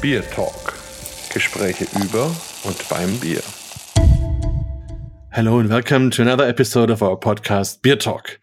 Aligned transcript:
Beer 0.00 0.22
Talk. 0.30 0.78
Gespräche 1.30 1.84
über 2.02 2.34
und 2.64 2.88
beim 2.88 3.18
Bier. 3.20 3.42
Hello 5.30 5.58
and 5.58 5.68
welcome 5.68 6.10
to 6.10 6.22
another 6.22 6.48
episode 6.48 6.90
of 6.90 7.02
our 7.02 7.18
podcast 7.18 7.82
Beer 7.82 7.98
Talk. 7.98 8.40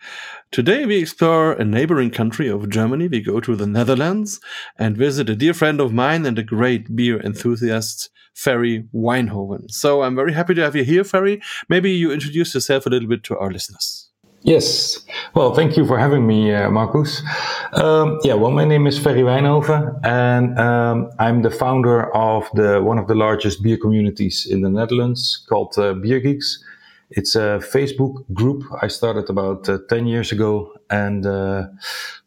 Today 0.52 0.86
we 0.86 0.98
explore 0.98 1.54
a 1.54 1.66
neighboring 1.66 2.12
country 2.12 2.48
of 2.48 2.70
Germany. 2.70 3.08
We 3.08 3.22
go 3.24 3.40
to 3.40 3.56
the 3.56 3.66
Netherlands 3.66 4.40
and 4.78 4.96
visit 4.96 5.32
a 5.32 5.36
dear 5.36 5.56
friend 5.56 5.82
of 5.82 5.92
mine 5.92 6.28
and 6.28 6.38
a 6.38 6.44
great 6.44 6.96
beer 6.96 7.20
enthusiast, 7.20 8.12
Ferry 8.36 8.84
Wijnhoven. 8.94 9.72
So 9.72 10.04
I'm 10.04 10.16
very 10.16 10.34
happy 10.34 10.54
to 10.54 10.62
have 10.62 10.76
you 10.76 10.84
here, 10.84 11.04
Ferry. 11.04 11.42
Maybe 11.68 11.90
you 11.90 12.12
introduce 12.12 12.54
yourself 12.54 12.86
a 12.86 12.90
little 12.90 13.10
bit 13.10 13.24
to 13.24 13.38
our 13.40 13.50
listeners. 13.50 14.07
Yes. 14.48 15.00
Well, 15.34 15.54
thank 15.54 15.76
you 15.76 15.86
for 15.86 16.00
having 16.00 16.26
me, 16.26 16.54
uh, 16.54 16.70
Marcus. 16.70 17.22
Um, 17.74 18.18
yeah, 18.24 18.34
well, 18.34 18.52
my 18.52 18.64
name 18.64 18.88
is 18.88 18.98
Ferry 18.98 19.22
Wijnhoven, 19.22 20.00
and 20.06 20.58
um, 20.58 21.10
I'm 21.20 21.42
the 21.42 21.50
founder 21.52 22.16
of 22.16 22.50
the 22.54 22.82
one 22.82 22.98
of 22.98 23.08
the 23.10 23.14
largest 23.14 23.62
beer 23.62 23.76
communities 23.76 24.48
in 24.50 24.62
the 24.62 24.70
Netherlands 24.70 25.46
called 25.50 25.78
uh, 25.78 25.96
Beer 25.96 26.22
Geeks. 26.22 26.64
It's 27.10 27.36
a 27.36 27.60
Facebook 27.60 28.24
group 28.34 28.64
I 28.82 28.88
started 28.88 29.30
about 29.30 29.68
uh, 29.68 29.80
10 29.90 30.08
years 30.08 30.32
ago. 30.32 30.74
And, 30.90 31.26
uh, 31.26 31.68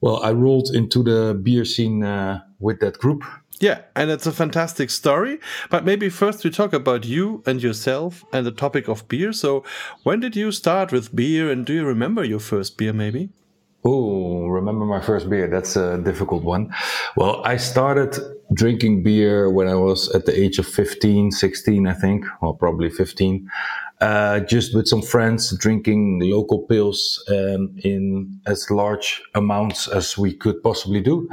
well, 0.02 0.22
I 0.22 0.32
rolled 0.32 0.74
into 0.74 1.02
the 1.02 1.40
beer 1.42 1.64
scene 1.64 2.04
uh, 2.04 2.42
with 2.58 2.80
that 2.80 2.98
group. 2.98 3.24
Yeah, 3.60 3.82
and 3.94 4.10
it's 4.10 4.26
a 4.26 4.32
fantastic 4.32 4.88
story. 4.88 5.38
But 5.68 5.84
maybe 5.84 6.08
first 6.08 6.42
we 6.44 6.50
talk 6.50 6.72
about 6.72 7.04
you 7.04 7.42
and 7.46 7.62
yourself 7.62 8.24
and 8.32 8.46
the 8.46 8.52
topic 8.52 8.88
of 8.88 9.06
beer. 9.06 9.34
So, 9.34 9.64
when 10.02 10.20
did 10.20 10.34
you 10.34 10.50
start 10.50 10.92
with 10.92 11.14
beer, 11.14 11.50
and 11.50 11.66
do 11.66 11.74
you 11.74 11.84
remember 11.84 12.24
your 12.24 12.40
first 12.40 12.78
beer, 12.78 12.94
maybe? 12.94 13.28
Oh, 13.84 14.46
remember 14.46 14.86
my 14.86 15.00
first 15.00 15.28
beer? 15.28 15.46
That's 15.46 15.76
a 15.76 15.98
difficult 15.98 16.42
one. 16.42 16.74
Well, 17.16 17.42
I 17.44 17.58
started 17.58 18.18
drinking 18.52 19.02
beer 19.02 19.50
when 19.50 19.68
I 19.68 19.74
was 19.74 20.10
at 20.14 20.26
the 20.26 20.38
age 20.38 20.58
of 20.58 20.66
15, 20.66 21.30
16, 21.30 21.86
I 21.86 21.94
think. 21.94 22.24
or 22.40 22.56
probably 22.56 22.90
15. 22.90 23.48
Uh, 24.00 24.40
just 24.40 24.74
with 24.74 24.86
some 24.86 25.02
friends 25.02 25.54
drinking 25.58 26.20
local 26.20 26.66
pils 26.66 27.20
um, 27.28 27.74
in 27.84 28.40
as 28.46 28.70
large 28.70 29.22
amounts 29.34 29.88
as 29.88 30.16
we 30.16 30.32
could 30.32 30.62
possibly 30.62 31.00
do. 31.00 31.28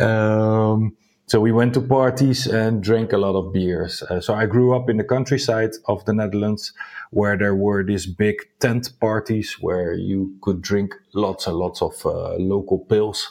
um, 0.00 0.96
so 1.32 1.40
we 1.40 1.50
went 1.50 1.72
to 1.72 1.80
parties 1.80 2.46
and 2.46 2.82
drank 2.82 3.14
a 3.14 3.16
lot 3.16 3.34
of 3.34 3.54
beers. 3.54 4.02
Uh, 4.02 4.20
so 4.20 4.34
I 4.34 4.44
grew 4.44 4.76
up 4.76 4.90
in 4.90 4.98
the 4.98 5.04
countryside 5.04 5.70
of 5.88 6.04
the 6.04 6.12
Netherlands 6.12 6.74
where 7.08 7.38
there 7.38 7.54
were 7.54 7.82
these 7.82 8.04
big 8.04 8.36
tent 8.60 8.92
parties 9.00 9.56
where 9.58 9.94
you 9.94 10.36
could 10.42 10.60
drink 10.60 10.94
lots 11.14 11.46
and 11.46 11.56
lots 11.56 11.80
of 11.80 11.94
uh, 12.04 12.34
local 12.34 12.84
pils. 12.84 13.24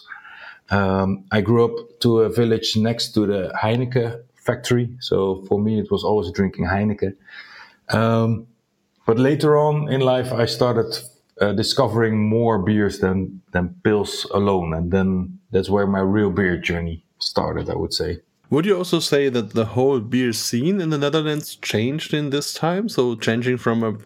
Um, 0.71 1.25
I 1.31 1.41
grew 1.41 1.63
up 1.63 1.99
to 1.99 2.21
a 2.21 2.29
village 2.31 2.75
next 2.75 3.13
to 3.13 3.27
the 3.27 3.53
Heineken 3.61 4.23
factory. 4.33 4.89
So 4.99 5.45
for 5.47 5.59
me, 5.59 5.79
it 5.79 5.91
was 5.91 6.03
always 6.03 6.31
drinking 6.31 6.65
Heineken. 6.65 7.15
Um, 7.89 8.47
but 9.05 9.19
later 9.19 9.59
on 9.59 9.93
in 9.93 10.01
life, 10.01 10.33
I 10.33 10.47
started 10.47 10.91
uh, 11.39 11.51
discovering 11.51 12.17
more 12.17 12.57
beers 12.57 12.97
than, 12.97 13.43
than 13.51 13.75
pils 13.83 14.27
alone. 14.31 14.73
And 14.73 14.89
then 14.89 15.37
that's 15.51 15.69
where 15.69 15.85
my 15.85 15.99
real 15.99 16.31
beer 16.31 16.57
journey 16.57 17.05
started, 17.23 17.69
I 17.69 17.75
would 17.75 17.93
say. 17.93 18.19
Would 18.49 18.65
you 18.65 18.77
also 18.77 18.99
say 18.99 19.29
that 19.29 19.51
the 19.51 19.65
whole 19.65 20.01
beer 20.01 20.33
scene 20.33 20.81
in 20.81 20.89
the 20.89 20.97
Netherlands 20.97 21.55
changed 21.55 22.13
in 22.13 22.31
this 22.31 22.53
time? 22.53 22.89
So 22.89 23.15
changing 23.15 23.57
from 23.57 23.83
a 23.83 23.97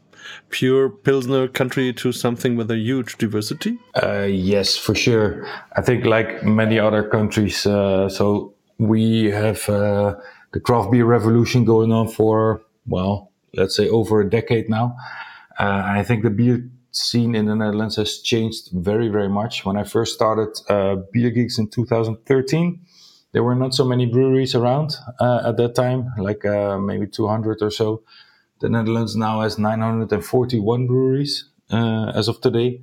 pure 0.50 0.90
Pilsner 0.90 1.48
country 1.48 1.94
to 1.94 2.12
something 2.12 2.56
with 2.56 2.70
a 2.70 2.78
huge 2.78 3.18
diversity? 3.18 3.80
Uh, 4.02 4.28
yes, 4.30 4.78
for 4.78 4.94
sure. 4.94 5.48
I 5.76 5.82
think 5.82 6.06
like 6.06 6.44
many 6.44 6.80
other 6.80 7.08
countries, 7.08 7.66
uh, 7.66 8.10
so 8.10 8.54
we 8.78 9.26
have 9.32 9.68
uh, 9.70 10.16
the 10.54 10.60
craft 10.60 10.92
beer 10.92 11.06
revolution 11.06 11.66
going 11.66 11.92
on 11.92 12.08
for, 12.08 12.62
well, 12.88 13.32
let's 13.56 13.76
say 13.76 13.90
over 13.90 14.22
a 14.22 14.30
decade 14.30 14.70
now. 14.70 14.96
Uh, 15.60 15.82
I 15.86 16.04
think 16.04 16.24
the 16.24 16.30
beer 16.30 16.70
scene 16.92 17.36
in 17.36 17.46
the 17.46 17.56
Netherlands 17.56 17.96
has 17.98 18.20
changed 18.20 18.70
very, 18.74 19.10
very 19.10 19.30
much. 19.30 19.66
When 19.66 19.76
I 19.78 19.84
first 19.84 20.14
started 20.14 20.50
uh, 20.70 20.98
Beer 21.12 21.30
Geeks 21.30 21.58
in 21.58 21.70
2013, 21.70 22.80
there 23.36 23.44
were 23.44 23.54
not 23.54 23.74
so 23.74 23.84
many 23.84 24.06
breweries 24.06 24.56
around 24.56 24.96
uh, 25.20 25.42
at 25.46 25.58
that 25.58 25.76
time, 25.76 26.14
like 26.18 26.46
uh, 26.46 26.80
maybe 26.80 27.06
200 27.06 27.62
or 27.62 27.70
so. 27.70 28.02
The 28.62 28.70
Netherlands 28.70 29.18
now 29.18 29.42
has 29.42 29.60
941 29.60 30.88
breweries 30.88 31.50
uh, 31.70 32.14
as 32.16 32.30
of 32.30 32.40
today, 32.40 32.80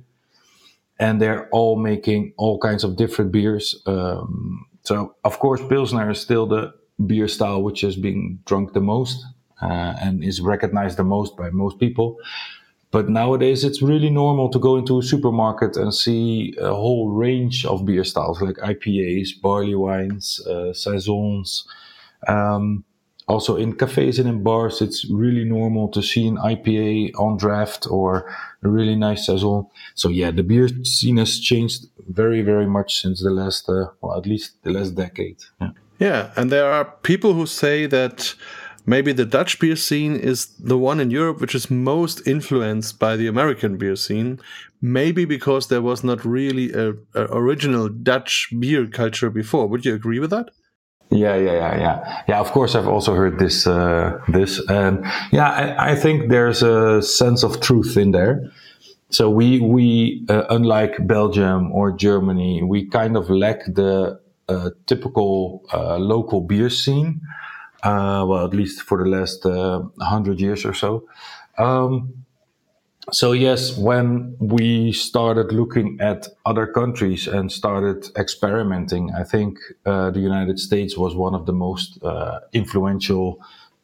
and 0.99 1.19
they're 1.19 1.49
all 1.49 1.75
making 1.75 2.33
all 2.37 2.59
kinds 2.59 2.83
of 2.83 2.97
different 2.97 3.31
beers. 3.31 3.81
Um, 3.87 4.67
so, 4.83 5.15
of 5.23 5.39
course, 5.39 5.59
Pilsner 5.67 6.11
is 6.11 6.19
still 6.19 6.45
the 6.45 6.71
beer 7.03 7.27
style 7.27 7.63
which 7.63 7.83
is 7.83 7.95
being 7.95 8.37
drunk 8.45 8.73
the 8.73 8.79
most 8.79 9.25
uh, 9.59 9.95
and 9.99 10.23
is 10.23 10.39
recognized 10.39 10.97
the 10.97 11.03
most 11.03 11.35
by 11.35 11.49
most 11.49 11.79
people. 11.79 12.17
But 12.93 13.09
nowadays, 13.09 13.63
it's 13.63 13.81
really 13.81 14.11
normal 14.11 14.49
to 14.51 14.59
go 14.59 14.77
into 14.77 14.99
a 14.99 15.03
supermarket 15.03 15.75
and 15.75 15.91
see 15.91 16.53
a 16.61 16.75
whole 16.75 17.09
range 17.09 17.65
of 17.65 17.85
beer 17.85 18.03
styles 18.03 18.39
like 18.39 18.57
IPAs, 18.57 19.41
barley 19.41 19.73
wines, 19.73 20.39
uh, 20.45 20.73
saisons. 20.73 21.67
Um, 22.27 22.85
also 23.27 23.55
in 23.55 23.73
cafes 23.73 24.19
and 24.19 24.29
in 24.29 24.43
bars, 24.43 24.79
it's 24.79 25.09
really 25.09 25.43
normal 25.43 25.87
to 25.87 26.03
see 26.03 26.27
an 26.27 26.37
IPA 26.37 27.15
on 27.17 27.37
draft 27.37 27.87
or 27.89 28.31
a 28.61 28.69
really 28.69 28.95
nice 28.95 29.25
saison. 29.25 29.65
So 29.95 30.09
yeah, 30.09 30.29
the 30.29 30.43
beer 30.43 30.67
scene 30.83 31.17
has 31.17 31.39
changed 31.39 31.87
very, 32.07 32.43
very 32.43 32.67
much 32.67 33.01
since 33.01 33.23
the 33.23 33.31
last, 33.31 33.67
uh, 33.67 33.87
well, 34.01 34.15
at 34.19 34.27
least 34.27 34.61
the 34.61 34.71
last 34.71 34.91
decade. 34.91 35.39
Yeah. 35.59 35.71
Yeah, 35.99 36.31
and 36.35 36.51
there 36.51 36.69
are 36.69 36.85
people 37.03 37.33
who 37.33 37.45
say 37.45 37.85
that 37.85 38.35
maybe 38.85 39.13
the 39.13 39.25
Dutch 39.25 39.59
beer 39.59 39.75
scene 39.75 40.15
is 40.15 40.47
the 40.57 40.77
one 40.77 40.99
in 40.99 41.11
Europe 41.11 41.39
which 41.41 41.55
is 41.55 41.71
most 41.71 42.25
influenced 42.27 42.99
by 42.99 43.15
the 43.15 43.27
American 43.27 43.77
beer 43.77 43.95
scene. 43.95 44.39
Maybe 44.81 45.25
because 45.25 45.67
there 45.67 45.81
was 45.81 46.03
not 46.03 46.25
really 46.25 46.73
a, 46.73 46.93
a 47.15 47.23
original 47.31 47.87
Dutch 47.87 48.49
beer 48.59 48.85
culture 48.87 49.29
before. 49.29 49.67
Would 49.67 49.85
you 49.85 49.95
agree 49.95 50.19
with 50.19 50.29
that? 50.31 50.49
Yeah, 51.09 51.35
yeah, 51.35 51.53
yeah, 51.53 51.77
yeah, 51.77 52.23
yeah. 52.27 52.39
Of 52.39 52.51
course, 52.51 52.75
I've 52.75 52.87
also 52.87 53.13
heard 53.13 53.37
this. 53.37 53.67
Uh, 53.67 54.19
this, 54.27 54.59
and 54.67 55.05
yeah, 55.31 55.49
I, 55.49 55.91
I, 55.91 55.95
think 55.95 56.29
there's 56.29 56.63
a 56.63 57.03
sense 57.03 57.43
of 57.43 57.61
truth 57.61 57.97
in 57.97 58.11
there. 58.11 58.51
So 59.09 59.29
we 59.29 59.59
we 59.59 60.25
uh, 60.27 60.45
unlike 60.49 61.05
Belgium 61.05 61.71
or 61.71 61.91
Germany, 61.91 62.63
we 62.63 62.89
kind 62.89 63.15
of 63.15 63.29
lack 63.29 63.59
the 63.65 64.19
uh, 64.49 64.71
typical 64.87 65.63
uh, 65.71 65.97
local 65.97 66.41
beer 66.41 66.69
scene 66.69 67.21
uh, 67.83 68.25
well, 68.27 68.45
at 68.45 68.53
least 68.53 68.81
for 68.81 69.03
the 69.03 69.09
last 69.09 69.45
uh, 69.45 69.79
100 69.79 70.39
years 70.39 70.65
or 70.65 70.73
so. 70.73 71.07
Um, 71.57 72.23
so, 73.11 73.33
yes, 73.33 73.77
when 73.77 74.37
we 74.39 74.93
started 74.93 75.51
looking 75.51 75.97
at 75.99 76.27
other 76.45 76.65
countries 76.65 77.27
and 77.27 77.51
started 77.51 78.09
experimenting, 78.17 79.11
I 79.11 79.23
think 79.25 79.59
uh, 79.85 80.11
the 80.11 80.21
United 80.21 80.57
States 80.57 80.97
was 80.97 81.13
one 81.13 81.35
of 81.35 81.45
the 81.45 81.51
most 81.51 82.01
uh, 82.01 82.39
influential 82.53 83.41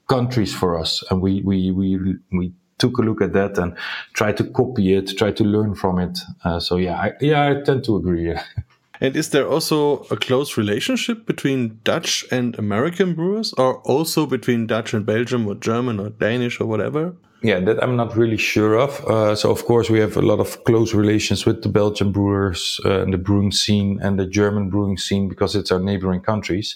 countries 0.08 0.56
for 0.56 0.80
us. 0.80 1.04
And 1.12 1.22
we, 1.22 1.42
we, 1.42 1.70
we, 1.72 2.16
we 2.31 2.54
took 2.78 2.98
a 2.98 3.02
look 3.02 3.22
at 3.22 3.34
that 3.34 3.58
and 3.58 3.76
tried 4.14 4.38
to 4.38 4.46
copy 4.46 4.96
it, 4.96 5.18
tried 5.18 5.36
to 5.38 5.44
learn 5.44 5.76
from 5.76 6.00
it. 6.00 6.18
Uh, 6.46 6.62
so, 6.62 6.78
yeah, 6.78 6.98
I, 6.98 7.12
yeah, 7.20 7.50
I 7.50 7.62
tend 7.62 7.84
to 7.86 7.98
agree. 7.98 8.34
And 9.02 9.16
is 9.16 9.30
there 9.30 9.48
also 9.48 10.04
a 10.12 10.18
close 10.18 10.58
relationship 10.58 11.26
between 11.26 11.80
Dutch 11.84 12.26
and 12.32 12.58
American 12.60 13.16
brewers, 13.16 13.54
or 13.54 13.78
also 13.82 14.26
between 14.26 14.68
Dutch 14.68 14.94
and 14.94 15.06
Belgium, 15.06 15.48
or 15.48 15.56
German, 15.56 16.00
or 16.00 16.10
Danish, 16.10 16.60
or 16.60 16.66
whatever? 16.66 17.16
Yeah, 17.42 17.62
that 17.62 17.82
I'm 17.82 17.96
not 17.96 18.18
really 18.18 18.36
sure 18.36 18.78
of. 18.78 19.00
Uh, 19.06 19.34
so, 19.34 19.50
of 19.50 19.64
course, 19.64 19.90
we 19.90 20.00
have 20.00 20.18
a 20.18 20.22
lot 20.22 20.42
of 20.42 20.62
close 20.66 20.94
relations 20.94 21.46
with 21.46 21.64
the 21.64 21.70
Belgian 21.70 22.12
brewers 22.12 22.82
uh, 22.84 23.02
and 23.02 23.14
the 23.14 23.18
brewing 23.18 23.54
scene 23.54 23.98
and 24.02 24.19
the 24.19 24.25
German 24.25 24.69
brewing 24.69 24.98
scene 24.98 25.30
because 25.30 25.56
it's 25.56 25.72
our 25.72 25.80
neighboring 25.80 26.19
countries. 26.19 26.75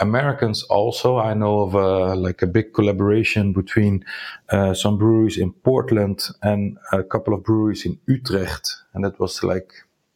Americans 0.00 0.64
also, 0.64 1.18
I 1.18 1.34
know 1.34 1.60
of 1.60 1.76
uh, 1.76 2.16
like 2.16 2.42
a 2.42 2.48
big 2.48 2.74
collaboration 2.74 3.52
between 3.52 4.04
uh, 4.50 4.74
some 4.74 4.98
breweries 4.98 5.38
in 5.38 5.52
Portland 5.52 6.26
and 6.42 6.76
a 6.92 7.04
couple 7.04 7.32
of 7.32 7.44
breweries 7.44 7.86
in 7.86 7.96
Utrecht. 8.06 8.74
And 8.94 9.04
that 9.04 9.20
was 9.20 9.44
like 9.44 9.72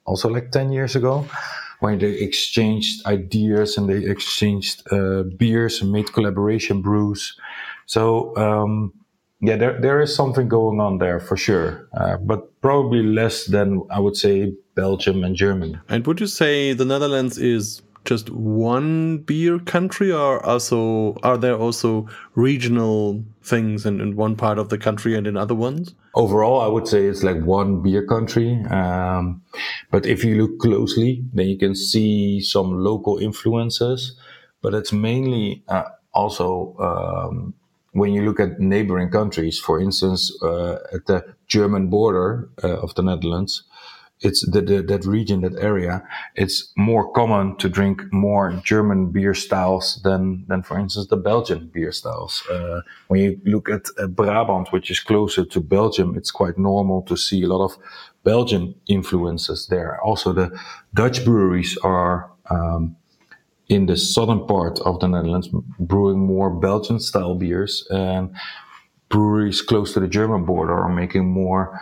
also 0.08 0.28
like 0.28 0.50
10 0.50 0.72
years 0.72 0.96
ago 0.96 1.26
when 1.80 1.98
they 1.98 2.12
exchanged 2.12 3.06
ideas 3.06 3.76
and 3.76 3.88
they 3.88 4.04
exchanged 4.04 4.82
uh, 4.92 5.22
beers 5.36 5.80
and 5.80 5.92
made 5.92 6.12
collaboration 6.12 6.82
brews. 6.82 7.36
So, 7.86 8.36
um, 8.36 8.92
yeah, 9.40 9.56
there, 9.56 9.80
there 9.80 10.00
is 10.00 10.14
something 10.14 10.48
going 10.48 10.80
on 10.80 10.98
there 10.98 11.20
for 11.20 11.36
sure, 11.36 11.88
uh, 11.92 12.16
but 12.16 12.60
probably 12.60 13.02
less 13.02 13.46
than 13.46 13.82
I 13.90 14.00
would 14.00 14.16
say 14.16 14.52
Belgium 14.74 15.22
and 15.22 15.36
Germany. 15.36 15.78
And 15.88 16.04
would 16.06 16.20
you 16.20 16.26
say 16.26 16.72
the 16.72 16.84
Netherlands 16.84 17.38
is 17.38 17.82
just 18.08 18.30
one 18.30 19.18
beer 19.18 19.58
country, 19.58 20.10
or 20.10 20.44
also 20.44 21.14
are 21.22 21.36
there 21.36 21.56
also 21.56 22.08
regional 22.34 23.22
things 23.42 23.84
in, 23.84 24.00
in 24.00 24.16
one 24.16 24.34
part 24.34 24.58
of 24.58 24.70
the 24.70 24.78
country 24.78 25.14
and 25.14 25.26
in 25.26 25.36
other 25.36 25.54
ones? 25.54 25.94
Overall, 26.14 26.62
I 26.62 26.68
would 26.68 26.88
say 26.88 27.04
it's 27.04 27.22
like 27.22 27.40
one 27.44 27.82
beer 27.82 28.06
country. 28.06 28.64
Um, 28.70 29.42
but 29.90 30.06
if 30.06 30.24
you 30.24 30.40
look 30.40 30.58
closely, 30.58 31.22
then 31.34 31.48
you 31.48 31.58
can 31.58 31.74
see 31.74 32.40
some 32.40 32.82
local 32.82 33.18
influences. 33.18 34.16
but 34.62 34.74
it's 34.74 34.92
mainly 34.92 35.62
uh, 35.68 35.84
also 36.12 36.74
um, 36.80 37.54
when 37.92 38.12
you 38.12 38.22
look 38.22 38.40
at 38.40 38.58
neighboring 38.58 39.10
countries, 39.10 39.58
for 39.58 39.80
instance, 39.80 40.32
uh, 40.42 40.78
at 40.92 41.06
the 41.06 41.24
German 41.46 41.88
border 41.88 42.48
uh, 42.62 42.78
of 42.78 42.94
the 42.94 43.02
Netherlands, 43.02 43.62
it's 44.20 44.48
the, 44.50 44.60
the, 44.60 44.82
that 44.82 45.04
region, 45.04 45.42
that 45.42 45.56
area, 45.60 46.02
it's 46.34 46.72
more 46.76 47.10
common 47.12 47.56
to 47.56 47.68
drink 47.68 48.02
more 48.12 48.52
German 48.64 49.10
beer 49.10 49.34
styles 49.34 50.00
than, 50.02 50.44
than 50.48 50.62
for 50.62 50.78
instance, 50.78 51.06
the 51.06 51.16
Belgian 51.16 51.70
beer 51.72 51.92
styles. 51.92 52.42
Uh, 52.50 52.80
when 53.06 53.20
you 53.20 53.40
look 53.44 53.68
at 53.68 53.86
uh, 53.98 54.06
Brabant, 54.08 54.72
which 54.72 54.90
is 54.90 55.00
closer 55.00 55.44
to 55.44 55.60
Belgium, 55.60 56.16
it's 56.16 56.32
quite 56.32 56.58
normal 56.58 57.02
to 57.02 57.16
see 57.16 57.42
a 57.44 57.46
lot 57.46 57.64
of 57.64 57.78
Belgian 58.24 58.74
influences 58.88 59.68
there. 59.68 60.00
Also, 60.02 60.32
the 60.32 60.58
Dutch 60.94 61.24
breweries 61.24 61.78
are, 61.84 62.30
um, 62.50 62.96
in 63.68 63.86
the 63.86 63.96
southern 63.96 64.46
part 64.46 64.80
of 64.80 64.98
the 64.98 65.06
Netherlands, 65.06 65.48
brewing 65.78 66.18
more 66.18 66.50
Belgian 66.50 66.98
style 66.98 67.34
beers 67.34 67.86
and 67.90 68.34
breweries 69.08 69.62
close 69.62 69.92
to 69.94 70.00
the 70.00 70.08
German 70.08 70.44
border 70.44 70.74
are 70.74 70.88
making 70.88 71.26
more 71.26 71.80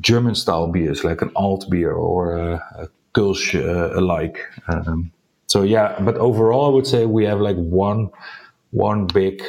German 0.00 0.34
style 0.34 0.68
beers, 0.68 1.04
like 1.04 1.22
an 1.22 1.30
alt 1.34 1.68
beer 1.70 1.92
or 1.92 2.36
a, 2.36 2.54
a 2.76 2.88
Kölsch 3.14 3.54
uh, 3.54 3.98
alike. 3.98 4.38
Um, 4.68 5.10
so 5.46 5.62
yeah, 5.62 5.98
but 6.00 6.16
overall, 6.16 6.66
I 6.66 6.74
would 6.74 6.86
say 6.86 7.06
we 7.06 7.24
have 7.24 7.40
like 7.40 7.56
one 7.56 8.10
one 8.70 9.06
big 9.06 9.42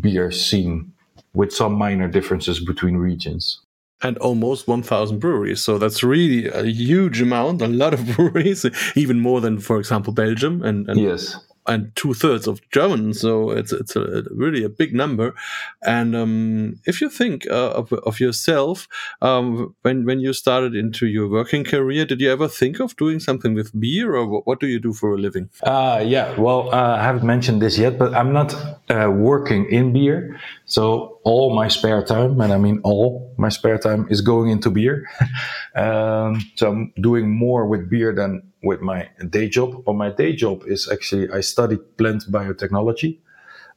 beer 0.00 0.30
scene 0.32 0.92
with 1.34 1.52
some 1.52 1.74
minor 1.74 2.08
differences 2.08 2.64
between 2.64 2.96
regions. 2.96 3.60
And 4.02 4.18
almost 4.18 4.68
1,000 4.68 5.18
breweries. 5.18 5.62
So 5.62 5.78
that's 5.78 6.02
really 6.02 6.46
a 6.46 6.64
huge 6.64 7.22
amount, 7.22 7.62
a 7.62 7.68
lot 7.68 7.94
of 7.94 8.06
breweries, 8.16 8.66
even 8.94 9.20
more 9.20 9.40
than, 9.40 9.58
for 9.58 9.78
example, 9.78 10.12
Belgium. 10.12 10.62
And, 10.62 10.88
and 10.88 11.00
yes 11.00 11.38
and 11.66 11.94
two 11.96 12.14
thirds 12.14 12.46
of 12.46 12.60
German. 12.70 13.14
So 13.14 13.50
it's 13.50 13.72
it's 13.72 13.96
a, 13.96 14.22
really 14.30 14.64
a 14.64 14.68
big 14.68 14.94
number. 14.94 15.34
And 15.82 16.14
um, 16.14 16.80
if 16.86 17.00
you 17.00 17.08
think 17.08 17.46
uh, 17.50 17.70
of, 17.70 17.92
of 17.92 18.20
yourself 18.20 18.88
um, 19.22 19.74
when 19.82 20.04
when 20.04 20.20
you 20.20 20.32
started 20.32 20.74
into 20.74 21.06
your 21.06 21.28
working 21.28 21.64
career, 21.64 22.04
did 22.04 22.20
you 22.20 22.30
ever 22.30 22.48
think 22.48 22.80
of 22.80 22.96
doing 22.96 23.20
something 23.20 23.54
with 23.54 23.78
beer, 23.78 24.14
or 24.14 24.26
what, 24.26 24.46
what 24.46 24.60
do 24.60 24.66
you 24.66 24.78
do 24.78 24.92
for 24.92 25.14
a 25.14 25.18
living? 25.18 25.48
Uh, 25.62 26.02
yeah, 26.04 26.38
well, 26.38 26.74
uh, 26.74 26.96
I 26.96 27.02
haven't 27.02 27.24
mentioned 27.24 27.62
this 27.62 27.78
yet, 27.78 27.98
but 27.98 28.14
I'm 28.14 28.32
not 28.32 28.54
uh, 28.90 29.10
working 29.10 29.66
in 29.70 29.92
beer. 29.92 30.38
So 30.66 31.20
all 31.24 31.54
my 31.54 31.68
spare 31.68 32.02
time, 32.04 32.40
and 32.40 32.52
I 32.52 32.58
mean 32.58 32.80
all 32.84 33.34
my 33.38 33.48
spare 33.48 33.78
time, 33.78 34.06
is 34.10 34.20
going 34.20 34.50
into 34.50 34.70
beer. 34.70 35.08
um, 35.74 36.40
so 36.56 36.70
I'm 36.70 36.92
doing 37.00 37.30
more 37.30 37.66
with 37.66 37.88
beer 37.88 38.14
than 38.14 38.42
with 38.64 38.80
my 38.80 39.08
day 39.30 39.48
job. 39.48 39.82
Or 39.86 39.94
my 39.94 40.10
day 40.10 40.34
job 40.34 40.64
is 40.66 40.88
actually 40.90 41.30
I 41.30 41.40
study 41.40 41.76
plant 41.76 42.24
biotechnology. 42.30 43.18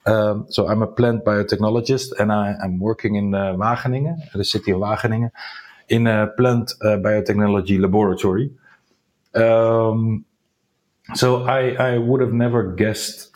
Um, 0.06 0.46
so 0.50 0.68
I'm 0.68 0.82
a 0.82 0.88
plant 0.88 1.26
biotechnologist, 1.26 2.14
and 2.20 2.32
I, 2.32 2.56
am 2.64 2.80
working 2.80 3.16
in 3.16 3.36
uh, 3.36 3.54
Wageningen, 3.54 4.32
the 4.34 4.46
city 4.46 4.72
of 4.72 4.80
Wageningen, 4.80 5.32
in 5.90 6.08
a 6.08 6.28
plant 6.28 6.72
uh, 6.82 6.98
biotechnology 6.98 7.78
laboratory. 7.80 8.52
Um, 9.36 10.26
so 11.14 11.44
I, 11.44 11.72
I 11.72 11.98
would 11.98 12.22
have 12.22 12.34
never 12.34 12.72
guessed 12.72 13.32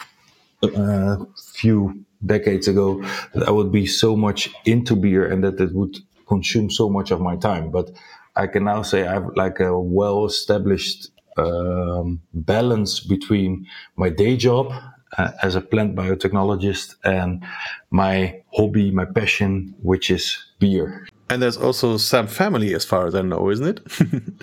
a 0.63 0.68
uh, 0.68 1.25
few 1.54 2.06
decades 2.25 2.68
ago 2.68 3.04
that 3.33 3.47
I 3.47 3.51
would 3.51 3.71
be 3.71 3.86
so 3.86 4.15
much 4.15 4.50
into 4.65 4.95
beer 4.95 5.30
and 5.30 5.44
that 5.44 5.59
it 5.59 5.74
would 5.74 5.97
consume 6.27 6.69
so 6.69 6.89
much 6.89 7.12
of 7.12 7.19
my 7.19 7.36
time. 7.36 7.71
But 7.71 7.92
I 8.36 8.47
can 8.47 8.63
now 8.63 8.81
say 8.81 9.07
I 9.07 9.13
have 9.13 9.30
like 9.36 9.59
a 9.59 9.77
well 9.80 10.25
established 10.25 11.12
um, 11.38 12.22
balance 12.33 13.00
between 13.00 13.68
my 13.95 14.10
day 14.10 14.38
job 14.38 14.74
uh, 15.18 15.31
as 15.42 15.56
a 15.56 15.62
plant 15.62 15.95
biotechnologist 15.95 16.95
and 17.04 17.44
my 17.89 18.42
hobby, 18.54 18.92
my 18.92 19.06
passion, 19.06 19.75
which 19.81 20.10
is 20.10 20.38
beer. 20.60 21.07
And 21.30 21.42
there's 21.42 21.57
also 21.57 21.98
some 21.98 22.28
family, 22.28 22.74
as 22.74 22.83
far 22.83 23.07
as 23.07 23.16
I 23.16 23.22
know, 23.22 23.50
isn't 23.50 23.68
it? 23.68 23.80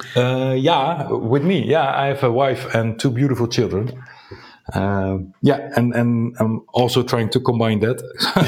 uh, 0.16 0.54
yeah, 0.54 1.10
with 1.10 1.44
me. 1.44 1.66
Yeah, 1.66 1.94
I 1.94 2.06
have 2.06 2.22
a 2.24 2.32
wife 2.32 2.74
and 2.74 2.98
two 2.98 3.10
beautiful 3.10 3.46
children. 3.46 4.02
Um, 4.74 5.32
yeah, 5.40 5.70
and 5.76 5.94
and 5.94 6.36
I'm 6.38 6.62
also 6.74 7.02
trying 7.02 7.30
to 7.30 7.40
combine 7.40 7.80
that. 7.80 8.02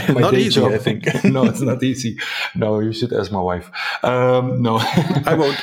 not 0.21 0.35
easy, 0.35 0.61
job. 0.61 0.73
I 0.73 0.79
think. 0.79 1.07
no, 1.25 1.45
it's 1.45 1.61
not 1.61 1.83
easy. 1.83 2.19
No, 2.55 2.81
you 2.81 2.93
should 2.93 3.13
ask 3.13 3.33
my 3.33 3.41
wife. 3.41 3.71
Um, 4.03 4.61
no, 4.61 4.79
I 5.27 5.35
won't. 5.35 5.59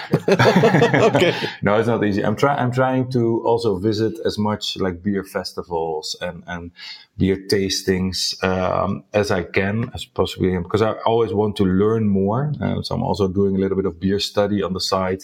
okay. 1.16 1.36
No, 1.62 1.78
it's 1.78 1.88
not 1.88 2.04
easy. 2.04 2.24
I'm 2.26 2.36
trying. 2.36 2.58
I'm 2.60 2.72
trying 2.72 3.12
to 3.12 3.44
also 3.46 3.78
visit 3.78 4.18
as 4.26 4.38
much 4.38 4.78
like 4.78 5.04
beer 5.04 5.24
festivals 5.24 6.16
and 6.22 6.44
and 6.48 6.72
beer 7.18 7.38
tastings 7.38 8.44
um, 8.44 9.04
as 9.14 9.30
I 9.30 9.44
can, 9.44 9.92
as 9.94 10.06
possibly, 10.06 10.58
because 10.58 10.82
I 10.82 10.94
always 11.06 11.34
want 11.34 11.56
to 11.58 11.66
learn 11.66 12.08
more. 12.08 12.52
Uh, 12.60 12.82
so 12.82 12.96
I'm 12.96 13.04
also 13.04 13.28
doing 13.28 13.56
a 13.56 13.60
little 13.60 13.78
bit 13.78 13.86
of 13.86 14.00
beer 14.00 14.20
study 14.20 14.64
on 14.64 14.74
the 14.74 14.82
side. 14.82 15.24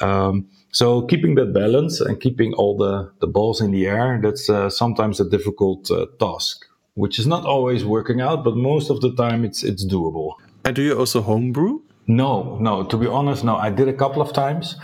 Um, 0.00 0.48
so 0.74 1.02
keeping 1.02 1.36
that 1.36 1.52
balance 1.54 2.00
and 2.00 2.20
keeping 2.20 2.52
all 2.54 2.76
the, 2.76 3.12
the 3.20 3.28
balls 3.28 3.60
in 3.60 3.70
the 3.70 3.86
air, 3.86 4.18
that's 4.20 4.50
uh, 4.50 4.68
sometimes 4.68 5.20
a 5.20 5.24
difficult 5.30 5.88
uh, 5.88 6.06
task, 6.18 6.66
which 6.94 7.20
is 7.20 7.28
not 7.28 7.44
always 7.46 7.84
working 7.84 8.20
out, 8.20 8.42
but 8.42 8.56
most 8.56 8.90
of 8.90 9.00
the 9.00 9.14
time 9.14 9.44
it's 9.44 9.62
it's 9.62 9.86
doable. 9.86 10.34
And 10.64 10.74
do 10.74 10.82
you 10.82 10.98
also 10.98 11.22
homebrew? 11.22 11.78
No, 12.08 12.58
no. 12.60 12.82
To 12.82 12.96
be 12.96 13.06
honest, 13.06 13.44
no. 13.44 13.56
I 13.56 13.70
did 13.70 13.88
a 13.88 13.92
couple 13.92 14.20
of 14.20 14.32
times. 14.32 14.76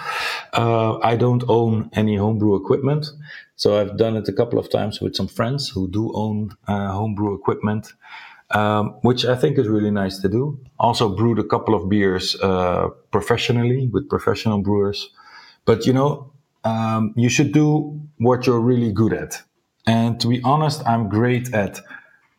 Uh, 0.53 0.99
I 0.99 1.17
don't 1.17 1.43
own 1.49 1.91
any 1.93 2.17
homebrew 2.17 2.55
equipment, 2.55 3.07
so 3.57 3.79
I've 3.79 3.97
done 3.97 4.17
it 4.17 4.29
a 4.29 4.33
couple 4.33 4.61
of 4.61 4.71
times 4.71 5.01
with 5.01 5.17
some 5.17 5.29
friends 5.29 5.69
who 5.69 5.91
do 5.91 6.13
own 6.15 6.51
uh, 6.69 6.93
homebrew 6.93 7.35
equipment. 7.35 7.93
Um, 8.53 8.97
which 9.03 9.25
I 9.25 9.37
think 9.37 9.59
is 9.59 9.69
really 9.69 9.93
nice 9.93 10.19
to 10.23 10.29
do. 10.29 10.59
Also 10.81 11.09
brewed 11.09 11.39
a 11.39 11.45
couple 11.45 11.73
of 11.73 11.89
beers 11.89 12.35
uh, 12.43 12.89
professionally 13.13 13.89
with 13.93 14.09
professional 14.09 14.61
brewers. 14.61 15.09
But 15.65 15.87
you 15.87 15.93
know, 15.93 16.33
um, 16.65 17.15
you 17.17 17.29
should 17.29 17.53
do 17.53 18.01
what 18.19 18.47
you're 18.47 18.61
really 18.61 18.93
good 18.93 19.13
at. 19.13 19.43
And 19.87 20.21
to 20.21 20.29
be 20.29 20.41
honest, 20.45 20.87
I'm 20.87 21.09
great 21.09 21.53
at 21.55 21.81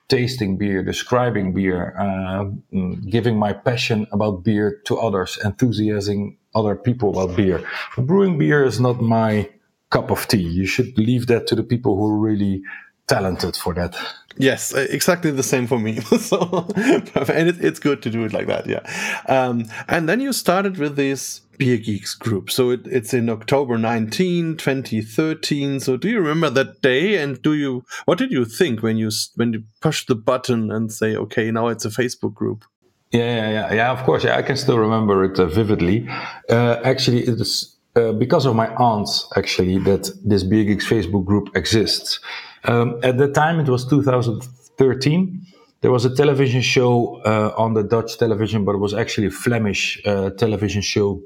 tasting 0.07 0.57
beer, 0.57 0.83
describing 0.83 1.53
beer, 1.53 1.95
uh, 1.97 2.44
giving 3.09 3.38
my 3.38 3.53
passion 3.53 4.06
about 4.12 4.44
beer 4.44 4.81
to 4.85 4.97
others, 4.97 5.39
enthusiasing 5.44 6.38
other 6.53 6.75
people 6.75 7.09
about 7.12 7.35
beer. 7.38 7.63
Brewing 7.97 8.38
beer 8.38 8.63
is 8.65 8.79
not 8.79 9.01
my 9.01 9.50
cup 9.89 10.12
of 10.12 10.27
tea. 10.27 10.47
You 10.62 10.65
should 10.65 10.97
leave 10.97 11.27
that 11.27 11.48
to 11.48 11.55
the 11.55 11.63
people 11.63 11.96
who 11.96 12.07
are 12.12 12.17
really 12.17 12.62
talented 13.07 13.55
for 13.55 13.74
that. 13.74 13.96
Yes, 14.38 14.74
exactly 14.74 15.31
the 15.31 15.43
same 15.43 15.67
for 15.67 15.79
me. 15.79 16.00
so, 16.29 16.67
and 16.75 17.50
it, 17.50 17.63
it's 17.63 17.79
good 17.79 18.01
to 18.03 18.10
do 18.10 18.24
it 18.25 18.34
like 18.34 18.48
that, 18.48 18.67
yeah. 18.67 18.84
Um, 19.27 19.65
and 19.88 20.07
then 20.07 20.19
you 20.19 20.34
started 20.34 20.77
with 20.77 20.96
this 20.96 21.41
Beer 21.62 21.77
Geeks 21.77 22.15
group. 22.15 22.50
So 22.50 22.72
it, 22.72 22.88
it's 22.88 23.13
in 23.13 23.30
October 23.30 23.77
19, 23.77 24.58
2013. 24.58 25.80
So 25.80 25.96
do 25.96 26.10
you 26.10 26.18
remember 26.18 26.50
that 26.50 26.82
day? 26.82 27.22
And 27.22 27.39
do 27.39 27.53
you, 27.53 27.86
what 28.06 28.18
did 28.18 28.32
you 28.32 28.46
think 28.46 28.82
when 28.82 28.98
you, 28.98 29.12
when 29.36 29.53
you 29.53 29.62
pushed 29.80 30.08
the 30.08 30.15
button 30.15 30.72
and 30.72 30.91
say, 30.91 31.15
okay, 31.15 31.51
now 31.51 31.68
it's 31.68 31.86
a 31.86 31.89
Facebook 31.89 32.34
group? 32.34 32.65
Yeah, 33.12 33.20
yeah, 33.20 33.50
yeah, 33.51 33.74
yeah. 33.75 33.91
Of 33.91 34.03
course, 34.06 34.24
yeah, 34.24 34.38
I 34.38 34.41
can 34.41 34.58
still 34.58 34.80
remember 34.80 35.24
it 35.24 35.38
uh, 35.39 35.46
vividly. 35.46 36.10
Uh, 36.50 36.80
actually, 36.84 37.27
it 37.27 37.39
is 37.39 37.77
uh, 37.96 38.13
because 38.13 38.48
of 38.48 38.56
my 38.56 38.74
aunt 38.77 39.10
actually 39.36 39.77
that 39.89 40.10
this 40.25 40.41
Beer 40.44 40.63
Geeks 40.63 40.88
Facebook 40.88 41.25
group 41.25 41.56
exists. 41.56 42.20
Um, 42.63 43.00
at 43.03 43.20
the 43.20 43.32
time, 43.32 43.60
it 43.60 43.70
was 43.70 43.88
2013 43.88 45.46
there 45.82 45.91
was 45.91 46.06
a 46.06 46.15
television 46.15 46.62
show 46.62 47.22
uh, 47.25 47.53
on 47.58 47.74
the 47.74 47.82
Dutch 47.84 48.20
television, 48.20 48.65
but 48.65 48.75
it 48.75 48.77
was 48.77 48.94
actually 48.94 49.27
a 49.27 49.32
Flemish 49.32 50.00
uh, 50.06 50.30
television 50.30 50.84
show 50.84 51.22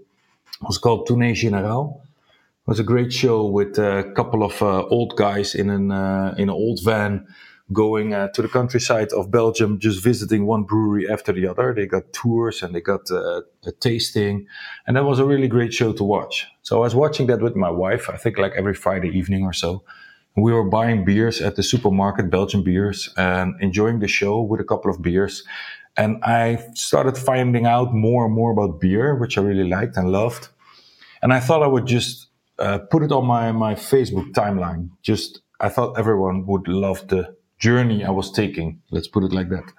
was 0.62 0.78
called 0.78 1.08
Tournee 1.08 1.34
Générale. 1.34 2.02
It 2.02 2.68
was 2.68 2.80
a 2.80 2.84
great 2.84 3.14
show 3.14 3.46
with 3.46 3.78
a 3.78 4.12
couple 4.16 4.44
of 4.44 4.62
uh, 4.62 4.86
old 4.88 5.16
guys 5.16 5.54
in 5.54 5.70
an 5.70 5.92
uh, 5.92 6.34
in 6.38 6.50
an 6.50 6.50
old 6.50 6.80
van 6.84 7.28
going 7.74 8.14
uh, 8.14 8.28
to 8.30 8.42
the 8.42 8.48
countryside 8.48 9.12
of 9.14 9.32
Belgium, 9.32 9.80
just 9.80 10.04
visiting 10.04 10.46
one 10.46 10.64
brewery 10.64 11.10
after 11.10 11.32
the 11.34 11.48
other. 11.48 11.74
They 11.74 11.88
got 11.88 12.14
tours 12.14 12.62
and 12.62 12.76
they 12.76 12.82
got 12.82 13.10
uh, 13.10 13.42
a 13.66 13.72
tasting, 13.72 14.48
and 14.86 14.96
that 14.96 15.04
was 15.04 15.20
a 15.20 15.26
really 15.26 15.48
great 15.48 15.74
show 15.74 15.94
to 15.94 16.04
watch. 16.04 16.48
So 16.62 16.78
I 16.78 16.80
was 16.82 16.96
watching 16.96 17.28
that 17.28 17.42
with 17.42 17.56
my 17.56 17.70
wife. 17.70 18.10
I 18.10 18.18
think 18.18 18.38
like 18.38 18.54
every 18.56 18.76
Friday 18.76 19.10
evening 19.10 19.44
or 19.44 19.54
so. 19.54 19.84
We 20.38 20.52
were 20.52 20.66
buying 20.66 21.06
beers 21.06 21.40
at 21.40 21.56
the 21.56 21.64
supermarket, 21.64 22.30
Belgian 22.30 22.62
beers, 22.62 23.10
and 23.16 23.56
enjoying 23.62 24.00
the 24.00 24.10
show 24.10 24.42
with 24.42 24.60
a 24.60 24.66
couple 24.66 24.92
of 24.92 25.02
beers. 25.02 25.46
And 25.98 26.24
I 26.24 26.58
started 26.74 27.18
finding 27.18 27.66
out 27.66 27.94
more 27.94 28.26
and 28.26 28.34
more 28.34 28.52
about 28.52 28.82
beer, 28.82 29.16
which 29.16 29.38
I 29.38 29.42
really 29.42 29.68
liked 29.68 29.98
and 29.98 30.12
loved. 30.12 30.50
And 31.22 31.34
I 31.34 31.40
thought 31.40 31.64
I 31.64 31.68
would 31.68 31.86
just 31.86 32.28
uh, 32.60 32.80
put 32.80 33.04
it 33.04 33.12
on 33.12 33.26
my, 33.26 33.52
my 33.52 33.76
Facebook 33.76 34.32
timeline. 34.32 34.90
Just, 35.02 35.42
I 35.60 35.70
thought 35.70 35.98
everyone 35.98 36.46
would 36.48 36.68
love 36.68 37.08
the 37.08 37.36
journey 37.60 38.04
I 38.04 38.12
was 38.12 38.32
taking. 38.32 38.82
Let's 38.92 39.08
put 39.08 39.24
it 39.24 39.32
like 39.32 39.50
that. 39.50 39.72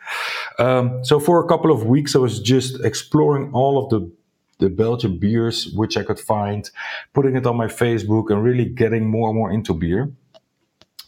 Um, 0.59 1.05
so 1.05 1.21
for 1.21 1.45
a 1.45 1.47
couple 1.47 1.71
of 1.71 1.85
weeks, 1.85 2.17
I 2.17 2.19
was 2.19 2.41
just 2.41 2.83
exploring 2.85 3.51
all 3.53 3.83
of 3.83 3.91
the 3.91 4.11
the 4.59 4.71
Belgian 4.71 5.19
beers 5.19 5.69
which 5.75 5.99
I 5.99 6.03
could 6.03 6.19
find, 6.19 6.71
putting 7.13 7.37
it 7.37 7.47
on 7.47 7.57
my 7.57 7.67
Facebook 7.67 8.31
and 8.31 8.43
really 8.43 8.65
getting 8.65 9.07
more 9.07 9.29
and 9.29 9.37
more 9.37 9.51
into 9.51 9.75
beer. 9.75 10.11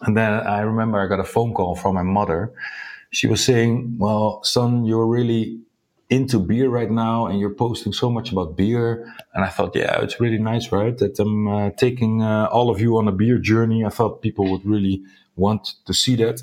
And 0.03 0.17
then 0.17 0.33
I 0.33 0.61
remember 0.61 1.01
I 1.01 1.09
got 1.09 1.21
a 1.21 1.25
phone 1.25 1.55
call 1.55 1.75
from 1.75 1.95
my 1.95 2.03
mother. 2.03 2.53
She 3.11 3.27
was 3.27 3.45
saying, 3.45 3.97
Well, 3.99 4.41
son, 4.45 4.85
you're 4.85 5.07
really 5.07 5.61
into 6.11 6.39
beer 6.39 6.69
right 6.69 6.91
now 6.91 7.27
and 7.27 7.39
you're 7.39 7.55
posting 7.55 7.93
so 7.93 8.11
much 8.11 8.33
about 8.33 8.57
beer. 8.57 9.13
And 9.35 9.45
I 9.45 9.49
thought, 9.49 9.77
yeah, 9.77 10.01
it's 10.01 10.21
really 10.21 10.39
nice, 10.39 10.73
right? 10.73 10.97
That 10.97 11.19
I'm 11.19 11.49
uh, 11.49 11.71
taking 11.77 12.23
uh, 12.23 12.49
all 12.51 12.71
of 12.71 12.81
you 12.81 12.97
on 12.97 13.09
a 13.09 13.13
beer 13.13 13.39
journey. 13.39 13.85
I 13.85 13.91
thought 13.91 14.23
people 14.23 14.51
would 14.51 14.65
really 14.65 15.03
want 15.37 15.75
to 15.87 15.93
see 15.93 16.17
that. 16.17 16.41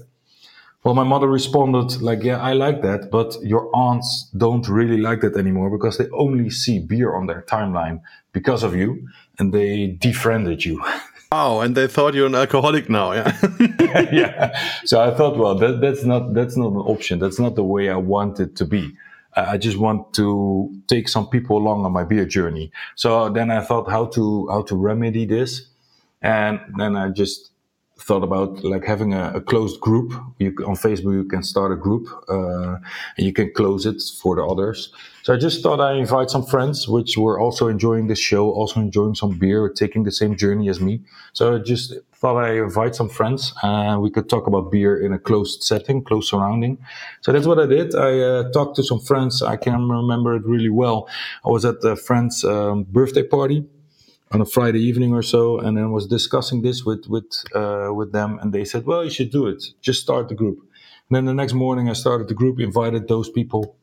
Well, 0.84 0.94
my 0.94 1.04
mother 1.04 1.28
responded 1.28 2.00
like, 2.00 2.22
yeah, 2.22 2.40
I 2.40 2.54
like 2.54 2.84
that, 2.84 3.10
but 3.10 3.36
your 3.42 3.76
aunts 3.76 4.30
don't 4.38 4.68
really 4.68 4.98
like 4.98 5.22
that 5.22 5.36
anymore 5.36 5.72
because 5.76 5.98
they 5.98 6.08
only 6.12 6.52
see 6.52 6.78
beer 6.78 7.16
on 7.16 7.26
their 7.26 7.42
timeline 7.42 8.02
because 8.34 8.62
of 8.62 8.76
you 8.76 9.08
and 9.40 9.52
they 9.52 9.98
defriended 10.00 10.64
you. 10.64 10.84
Oh, 11.38 11.60
and 11.60 11.76
they 11.76 11.88
thought 11.88 12.14
you're 12.14 12.28
an 12.28 12.36
alcoholic 12.36 12.90
now, 12.90 13.12
yeah. 13.12 13.38
yeah. 14.12 14.58
So 14.86 15.02
I 15.02 15.14
thought, 15.14 15.38
well, 15.38 15.56
that, 15.56 15.82
that's 15.82 16.06
not 16.06 16.34
that's 16.34 16.56
not 16.56 16.72
an 16.72 16.78
option. 16.78 17.20
That's 17.20 17.40
not 17.40 17.56
the 17.56 17.64
way 17.64 17.90
I 17.90 17.98
want 17.98 18.40
it 18.40 18.56
to 18.56 18.66
be. 18.66 18.96
I 19.36 19.58
just 19.58 19.78
want 19.78 20.14
to 20.14 20.74
take 20.88 21.10
some 21.10 21.28
people 21.28 21.58
along 21.58 21.84
on 21.84 21.92
my 21.92 22.06
beer 22.06 22.26
journey. 22.26 22.72
So 22.96 23.30
then 23.30 23.52
I 23.52 23.60
thought 23.60 23.90
how 23.90 24.06
to 24.16 24.48
how 24.48 24.62
to 24.64 24.76
remedy 24.78 25.26
this, 25.26 25.68
and 26.22 26.62
then 26.78 26.96
I 26.96 27.10
just 27.10 27.52
thought 27.98 28.24
about 28.24 28.64
like 28.64 28.84
having 28.84 29.14
a, 29.14 29.32
a 29.36 29.42
closed 29.42 29.80
group. 29.80 30.14
You, 30.38 30.54
on 30.68 30.76
Facebook, 30.76 31.14
you 31.14 31.24
can 31.24 31.44
start 31.44 31.72
a 31.72 31.76
group 31.76 32.08
uh, 32.30 32.76
and 33.18 33.26
you 33.26 33.32
can 33.32 33.52
close 33.54 33.86
it 33.86 34.02
for 34.22 34.36
the 34.36 34.46
others. 34.46 34.92
So 35.24 35.34
I 35.34 35.38
just 35.38 35.64
thought 35.64 35.80
I 35.80 35.94
invite 35.94 36.30
some 36.30 36.46
friends, 36.46 36.88
which 36.88 37.18
were 37.18 37.40
also 37.40 37.68
enjoying 37.68 38.08
the 38.08 38.16
show, 38.16 38.52
also 38.52 38.80
enjoying 38.80 39.16
some 39.16 39.40
beer, 39.40 39.70
taking 39.70 40.04
the 40.04 40.12
same 40.12 40.36
journey 40.36 40.70
as 40.70 40.80
me. 40.80 41.02
So 41.34 41.56
I 41.56 41.60
just 41.60 41.94
thought 42.14 42.38
I 42.38 42.58
invite 42.58 42.96
some 42.96 43.10
friends 43.10 43.54
and 43.64 44.02
we 44.02 44.12
could 44.12 44.30
talk 44.30 44.46
about 44.46 44.72
beer 44.72 45.04
in 45.04 45.14
a 45.14 45.20
closed 45.20 45.64
setting, 45.64 46.04
closed 46.04 46.30
surrounding. 46.30 46.78
So 47.22 47.32
that's 47.32 47.48
what 47.48 47.60
I 47.60 47.66
did. 47.66 47.96
I 47.96 48.20
uh, 48.20 48.52
talked 48.52 48.76
to 48.76 48.84
some 48.84 49.00
friends. 49.00 49.42
I 49.42 49.56
can 49.56 49.90
remember 49.90 50.36
it 50.36 50.46
really 50.46 50.70
well. 50.70 51.08
I 51.46 51.50
was 51.50 51.66
at 51.66 51.84
a 51.84 51.96
friend's 51.96 52.44
um, 52.44 52.84
birthday 52.84 53.24
party 53.24 53.66
on 54.36 54.42
a 54.42 54.46
Friday 54.46 54.82
evening 54.82 55.14
or 55.14 55.24
so, 55.24 55.60
and 55.60 55.78
then 55.78 55.92
was 55.92 56.08
discussing 56.08 56.62
this 56.62 56.84
with 56.84 57.04
with 57.08 57.30
uh, 57.56 57.90
with 58.00 58.12
them, 58.12 58.38
and 58.42 58.52
they 58.56 58.66
said, 58.66 58.86
"Well, 58.86 59.04
you 59.06 59.10
should 59.18 59.32
do 59.32 59.48
it. 59.48 59.64
Just 59.88 60.02
start 60.02 60.28
the 60.28 60.36
group." 60.36 60.60
And 61.08 61.16
then 61.16 61.26
the 61.26 61.34
next 61.42 61.54
morning, 61.54 61.90
I 61.90 61.94
started 61.94 62.28
the 62.28 62.40
group, 62.42 62.60
invited 62.60 63.08
those 63.08 63.30
people. 63.30 63.78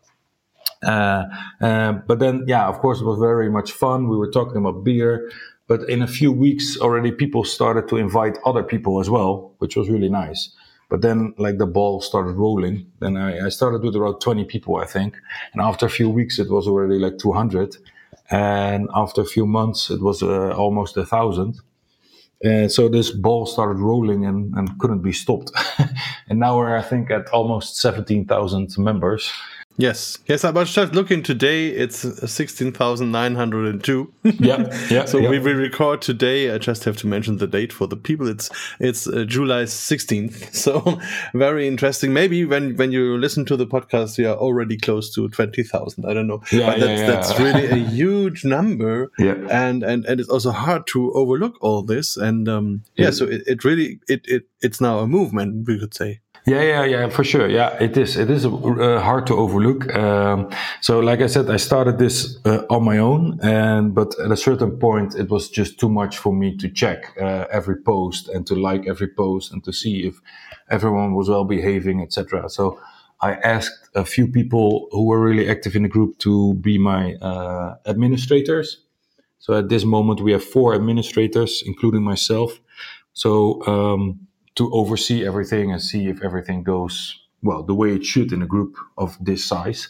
Uh, 0.87 1.25
uh, 1.61 1.92
but 2.09 2.18
then, 2.18 2.44
yeah, 2.47 2.66
of 2.66 2.76
course, 2.80 3.00
it 3.00 3.06
was 3.12 3.18
very 3.18 3.50
much 3.59 3.71
fun. 3.73 4.09
We 4.09 4.16
were 4.16 4.30
talking 4.30 4.56
about 4.56 4.85
beer, 4.85 5.30
but 5.68 5.88
in 5.88 6.02
a 6.02 6.06
few 6.18 6.32
weeks 6.32 6.76
already, 6.85 7.12
people 7.12 7.44
started 7.44 7.88
to 7.88 7.97
invite 7.97 8.37
other 8.44 8.64
people 8.73 9.00
as 9.00 9.09
well, 9.09 9.54
which 9.59 9.75
was 9.76 9.88
really 9.88 10.11
nice. 10.11 10.50
But 10.90 11.00
then, 11.00 11.35
like 11.38 11.56
the 11.56 11.73
ball 11.78 12.02
started 12.02 12.35
rolling. 12.44 12.76
Then 12.99 13.16
I, 13.16 13.47
I 13.47 13.49
started 13.49 13.82
with 13.82 13.97
around 13.97 14.18
20 14.21 14.44
people, 14.44 14.76
I 14.76 14.87
think. 14.87 15.16
And 15.52 15.62
after 15.62 15.87
a 15.87 15.90
few 15.99 16.11
weeks, 16.11 16.38
it 16.38 16.50
was 16.50 16.66
already 16.66 16.99
like 16.99 17.16
200 17.16 17.76
and 18.33 18.89
after 18.95 19.21
a 19.21 19.27
few 19.27 19.47
months 19.47 19.91
it 19.91 20.01
was 20.01 20.23
uh, 20.23 20.51
almost 20.57 20.97
a 20.97 21.07
thousand. 21.07 21.61
And 22.45 22.73
so 22.73 22.89
this 22.89 23.11
ball 23.12 23.47
started 23.47 23.79
rolling 23.79 24.27
and, 24.27 24.53
and 24.57 24.77
couldn't 24.81 25.03
be 25.03 25.12
stopped. 25.12 25.53
And 26.29 26.41
now 26.41 26.57
we're 26.57 26.77
i 26.77 26.83
think 26.83 27.11
at 27.11 27.29
almost 27.29 27.77
17000 27.77 28.79
members 28.79 29.31
Yes, 29.76 30.19
yes. 30.26 30.45
I 30.45 30.50
was 30.50 30.73
just 30.73 30.95
looking 30.95 31.23
today. 31.23 31.69
It's 31.69 31.99
sixteen 32.31 32.73
thousand 32.73 33.11
nine 33.11 33.35
hundred 33.35 33.67
and 33.67 33.83
two. 33.83 34.12
yeah, 34.23 34.69
yeah. 34.91 35.07
so 35.07 35.19
yeah. 35.19 35.31
we 35.31 35.38
will 35.38 35.55
record 35.55 36.02
today. 36.02 36.50
I 36.55 36.59
just 36.59 36.85
have 36.85 36.97
to 36.99 37.07
mention 37.07 37.38
the 37.38 37.47
date 37.47 37.73
for 37.73 37.87
the 37.87 37.97
people. 37.97 38.29
It's 38.29 38.50
it's 38.81 39.07
uh, 39.07 39.25
July 39.25 39.64
sixteenth. 39.67 40.50
So 40.62 41.00
very 41.35 41.67
interesting. 41.67 42.12
Maybe 42.12 42.45
when 42.45 42.76
when 42.76 42.93
you 42.93 43.17
listen 43.19 43.45
to 43.47 43.57
the 43.57 43.67
podcast, 43.67 44.19
we 44.19 44.26
are 44.26 44.37
already 44.37 44.76
close 44.76 45.12
to 45.14 45.29
twenty 45.29 45.62
thousand. 45.62 46.07
I 46.07 46.14
don't 46.14 46.26
know. 46.26 46.43
Yeah, 46.52 46.67
but 46.67 46.81
that's 46.81 47.00
yeah, 47.00 47.07
that's 47.07 47.38
really 47.41 47.67
a 47.67 47.76
huge 47.91 48.45
number. 48.45 49.11
Yeah. 49.19 49.35
And 49.50 49.83
and 49.83 50.05
and 50.05 50.21
it's 50.21 50.29
also 50.29 50.52
hard 50.52 50.87
to 50.88 51.12
overlook 51.12 51.57
all 51.61 51.83
this. 51.83 52.17
And 52.17 52.49
um, 52.49 52.85
yeah, 52.95 53.11
so 53.11 53.25
it, 53.25 53.43
it 53.47 53.64
really 53.64 54.00
it 54.09 54.21
it 54.26 54.45
it's 54.61 54.81
now 54.81 55.00
a 55.00 55.09
movement. 55.09 55.67
We 55.67 55.79
could 55.81 55.95
say. 55.95 56.21
Yeah, 56.44 56.62
yeah, 56.62 56.84
yeah, 56.84 57.08
for 57.08 57.22
sure. 57.22 57.49
Yeah, 57.49 57.76
it 57.80 57.96
is. 57.96 58.16
It 58.16 58.28
is 58.28 58.44
uh, 58.44 59.00
hard 59.00 59.28
to 59.28 59.34
overlook. 59.37 59.94
Um, 59.94 60.50
so, 60.80 60.99
like 60.99 61.20
I 61.20 61.28
said, 61.28 61.49
I 61.49 61.56
started 61.56 61.99
this 61.99 62.37
uh, 62.44 62.64
on 62.68 62.84
my 62.84 62.99
own, 62.99 63.38
and 63.42 63.94
but 63.94 64.18
at 64.18 64.32
a 64.32 64.37
certain 64.37 64.76
point, 64.78 65.14
it 65.14 65.30
was 65.30 65.49
just 65.49 65.78
too 65.78 65.88
much 65.88 66.18
for 66.18 66.32
me 66.32 66.56
to 66.56 66.68
check 66.68 67.16
uh, 67.20 67.46
every 67.52 67.76
post 67.76 68.28
and 68.28 68.44
to 68.49 68.56
like 68.56 68.88
every 68.88 69.06
post 69.06 69.52
and 69.52 69.62
to 69.62 69.72
see 69.72 70.04
if 70.04 70.20
everyone 70.68 71.14
was 71.14 71.28
well 71.28 71.44
behaving, 71.44 72.02
etc. 72.02 72.49
So, 72.49 72.80
I 73.20 73.34
asked 73.34 73.90
a 73.94 74.04
few 74.04 74.26
people 74.26 74.88
who 74.90 75.04
were 75.04 75.20
really 75.20 75.49
active 75.49 75.76
in 75.76 75.84
the 75.84 75.88
group 75.88 76.18
to 76.18 76.54
be 76.54 76.76
my 76.76 77.14
uh, 77.22 77.76
administrators. 77.87 78.78
So, 79.38 79.54
at 79.54 79.68
this 79.68 79.84
moment, 79.84 80.20
we 80.20 80.32
have 80.32 80.42
four 80.42 80.75
administrators, 80.75 81.62
including 81.64 82.02
myself. 82.02 82.58
So. 83.12 83.64
Um, 83.68 84.26
to 84.54 84.71
oversee 84.73 85.25
everything 85.26 85.73
and 85.73 85.82
see 85.82 86.09
if 86.09 86.23
everything 86.23 86.62
goes 86.62 87.18
well 87.42 87.62
the 87.62 87.75
way 87.75 87.94
it 87.94 88.04
should 88.04 88.32
in 88.32 88.42
a 88.42 88.47
group 88.47 88.76
of 88.97 89.16
this 89.21 89.44
size 89.44 89.88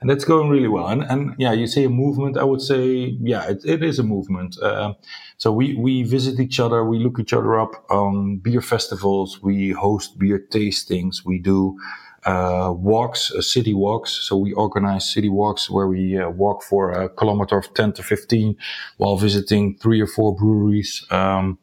and 0.00 0.08
that's 0.08 0.24
going 0.24 0.48
really 0.48 0.68
well 0.68 0.86
and, 0.86 1.02
and 1.02 1.34
yeah 1.38 1.52
you 1.52 1.66
say 1.66 1.84
a 1.84 1.88
movement 1.88 2.36
i 2.36 2.44
would 2.44 2.60
say 2.60 3.16
yeah 3.20 3.48
it, 3.48 3.64
it 3.64 3.82
is 3.82 3.98
a 3.98 4.02
movement 4.02 4.56
uh, 4.62 4.92
so 5.36 5.52
we 5.52 5.74
we 5.74 6.02
visit 6.02 6.40
each 6.40 6.60
other 6.60 6.84
we 6.84 6.98
look 6.98 7.18
each 7.18 7.32
other 7.32 7.58
up 7.58 7.84
on 7.90 8.38
beer 8.38 8.60
festivals 8.60 9.42
we 9.42 9.70
host 9.70 10.18
beer 10.18 10.38
tastings 10.50 11.24
we 11.24 11.38
do 11.38 11.76
uh, 12.24 12.72
walks, 12.76 13.32
uh, 13.32 13.40
city 13.40 13.72
walks. 13.72 14.10
So 14.10 14.36
we 14.36 14.52
organize 14.52 15.10
city 15.10 15.28
walks 15.28 15.70
where 15.70 15.86
we 15.86 16.18
uh, 16.18 16.28
walk 16.28 16.62
for 16.62 16.90
a 16.90 17.08
kilometer 17.08 17.56
of 17.56 17.72
10 17.74 17.92
to 17.94 18.02
15 18.02 18.56
while 18.96 19.16
visiting 19.16 19.78
three 19.78 20.00
or 20.00 20.06
four 20.06 20.34
breweries. 20.34 21.06
Um, 21.10 21.58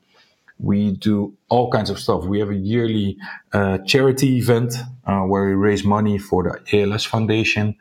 we 0.59 0.91
do 0.91 1.33
all 1.49 1.69
kinds 1.69 1.89
of 1.89 1.99
stuff. 1.99 2.25
We 2.25 2.39
have 2.39 2.49
a 2.49 2.55
yearly 2.55 3.17
uh, 3.53 3.79
charity 3.79 4.37
event 4.37 4.75
uh, 5.05 5.21
where 5.21 5.45
we 5.45 5.53
raise 5.53 5.83
money 5.83 6.17
for 6.17 6.43
the 6.43 6.81
ALS 6.81 7.05
Foundation, 7.05 7.75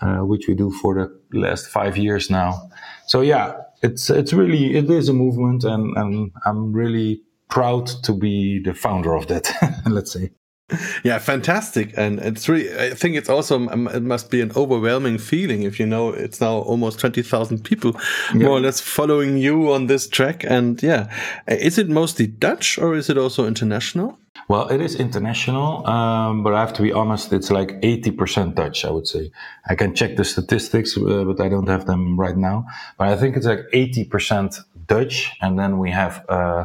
uh, 0.00 0.18
which 0.18 0.46
we 0.46 0.54
do 0.54 0.70
for 0.70 0.94
the 0.94 1.38
last 1.38 1.68
five 1.68 1.96
years 1.96 2.30
now. 2.30 2.70
So 3.06 3.20
yeah, 3.20 3.54
it's 3.82 4.10
it's 4.10 4.32
really 4.32 4.76
it 4.76 4.90
is 4.90 5.08
a 5.08 5.12
movement, 5.12 5.64
and 5.64 5.96
and 5.96 6.30
I'm 6.44 6.72
really 6.72 7.22
proud 7.48 7.86
to 8.04 8.12
be 8.12 8.60
the 8.60 8.74
founder 8.74 9.14
of 9.14 9.26
that. 9.26 9.52
let's 9.86 10.12
say 10.12 10.30
yeah 11.04 11.18
fantastic. 11.18 11.92
And 11.96 12.18
it's 12.20 12.48
really 12.48 12.72
i 12.78 12.90
think 12.94 13.16
it's 13.16 13.28
also 13.28 13.68
um, 13.68 13.88
it 13.88 14.02
must 14.02 14.30
be 14.30 14.40
an 14.40 14.50
overwhelming 14.56 15.18
feeling 15.18 15.62
if 15.62 15.78
you 15.78 15.86
know 15.86 16.10
it's 16.10 16.40
now 16.40 16.56
almost 16.58 16.98
20,000 17.00 17.62
people 17.62 17.92
yeah. 18.34 18.46
more 18.46 18.56
or 18.56 18.60
less 18.60 18.80
following 18.80 19.36
you 19.36 19.72
on 19.72 19.86
this 19.86 20.08
track. 20.08 20.44
And 20.44 20.82
yeah 20.82 21.10
is 21.46 21.78
it 21.78 21.88
mostly 21.88 22.26
dutch 22.26 22.78
or 22.78 22.94
is 22.94 23.10
it 23.10 23.18
also 23.18 23.46
international? 23.46 24.18
Well 24.48 24.68
it 24.68 24.80
is 24.80 24.94
international 24.94 25.86
um, 25.86 26.42
but 26.42 26.54
i 26.54 26.60
have 26.60 26.72
to 26.74 26.82
be 26.82 26.92
honest 26.92 27.32
it's 27.32 27.50
like 27.50 27.80
80% 27.82 28.54
dutch 28.54 28.84
i 28.84 28.90
would 28.90 29.06
say. 29.06 29.30
I 29.68 29.74
can 29.74 29.94
check 29.94 30.16
the 30.16 30.24
statistics 30.24 30.96
uh, 30.96 31.24
but 31.24 31.40
i 31.40 31.48
don't 31.48 31.68
have 31.68 31.84
them 31.84 32.18
right 32.18 32.36
now. 32.36 32.66
But 32.96 33.08
i 33.08 33.16
think 33.16 33.36
it's 33.36 33.46
like 33.46 33.66
80% 33.72 34.60
dutch 34.86 35.36
and 35.42 35.58
then 35.58 35.78
we 35.78 35.90
have 35.90 36.24
uh, 36.28 36.64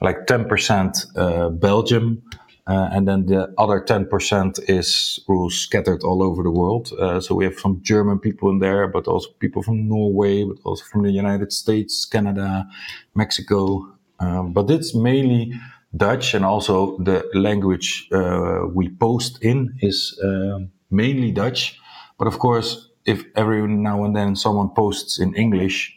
like 0.00 0.26
10% 0.26 1.16
uh, 1.16 1.48
belgium 1.50 2.22
uh, 2.66 2.88
and 2.92 3.06
then 3.06 3.26
the 3.26 3.52
other 3.58 3.80
10% 3.80 4.58
is 4.68 5.20
scattered 5.50 6.02
all 6.02 6.22
over 6.22 6.42
the 6.42 6.50
world. 6.50 6.92
Uh, 6.98 7.20
so 7.20 7.34
we 7.34 7.44
have 7.44 7.58
some 7.58 7.80
German 7.82 8.18
people 8.18 8.48
in 8.48 8.58
there, 8.58 8.88
but 8.88 9.06
also 9.06 9.28
people 9.38 9.62
from 9.62 9.86
Norway, 9.86 10.44
but 10.44 10.56
also 10.64 10.84
from 10.84 11.02
the 11.02 11.10
United 11.10 11.52
States, 11.52 12.06
Canada, 12.06 12.66
Mexico. 13.14 13.86
Um, 14.18 14.52
but 14.52 14.70
it's 14.70 14.94
mainly 14.94 15.52
Dutch 15.94 16.34
and 16.34 16.44
also 16.44 16.96
the 16.98 17.28
language 17.34 18.08
uh, 18.12 18.66
we 18.72 18.88
post 18.88 19.42
in 19.42 19.76
is 19.80 20.18
um, 20.24 20.70
mainly 20.90 21.32
Dutch. 21.32 21.78
But 22.18 22.28
of 22.28 22.38
course, 22.38 22.88
if 23.04 23.24
every 23.36 23.66
now 23.68 24.04
and 24.04 24.16
then 24.16 24.36
someone 24.36 24.70
posts 24.70 25.18
in 25.18 25.34
English, 25.34 25.94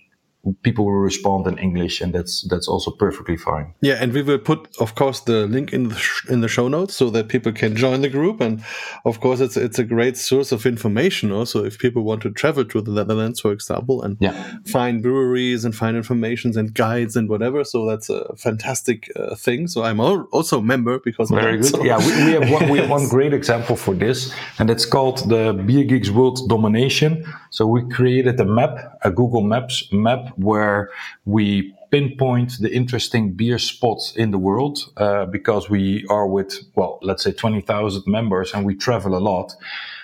people 0.63 0.85
will 0.85 0.93
respond 0.93 1.47
in 1.47 1.57
English, 1.57 2.01
and 2.01 2.13
that's 2.13 2.47
that's 2.49 2.67
also 2.67 2.91
perfectly 2.91 3.37
fine. 3.37 3.73
Yeah, 3.81 3.95
and 4.01 4.13
we 4.13 4.21
will 4.21 4.39
put, 4.39 4.67
of 4.79 4.95
course, 4.95 5.21
the 5.21 5.47
link 5.47 5.73
in 5.73 5.89
the 5.89 6.01
in 6.29 6.41
the 6.41 6.47
show 6.47 6.67
notes 6.67 6.95
so 6.95 7.09
that 7.09 7.27
people 7.27 7.51
can 7.51 7.75
join 7.75 8.01
the 8.01 8.09
group. 8.09 8.41
And 8.41 8.63
of 9.05 9.19
course, 9.19 9.39
it's 9.39 9.57
it's 9.57 9.79
a 9.79 9.83
great 9.83 10.17
source 10.17 10.51
of 10.51 10.65
information. 10.65 11.31
Also, 11.31 11.63
if 11.63 11.77
people 11.77 12.03
want 12.03 12.21
to 12.23 12.31
travel 12.31 12.65
to 12.65 12.81
the 12.81 12.91
Netherlands, 12.91 13.39
for 13.39 13.51
example, 13.51 14.01
and 14.01 14.17
yeah. 14.19 14.57
find 14.65 15.01
breweries 15.01 15.65
and 15.65 15.75
find 15.75 15.97
informations 15.97 16.57
and 16.57 16.73
guides 16.73 17.15
and 17.15 17.29
whatever, 17.29 17.63
so 17.63 17.85
that's 17.85 18.09
a 18.09 18.35
fantastic 18.35 19.09
uh, 19.15 19.35
thing. 19.35 19.67
So 19.67 19.83
I'm 19.83 19.99
also 19.99 20.59
a 20.59 20.63
member 20.63 20.99
because 20.99 21.29
very 21.29 21.57
good. 21.57 21.65
So. 21.65 21.83
Yeah, 21.83 21.97
we, 21.99 22.25
we, 22.25 22.31
have 22.31 22.49
one, 22.49 22.69
we 22.69 22.79
have 22.79 22.89
one 22.89 23.07
great 23.15 23.33
example 23.33 23.75
for 23.75 23.93
this, 23.93 24.33
and 24.59 24.69
it's 24.69 24.85
called 24.85 25.29
the 25.29 25.53
Beer 25.65 25.83
Geeks 25.83 26.09
World 26.09 26.47
Domination. 26.47 27.25
So 27.51 27.65
we 27.65 27.87
created 27.89 28.39
a 28.39 28.45
map, 28.45 28.99
a 29.03 29.11
Google 29.11 29.41
Maps 29.41 29.87
map 29.91 30.36
where 30.37 30.89
we 31.25 31.75
pinpoint 31.91 32.53
the 32.59 32.73
interesting 32.73 33.33
beer 33.33 33.57
spots 33.57 34.15
in 34.15 34.31
the 34.31 34.37
world 34.37 34.79
uh, 34.97 35.25
because 35.25 35.69
we 35.69 36.05
are 36.09 36.27
with, 36.27 36.59
well, 36.75 36.99
let's 37.01 37.23
say 37.23 37.31
20,000 37.31 38.03
members 38.07 38.53
and 38.53 38.65
we 38.65 38.75
travel 38.75 39.15
a 39.15 39.19
lot. 39.19 39.53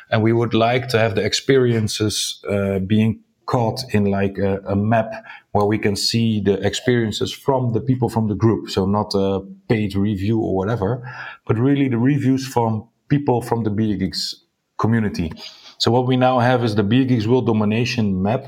And 0.10 0.22
we 0.22 0.34
would 0.34 0.54
like 0.54 0.88
to 0.90 1.00
have 1.00 1.16
the 1.16 1.24
experiences 1.24 2.44
uh, 2.50 2.80
being 2.80 3.22
caught 3.46 3.82
in 3.94 4.06
like 4.06 4.38
a, 4.38 4.60
a, 4.66 4.76
map 4.76 5.12
where 5.52 5.66
we 5.66 5.78
can 5.78 5.96
see 5.96 6.40
the 6.40 6.54
experiences 6.66 7.34
from 7.34 7.74
the 7.74 7.82
people 7.82 8.08
from 8.08 8.30
the 8.30 8.36
group. 8.36 8.70
So 8.70 8.86
not 8.86 9.14
a 9.16 9.42
paid 9.68 9.96
review 9.96 10.40
or 10.40 10.56
whatever, 10.56 11.12
but 11.46 11.58
really 11.58 11.90
the 11.90 11.98
reviews 11.98 12.48
from 12.48 12.88
people 13.10 13.42
from 13.42 13.64
the 13.64 13.70
Beer 13.70 13.98
Geeks 13.98 14.36
community. 14.78 15.32
So 15.78 15.92
what 15.92 16.08
we 16.08 16.16
now 16.16 16.40
have 16.40 16.64
is 16.64 16.76
the 16.76 16.84
Beer 16.84 17.06
Geeks 17.06 17.28
World 17.28 17.48
Domination 17.48 18.22
map 18.22 18.46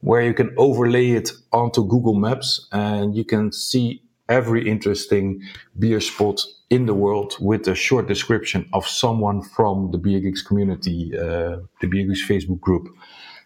where 0.00 0.22
you 0.22 0.34
can 0.34 0.52
overlay 0.56 1.10
it 1.10 1.30
onto 1.52 1.86
Google 1.86 2.14
Maps 2.14 2.68
and 2.72 3.16
you 3.16 3.24
can 3.24 3.52
see 3.52 4.02
every 4.28 4.68
interesting 4.68 5.42
beer 5.78 6.00
spot 6.00 6.42
in 6.70 6.86
the 6.86 6.94
world 6.94 7.36
with 7.40 7.68
a 7.68 7.74
short 7.74 8.08
description 8.08 8.68
of 8.72 8.86
someone 8.86 9.42
from 9.42 9.90
the 9.92 9.98
Beer 9.98 10.20
Geeks 10.20 10.42
community, 10.42 11.12
uh, 11.16 11.58
the 11.80 11.86
Beer 11.88 12.06
Geeks 12.06 12.26
Facebook 12.26 12.60
group. 12.60 12.88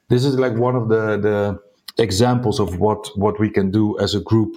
This 0.09 0.25
is 0.25 0.39
like 0.39 0.55
one 0.55 0.75
of 0.75 0.89
the, 0.89 1.19
the 1.19 2.03
examples 2.03 2.59
of 2.59 2.79
what, 2.79 3.09
what 3.17 3.39
we 3.39 3.51
can 3.51 3.71
do 3.71 3.99
as 3.99 4.15
a 4.15 4.21
group 4.21 4.57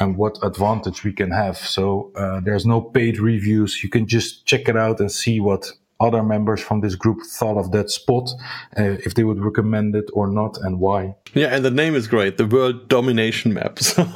and 0.00 0.16
what 0.16 0.38
advantage 0.42 1.04
we 1.04 1.12
can 1.12 1.30
have. 1.30 1.56
So 1.56 2.12
uh, 2.16 2.40
there's 2.40 2.66
no 2.66 2.80
paid 2.80 3.18
reviews. 3.18 3.82
You 3.82 3.88
can 3.88 4.06
just 4.06 4.46
check 4.46 4.68
it 4.68 4.76
out 4.76 5.00
and 5.00 5.10
see 5.10 5.40
what 5.40 5.70
other 6.00 6.22
members 6.22 6.60
from 6.60 6.80
this 6.80 6.94
group 6.94 7.18
thought 7.22 7.56
of 7.56 7.72
that 7.72 7.90
spot, 7.90 8.30
uh, 8.78 8.96
if 9.04 9.14
they 9.14 9.24
would 9.24 9.42
recommend 9.42 9.94
it 9.94 10.10
or 10.12 10.26
not, 10.26 10.58
and 10.58 10.80
why. 10.80 11.14
Yeah, 11.34 11.54
and 11.54 11.64
the 11.64 11.70
name 11.70 11.94
is 11.94 12.06
great. 12.06 12.36
The 12.36 12.46
World 12.46 12.88
Domination 12.88 13.54
Maps. 13.54 13.96
yeah, 13.98 14.08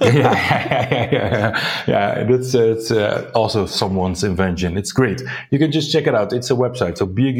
yeah, 0.00 1.08
yeah, 1.12 1.60
yeah. 1.86 2.24
That's 2.24 2.54
uh, 2.54 2.62
it's 2.64 2.90
uh, 2.90 3.30
also 3.34 3.66
someone's 3.66 4.22
invention. 4.24 4.76
It's 4.76 4.92
great. 4.92 5.22
You 5.50 5.58
can 5.58 5.72
just 5.72 5.90
check 5.90 6.06
it 6.06 6.14
out. 6.14 6.32
It's 6.32 6.50
a 6.50 6.54
website. 6.54 6.98
So 6.98 7.06
Beer 7.06 7.32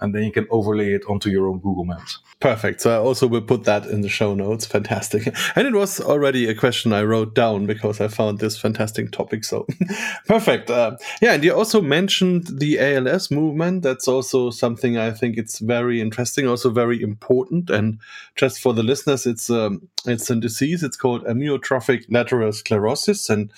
And 0.00 0.14
then 0.14 0.24
you 0.24 0.32
can 0.32 0.46
overlay 0.50 0.92
it 0.92 1.04
onto 1.08 1.30
your 1.30 1.48
own 1.48 1.58
Google 1.58 1.84
Maps. 1.84 2.18
Perfect. 2.40 2.80
So 2.80 2.94
I 2.94 2.98
also 2.98 3.26
will 3.26 3.40
put 3.40 3.64
that 3.64 3.86
in 3.86 4.00
the 4.02 4.08
show 4.08 4.34
notes. 4.34 4.66
Fantastic. 4.66 5.34
And 5.56 5.66
it 5.66 5.72
was 5.72 6.00
already 6.00 6.48
a 6.48 6.54
question 6.54 6.92
I 6.92 7.02
wrote 7.02 7.34
down 7.34 7.66
because 7.66 8.00
I 8.00 8.08
found 8.08 8.38
this 8.38 8.58
fantastic 8.58 9.12
topic. 9.12 9.44
So 9.44 9.66
perfect. 10.26 10.68
Uh, 10.68 10.96
yeah. 11.22 11.32
And 11.32 11.44
you 11.44 11.54
also 11.54 11.80
mentioned 11.80 12.48
the 12.60 12.78
ALS 12.78 13.30
movement. 13.30 13.82
That's 13.82 14.08
also 14.08 14.50
something 14.50 14.98
I 14.98 15.10
think 15.10 15.38
it's 15.38 15.60
very 15.60 16.00
interesting, 16.00 16.46
also 16.46 16.70
very 16.70 17.00
important. 17.00 17.70
And 17.70 17.98
just 18.36 18.60
for 18.60 18.74
the 18.74 18.82
listeners, 18.82 19.26
it's, 19.26 19.48
um, 19.48 19.88
it's 20.04 20.28
a 20.28 20.36
disease. 20.36 20.82
It's 20.82 20.96
called 20.96 21.24
amyotrophic 21.24 22.04
lateral 22.10 22.52
sclerosis. 22.52 23.30
And 23.30 23.52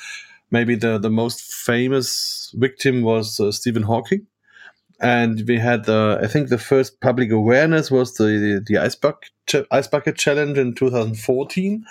maybe 0.50 0.76
the, 0.76 0.98
the 0.98 1.10
most 1.10 1.42
famous 1.42 2.54
victim 2.54 3.02
was 3.02 3.40
uh, 3.40 3.50
Stephen 3.50 3.82
Hawking 3.82 4.26
and 5.00 5.42
we 5.46 5.58
had 5.58 5.84
the 5.84 6.18
I 6.22 6.26
think 6.26 6.48
the 6.48 6.58
first 6.58 7.00
public 7.00 7.30
awareness 7.30 7.90
was 7.90 8.14
the 8.14 8.62
the 8.66 8.78
ice 8.78 8.94
bucket 8.94 9.30
ice 9.70 9.88
bucket 9.88 10.16
challenge 10.16 10.58
in 10.58 10.74
2014. 10.74 11.84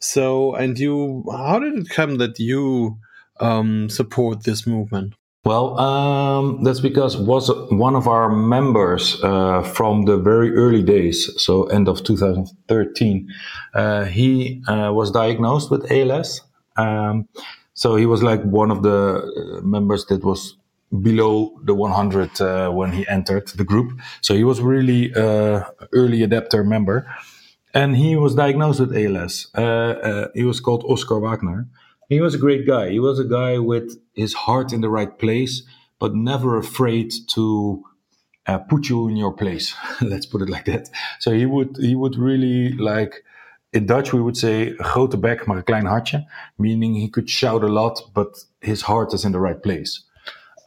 So, 0.00 0.54
and 0.54 0.78
you, 0.78 1.24
how 1.30 1.58
did 1.58 1.76
it 1.76 1.88
come 1.90 2.18
that 2.18 2.38
you 2.38 2.98
um, 3.40 3.88
support 3.88 4.44
this 4.44 4.66
movement? 4.66 5.14
Well, 5.44 5.78
um, 5.78 6.62
that's 6.62 6.80
because 6.80 7.16
was 7.16 7.50
one 7.70 7.94
of 7.94 8.06
our 8.06 8.28
members 8.28 9.22
uh, 9.22 9.62
from 9.62 10.04
the 10.04 10.18
very 10.18 10.54
early 10.54 10.82
days, 10.82 11.30
so 11.42 11.64
end 11.64 11.88
of 11.88 12.04
2013. 12.04 13.28
Uh, 13.72 14.04
he 14.04 14.62
uh, 14.68 14.92
was 14.92 15.10
diagnosed 15.10 15.70
with 15.70 15.90
ALS. 15.90 16.42
Um, 16.76 17.28
so 17.72 17.96
he 17.96 18.06
was 18.06 18.22
like 18.22 18.42
one 18.42 18.70
of 18.70 18.82
the 18.82 19.58
uh, 19.58 19.60
members 19.62 20.04
that 20.06 20.22
was 20.22 20.56
below 20.90 21.58
the 21.64 21.74
100 21.74 22.40
uh, 22.40 22.70
when 22.70 22.92
he 22.92 23.06
entered 23.08 23.48
the 23.48 23.64
group. 23.64 23.98
So 24.20 24.34
he 24.34 24.44
was 24.44 24.60
really 24.60 25.14
uh, 25.14 25.64
early 25.92 26.22
adapter 26.22 26.64
member, 26.64 27.06
and 27.74 27.96
he 27.96 28.16
was 28.16 28.34
diagnosed 28.34 28.80
with 28.80 28.96
ALS. 28.96 29.48
Uh, 29.56 29.62
uh, 29.62 30.28
he 30.34 30.44
was 30.44 30.60
called 30.60 30.84
Oscar 30.84 31.20
Wagner. 31.20 31.66
He 32.08 32.20
was 32.20 32.34
a 32.34 32.38
great 32.38 32.66
guy. 32.66 32.90
He 32.90 33.00
was 33.00 33.18
a 33.18 33.24
guy 33.24 33.58
with 33.58 33.98
his 34.14 34.32
heart 34.32 34.72
in 34.72 34.80
the 34.80 34.88
right 34.88 35.18
place, 35.18 35.62
but 35.98 36.14
never 36.14 36.56
afraid 36.56 37.12
to 37.34 37.84
uh, 38.46 38.58
put 38.58 38.88
you 38.88 39.08
in 39.08 39.16
your 39.16 39.34
place. 39.34 39.74
Let's 40.00 40.24
put 40.24 40.40
it 40.40 40.48
like 40.48 40.64
that. 40.64 40.88
So 41.20 41.32
he 41.32 41.44
would 41.44 41.76
he 41.78 41.94
would 41.94 42.16
really 42.16 42.72
like. 42.72 43.24
In 43.70 43.84
Dutch, 43.84 44.14
we 44.14 44.22
would 44.22 44.38
say 44.38 44.74
grote 44.76 45.20
bek, 45.20 45.46
maar 45.46 45.62
klein 45.62 45.84
hartje, 45.84 46.24
meaning 46.58 46.94
he 46.94 47.06
could 47.06 47.28
shout 47.28 47.62
a 47.62 47.68
lot, 47.68 48.00
but 48.14 48.38
his 48.62 48.80
heart 48.80 49.12
is 49.12 49.26
in 49.26 49.32
the 49.32 49.40
right 49.40 49.62
place 49.62 50.07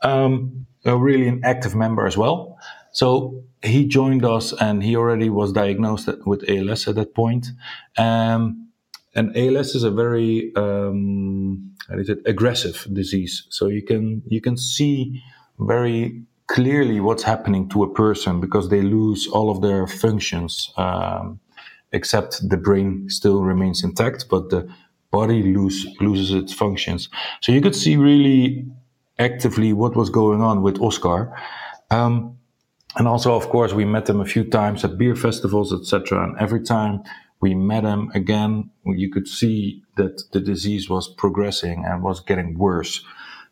um, 0.02 0.66
really 0.86 1.28
an 1.28 1.42
active 1.44 1.76
member 1.76 2.06
as 2.06 2.18
well. 2.18 2.58
So 2.92 3.44
he 3.64 3.86
joined 3.88 4.26
us 4.26 4.54
and 4.54 4.84
he 4.84 4.96
already 4.96 5.30
was 5.30 5.54
diagnosed 5.54 6.10
with 6.26 6.44
ALS 6.50 6.88
at 6.88 6.96
that 6.96 7.14
point. 7.16 7.48
Um, 7.98 8.68
and 9.14 9.36
ALS 9.36 9.76
is 9.76 9.84
a 9.84 9.92
very 9.92 10.52
um, 10.56 11.72
how 11.90 11.98
is 11.98 12.10
it, 12.10 12.20
aggressive 12.26 12.88
disease. 12.94 13.46
So 13.50 13.68
you 13.68 13.84
can 13.84 14.24
you 14.28 14.42
can 14.42 14.58
see 14.58 15.22
very 15.60 16.24
clearly 16.48 17.00
what's 17.00 17.24
happening 17.24 17.70
to 17.70 17.84
a 17.84 17.94
person 17.94 18.40
because 18.40 18.70
they 18.70 18.82
lose 18.82 19.28
all 19.28 19.50
of 19.50 19.62
their 19.62 19.88
functions, 19.88 20.74
um, 20.78 21.40
except 21.92 22.50
the 22.50 22.58
brain 22.58 23.10
still 23.10 23.42
remains 23.42 23.84
intact, 23.84 24.26
but 24.30 24.50
the 24.50 24.68
body 25.12 25.44
lose, 25.44 25.86
loses 26.00 26.34
its 26.34 26.54
functions. 26.54 27.10
So 27.42 27.52
you 27.52 27.62
could 27.62 27.76
see 27.76 27.96
really 27.98 28.66
actively 29.22 29.72
what 29.74 29.96
was 29.96 30.10
going 30.10 30.42
on 30.42 30.62
with 30.62 30.80
Oscar. 30.82 31.34
Um, 31.90 32.38
and 32.98 33.08
also, 33.08 33.36
of 33.36 33.48
course, 33.50 33.74
we 33.74 33.86
met 33.86 34.10
him 34.10 34.20
a 34.20 34.26
few 34.26 34.44
times 34.44 34.84
at 34.84 34.98
beer 34.98 35.16
festivals, 35.16 35.72
etc. 35.74 36.24
And 36.24 36.38
every 36.40 36.62
time 36.62 37.04
we 37.40 37.56
met 37.56 37.84
him 37.84 38.12
again, 38.14 38.70
you 38.86 39.10
could 39.10 39.28
see 39.28 39.84
that 39.96 40.24
the 40.34 40.42
disease 40.42 40.90
was 40.90 41.08
progressing 41.08 41.86
and 41.86 42.04
was 42.04 42.20
getting 42.20 42.58
worse. 42.58 43.04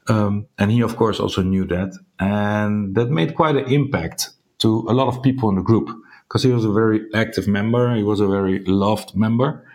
Um, 0.08 0.48
and 0.58 0.72
he, 0.72 0.82
of 0.82 0.98
course, 0.98 1.20
also 1.20 1.42
knew 1.42 1.66
that. 1.68 1.92
And 2.20 2.96
that 2.96 3.10
made 3.10 3.36
quite 3.36 3.56
an 3.56 3.72
impact 3.72 4.32
to 4.60 4.86
a 4.90 4.94
lot 4.94 5.08
of 5.08 5.24
people 5.24 5.50
in 5.50 5.56
the 5.56 5.62
group 5.62 5.90
because 6.28 6.44
he 6.44 6.52
was 6.52 6.66
a 6.66 6.72
very 6.72 7.02
active 7.14 7.48
member. 7.48 7.96
He 7.96 8.04
was 8.04 8.20
a 8.20 8.28
very 8.28 8.60
loved 8.66 9.16
member. 9.16 9.66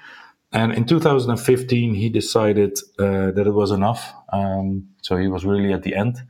And 0.54 0.72
in 0.72 0.86
2015, 0.86 1.94
he 1.94 2.08
decided 2.08 2.78
uh, 2.98 3.32
that 3.32 3.44
it 3.46 3.52
was 3.52 3.72
enough. 3.72 4.14
Um, 4.32 4.88
so 5.02 5.16
he 5.16 5.26
was 5.26 5.44
really 5.44 5.72
at 5.72 5.82
the 5.82 5.96
end. 5.96 6.22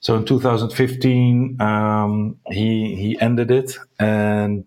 So 0.00 0.16
in 0.16 0.24
2015, 0.24 1.60
um, 1.60 2.36
he 2.46 2.94
he 2.94 3.20
ended 3.20 3.50
it, 3.50 3.76
and 3.98 4.64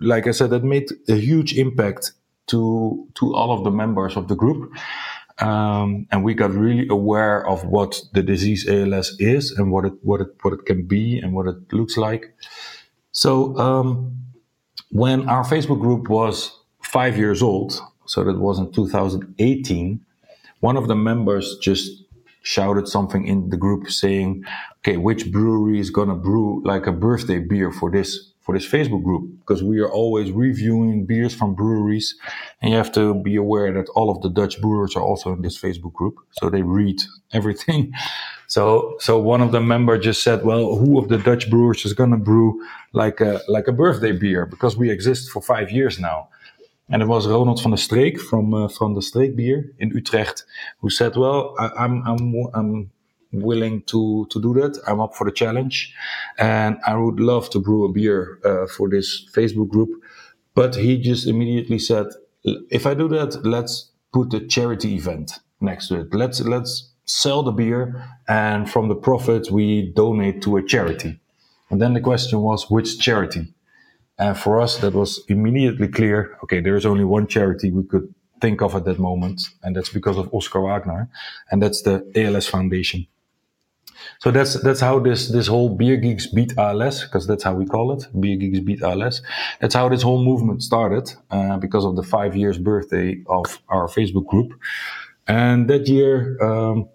like 0.00 0.26
I 0.26 0.30
said, 0.30 0.50
that 0.50 0.64
made 0.64 0.88
a 1.06 1.16
huge 1.16 1.52
impact 1.58 2.12
to 2.46 3.06
to 3.16 3.34
all 3.34 3.52
of 3.52 3.64
the 3.64 3.70
members 3.70 4.16
of 4.16 4.28
the 4.28 4.34
group. 4.34 4.72
Um, 5.38 6.06
and 6.10 6.24
we 6.24 6.32
got 6.32 6.52
really 6.52 6.86
aware 6.88 7.46
of 7.46 7.64
what 7.64 8.00
the 8.14 8.22
disease 8.22 8.66
ALS 8.68 9.16
is 9.18 9.50
and 9.50 9.70
what 9.70 9.84
it 9.84 9.92
what 10.02 10.22
it 10.22 10.28
what 10.42 10.54
it 10.54 10.64
can 10.64 10.86
be 10.86 11.18
and 11.18 11.34
what 11.34 11.46
it 11.46 11.72
looks 11.72 11.98
like. 11.98 12.34
So 13.12 13.56
um, 13.58 14.16
when 14.90 15.28
our 15.28 15.44
Facebook 15.44 15.80
group 15.80 16.08
was 16.08 16.58
five 16.82 17.18
years 17.18 17.42
old, 17.42 17.80
so 18.06 18.24
that 18.24 18.38
was 18.38 18.58
in 18.58 18.72
2018, 18.72 20.00
one 20.60 20.76
of 20.76 20.88
the 20.88 20.96
members 20.96 21.58
just 21.60 22.04
shouted 22.42 22.86
something 22.86 23.26
in 23.26 23.48
the 23.48 23.56
group 23.56 23.90
saying, 23.90 24.44
okay, 24.78 24.96
which 24.96 25.32
brewery 25.32 25.80
is 25.80 25.90
going 25.90 26.08
to 26.08 26.14
brew 26.14 26.62
like 26.64 26.86
a 26.86 26.92
birthday 26.92 27.38
beer 27.38 27.72
for 27.72 27.90
this, 27.90 28.32
for 28.42 28.54
this 28.54 28.66
Facebook 28.66 29.02
group? 29.02 29.30
Because 29.38 29.62
we 29.62 29.80
are 29.80 29.90
always 29.90 30.30
reviewing 30.30 31.06
beers 31.06 31.34
from 31.34 31.54
breweries 31.54 32.14
and 32.60 32.70
you 32.70 32.76
have 32.76 32.92
to 32.92 33.14
be 33.22 33.36
aware 33.36 33.72
that 33.72 33.88
all 33.90 34.10
of 34.10 34.20
the 34.20 34.28
Dutch 34.28 34.60
brewers 34.60 34.94
are 34.94 35.02
also 35.02 35.32
in 35.32 35.40
this 35.40 35.58
Facebook 35.58 35.94
group. 35.94 36.16
So 36.32 36.50
they 36.50 36.62
read 36.62 37.02
everything. 37.32 37.92
So, 38.46 38.96
so 39.00 39.18
one 39.18 39.40
of 39.40 39.52
the 39.52 39.60
members 39.60 40.04
just 40.04 40.22
said, 40.22 40.44
well, 40.44 40.76
who 40.76 40.98
of 40.98 41.08
the 41.08 41.18
Dutch 41.18 41.48
brewers 41.48 41.84
is 41.86 41.94
going 41.94 42.10
to 42.10 42.18
brew 42.18 42.62
like 42.92 43.20
a, 43.20 43.40
like 43.48 43.68
a 43.68 43.72
birthday 43.72 44.12
beer? 44.12 44.44
Because 44.44 44.76
we 44.76 44.90
exist 44.90 45.30
for 45.30 45.40
five 45.40 45.70
years 45.70 45.98
now. 45.98 46.28
And 46.88 47.02
it 47.02 47.06
was 47.08 47.26
Ronald 47.26 47.62
van 47.62 47.70
der 47.70 47.78
Streek 47.78 48.20
from 48.20 48.52
uh, 48.52 48.68
from 48.68 48.94
the 48.94 49.00
Streek 49.00 49.34
Beer 49.36 49.72
in 49.78 49.90
Utrecht 49.90 50.44
who 50.80 50.90
said, 50.90 51.16
"Well, 51.16 51.54
I, 51.58 51.70
I'm 51.78 52.02
I'm 52.06 52.34
I'm 52.54 52.90
willing 53.32 53.82
to 53.84 54.26
to 54.30 54.40
do 54.40 54.52
that. 54.54 54.78
I'm 54.86 55.00
up 55.00 55.14
for 55.14 55.24
the 55.24 55.32
challenge, 55.32 55.94
and 56.38 56.76
I 56.86 56.96
would 56.96 57.20
love 57.20 57.48
to 57.50 57.58
brew 57.58 57.84
a 57.84 57.92
beer 57.92 58.38
uh, 58.44 58.66
for 58.66 58.88
this 58.90 59.26
Facebook 59.34 59.68
group." 59.68 59.90
But 60.54 60.76
he 60.76 60.98
just 60.98 61.26
immediately 61.26 61.78
said, 61.78 62.06
"If 62.70 62.86
I 62.86 62.94
do 62.94 63.08
that, 63.08 63.44
let's 63.44 63.90
put 64.12 64.34
a 64.34 64.46
charity 64.46 64.94
event 64.94 65.40
next 65.60 65.88
to 65.88 66.00
it. 66.00 66.14
Let's 66.14 66.40
let's 66.40 66.92
sell 67.06 67.42
the 67.42 67.52
beer, 67.52 68.04
and 68.28 68.70
from 68.70 68.88
the 68.88 68.94
profits 68.94 69.50
we 69.50 69.90
donate 69.96 70.42
to 70.42 70.58
a 70.58 70.62
charity." 70.62 71.18
And 71.70 71.80
then 71.80 71.94
the 71.94 72.00
question 72.00 72.40
was, 72.40 72.70
which 72.70 72.98
charity? 72.98 73.53
And 74.18 74.36
for 74.38 74.60
us, 74.60 74.78
that 74.78 74.94
was 74.94 75.22
immediately 75.28 75.88
clear. 75.88 76.38
Okay, 76.44 76.60
there 76.60 76.76
is 76.76 76.86
only 76.86 77.04
one 77.04 77.26
charity 77.26 77.70
we 77.70 77.82
could 77.84 78.14
think 78.40 78.62
of 78.62 78.74
at 78.74 78.84
that 78.84 78.98
moment, 78.98 79.40
and 79.62 79.74
that's 79.74 79.88
because 79.88 80.18
of 80.18 80.32
Oscar 80.32 80.60
Wagner, 80.60 81.08
and 81.50 81.62
that's 81.62 81.82
the 81.82 82.04
ALS 82.14 82.46
Foundation. 82.46 83.06
So 84.18 84.30
that's 84.30 84.60
that's 84.62 84.80
how 84.80 84.98
this 84.98 85.28
this 85.28 85.46
whole 85.46 85.70
beer 85.70 85.96
geeks 85.96 86.26
beat 86.26 86.56
ALS 86.58 87.04
because 87.04 87.26
that's 87.26 87.44
how 87.44 87.54
we 87.54 87.66
call 87.66 87.92
it 87.92 88.06
beer 88.20 88.36
geeks 88.36 88.60
beat 88.60 88.82
ALS. 88.82 89.22
That's 89.60 89.74
how 89.74 89.88
this 89.88 90.02
whole 90.02 90.22
movement 90.22 90.62
started 90.62 91.12
uh, 91.30 91.56
because 91.58 91.84
of 91.84 91.96
the 91.96 92.02
five 92.02 92.36
years 92.36 92.58
birthday 92.58 93.22
of 93.26 93.60
our 93.68 93.88
Facebook 93.88 94.26
group. 94.26 94.52
And 95.26 95.68
that 95.70 95.88
year, 95.88 96.36
um, 96.42 96.88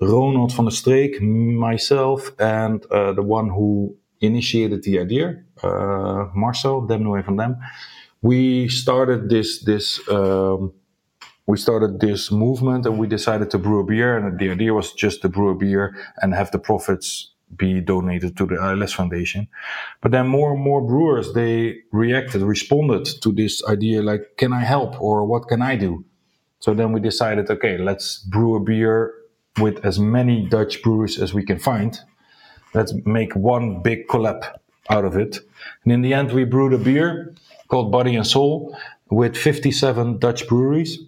Ronald 0.00 0.52
van 0.52 0.66
der 0.66 0.72
Streek, 0.72 1.20
myself, 1.20 2.32
and 2.38 2.84
uh, 2.90 3.12
the 3.12 3.22
one 3.22 3.48
who 3.48 3.96
initiated 4.20 4.82
the 4.82 4.98
idea, 4.98 5.42
Marcel 6.34 6.86
Demnoy 6.86 7.24
van 7.24 7.36
Dem, 7.36 7.56
we 8.20 8.68
started 8.68 9.28
this 9.28 9.62
this 9.64 10.00
um, 10.08 10.72
we 11.46 11.56
started 11.56 12.00
this 12.00 12.30
movement 12.30 12.86
and 12.86 12.98
we 12.98 13.06
decided 13.06 13.50
to 13.50 13.58
brew 13.58 13.80
a 13.80 13.84
beer. 13.84 14.16
And 14.16 14.38
the 14.38 14.50
idea 14.50 14.72
was 14.72 14.92
just 14.92 15.22
to 15.22 15.28
brew 15.28 15.50
a 15.50 15.54
beer 15.54 15.96
and 16.20 16.34
have 16.34 16.50
the 16.50 16.58
profits 16.58 17.32
be 17.56 17.80
donated 17.80 18.36
to 18.36 18.46
the 18.46 18.56
ALS 18.60 18.92
Foundation. 18.92 19.48
But 20.00 20.12
then 20.12 20.26
more 20.28 20.54
and 20.54 20.62
more 20.62 20.80
brewers, 20.80 21.34
they 21.34 21.80
reacted, 21.90 22.42
responded 22.42 23.04
to 23.22 23.32
this 23.32 23.62
idea 23.66 24.02
like, 24.02 24.36
can 24.38 24.52
I 24.52 24.60
help 24.60 25.00
or 25.00 25.26
what 25.26 25.48
can 25.48 25.60
I 25.60 25.76
do? 25.76 26.04
So 26.60 26.74
then 26.74 26.92
we 26.92 27.00
decided, 27.00 27.50
okay, 27.50 27.76
let's 27.76 28.18
brew 28.18 28.54
a 28.54 28.60
beer 28.60 29.12
with 29.58 29.84
as 29.84 29.98
many 29.98 30.48
Dutch 30.48 30.82
brewers 30.82 31.18
as 31.18 31.34
we 31.34 31.44
can 31.44 31.58
find. 31.58 32.00
Let's 32.72 32.94
make 33.04 33.34
one 33.34 33.82
big 33.82 34.06
collab 34.06 34.48
out 34.90 35.04
of 35.04 35.16
it. 35.16 35.38
And 35.84 35.92
in 35.92 36.02
the 36.02 36.14
end, 36.14 36.32
we 36.32 36.44
brewed 36.44 36.72
a 36.72 36.78
beer 36.78 37.34
called 37.68 37.90
Body 37.92 38.16
and 38.16 38.26
Soul 38.26 38.76
with 39.10 39.36
57 39.36 40.18
Dutch 40.18 40.46
breweries 40.48 40.98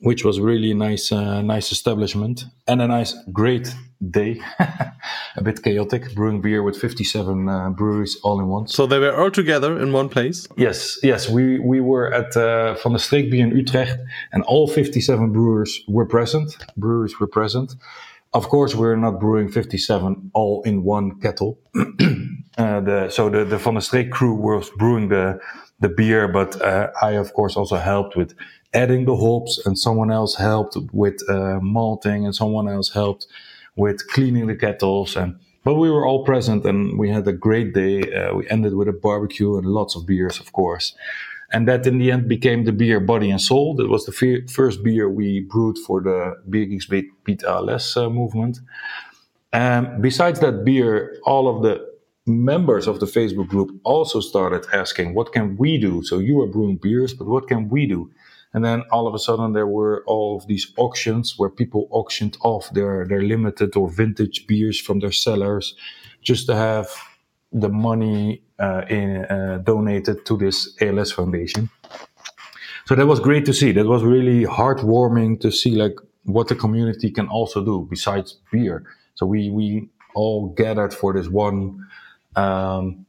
which 0.00 0.24
was 0.24 0.40
really 0.40 0.74
nice, 0.74 1.10
uh, 1.10 1.40
nice 1.42 1.72
establishment 1.72 2.44
and 2.68 2.82
a 2.82 2.86
nice, 2.86 3.14
great 3.32 3.74
day. 4.10 4.40
a 5.36 5.42
bit 5.42 5.62
chaotic, 5.62 6.14
brewing 6.14 6.40
beer 6.40 6.62
with 6.62 6.76
57 6.76 7.48
uh, 7.48 7.70
breweries 7.70 8.18
all 8.22 8.38
in 8.40 8.48
one. 8.48 8.66
So 8.66 8.86
they 8.86 8.98
were 8.98 9.16
all 9.16 9.30
together 9.30 9.78
in 9.80 9.92
one 9.92 10.08
place? 10.08 10.46
Yes, 10.56 10.98
yes. 11.02 11.28
We, 11.28 11.58
we 11.58 11.80
were 11.80 12.12
at 12.12 12.36
uh, 12.36 12.74
Van 12.74 12.92
der 12.92 12.98
Streek 12.98 13.30
Beer 13.30 13.44
in 13.44 13.56
Utrecht 13.56 13.98
and 14.32 14.42
all 14.44 14.68
57 14.68 15.32
brewers 15.32 15.80
were 15.88 16.06
present. 16.06 16.56
Breweries 16.76 17.18
were 17.18 17.26
present. 17.26 17.74
Of 18.36 18.50
course, 18.50 18.74
we're 18.74 18.96
not 18.96 19.18
brewing 19.18 19.48
57 19.48 20.30
all 20.34 20.62
in 20.64 20.84
one 20.84 21.18
kettle. 21.20 21.58
uh, 21.74 22.80
the, 22.80 23.08
so 23.10 23.30
the, 23.30 23.46
the 23.46 23.56
Van 23.56 23.74
der 23.74 23.80
Streek 23.80 24.10
crew 24.10 24.34
was 24.34 24.68
brewing 24.76 25.08
the, 25.08 25.40
the 25.80 25.88
beer, 25.88 26.28
but 26.28 26.60
uh, 26.60 26.90
I, 27.00 27.12
of 27.12 27.32
course, 27.32 27.56
also 27.56 27.76
helped 27.76 28.14
with 28.14 28.34
adding 28.74 29.06
the 29.06 29.16
hops 29.16 29.58
and 29.64 29.78
someone 29.78 30.10
else 30.10 30.34
helped 30.36 30.76
with 30.92 31.18
uh, 31.30 31.60
malting 31.62 32.26
and 32.26 32.34
someone 32.34 32.68
else 32.68 32.92
helped 32.92 33.26
with 33.74 34.06
cleaning 34.08 34.48
the 34.48 34.56
kettles 34.56 35.16
and 35.16 35.38
but 35.64 35.74
we 35.74 35.90
were 35.90 36.06
all 36.06 36.24
present 36.24 36.64
and 36.64 36.98
we 36.98 37.08
had 37.10 37.26
a 37.26 37.32
great 37.32 37.72
day 37.72 38.00
uh, 38.14 38.34
we 38.34 38.48
ended 38.48 38.74
with 38.74 38.88
a 38.88 38.92
barbecue 38.92 39.56
and 39.56 39.66
lots 39.66 39.96
of 39.96 40.06
beers 40.06 40.40
of 40.40 40.52
course 40.52 40.94
and 41.52 41.68
that 41.68 41.86
in 41.86 41.98
the 41.98 42.10
end 42.10 42.28
became 42.28 42.64
the 42.64 42.72
beer 42.72 43.00
body 43.00 43.30
and 43.30 43.40
soul. 43.40 43.74
That 43.76 43.88
was 43.88 44.04
the 44.04 44.44
first 44.48 44.82
beer 44.82 45.08
we 45.08 45.40
brewed 45.40 45.78
for 45.78 46.00
the 46.00 46.34
beer 46.48 46.66
geeks 46.66 46.86
beat, 46.86 47.06
beat 47.24 47.44
als 47.44 47.96
uh, 47.96 48.10
movement. 48.10 48.60
And 49.52 50.02
besides 50.02 50.40
that 50.40 50.64
beer 50.64 51.18
all 51.24 51.48
of 51.48 51.62
the 51.62 51.96
members 52.28 52.88
of 52.88 52.98
the 52.98 53.06
facebook 53.06 53.46
group 53.46 53.70
also 53.84 54.18
started 54.18 54.66
asking 54.72 55.14
what 55.14 55.32
can 55.32 55.56
we 55.56 55.78
do? 55.78 56.02
So 56.02 56.18
you 56.18 56.40
are 56.40 56.48
brewing 56.48 56.76
beers 56.76 57.14
but 57.14 57.26
what 57.28 57.46
can 57.46 57.68
we 57.68 57.86
do? 57.86 58.10
And 58.56 58.64
then 58.64 58.84
all 58.90 59.06
of 59.06 59.14
a 59.14 59.18
sudden, 59.18 59.52
there 59.52 59.66
were 59.66 60.02
all 60.06 60.38
of 60.38 60.46
these 60.46 60.72
auctions 60.78 61.34
where 61.36 61.50
people 61.50 61.88
auctioned 61.90 62.38
off 62.40 62.70
their, 62.72 63.04
their 63.06 63.20
limited 63.20 63.76
or 63.76 63.90
vintage 63.90 64.46
beers 64.46 64.80
from 64.80 65.00
their 65.00 65.12
cellars 65.12 65.74
just 66.22 66.46
to 66.46 66.56
have 66.56 66.88
the 67.52 67.68
money 67.68 68.42
uh, 68.58 68.82
in, 68.88 69.24
uh, 69.26 69.60
donated 69.64 70.24
to 70.26 70.36
this 70.36 70.76
ALS 70.80 71.12
foundation. 71.12 71.70
So 72.86 72.94
that 72.94 73.06
was 73.06 73.20
great 73.20 73.44
to 73.46 73.52
see. 73.52 73.72
That 73.72 73.86
was 73.86 74.02
really 74.04 74.44
heartwarming 74.44 75.40
to 75.40 75.50
see 75.50 75.74
like 75.74 75.96
what 76.24 76.48
the 76.48 76.54
community 76.54 77.10
can 77.10 77.28
also 77.28 77.64
do 77.64 77.86
besides 77.90 78.38
beer. 78.52 78.84
So 79.14 79.26
we, 79.26 79.50
we 79.50 79.88
all 80.14 80.48
gathered 80.48 80.94
for 80.94 81.12
this 81.12 81.28
one, 81.28 81.86
um, 82.36 83.06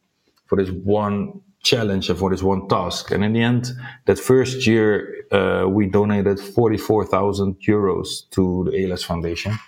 for 0.47 0.58
this 0.58 0.69
one 0.69 1.41
challenge 1.63 2.10
and 2.10 2.17
for 2.17 2.30
this 2.30 2.41
one 2.41 2.67
task. 2.67 3.12
And 3.12 3.23
in 3.23 3.34
the 3.34 3.41
end, 3.41 3.71
that 4.06 4.19
first 4.19 4.65
year, 4.65 5.15
uh, 5.32 5.65
we 5.67 5.88
donated 5.88 6.39
44,000 6.39 7.58
euros 7.67 8.30
to 8.32 8.69
the 8.69 8.89
ALS 8.89 9.04
Foundation, 9.04 9.60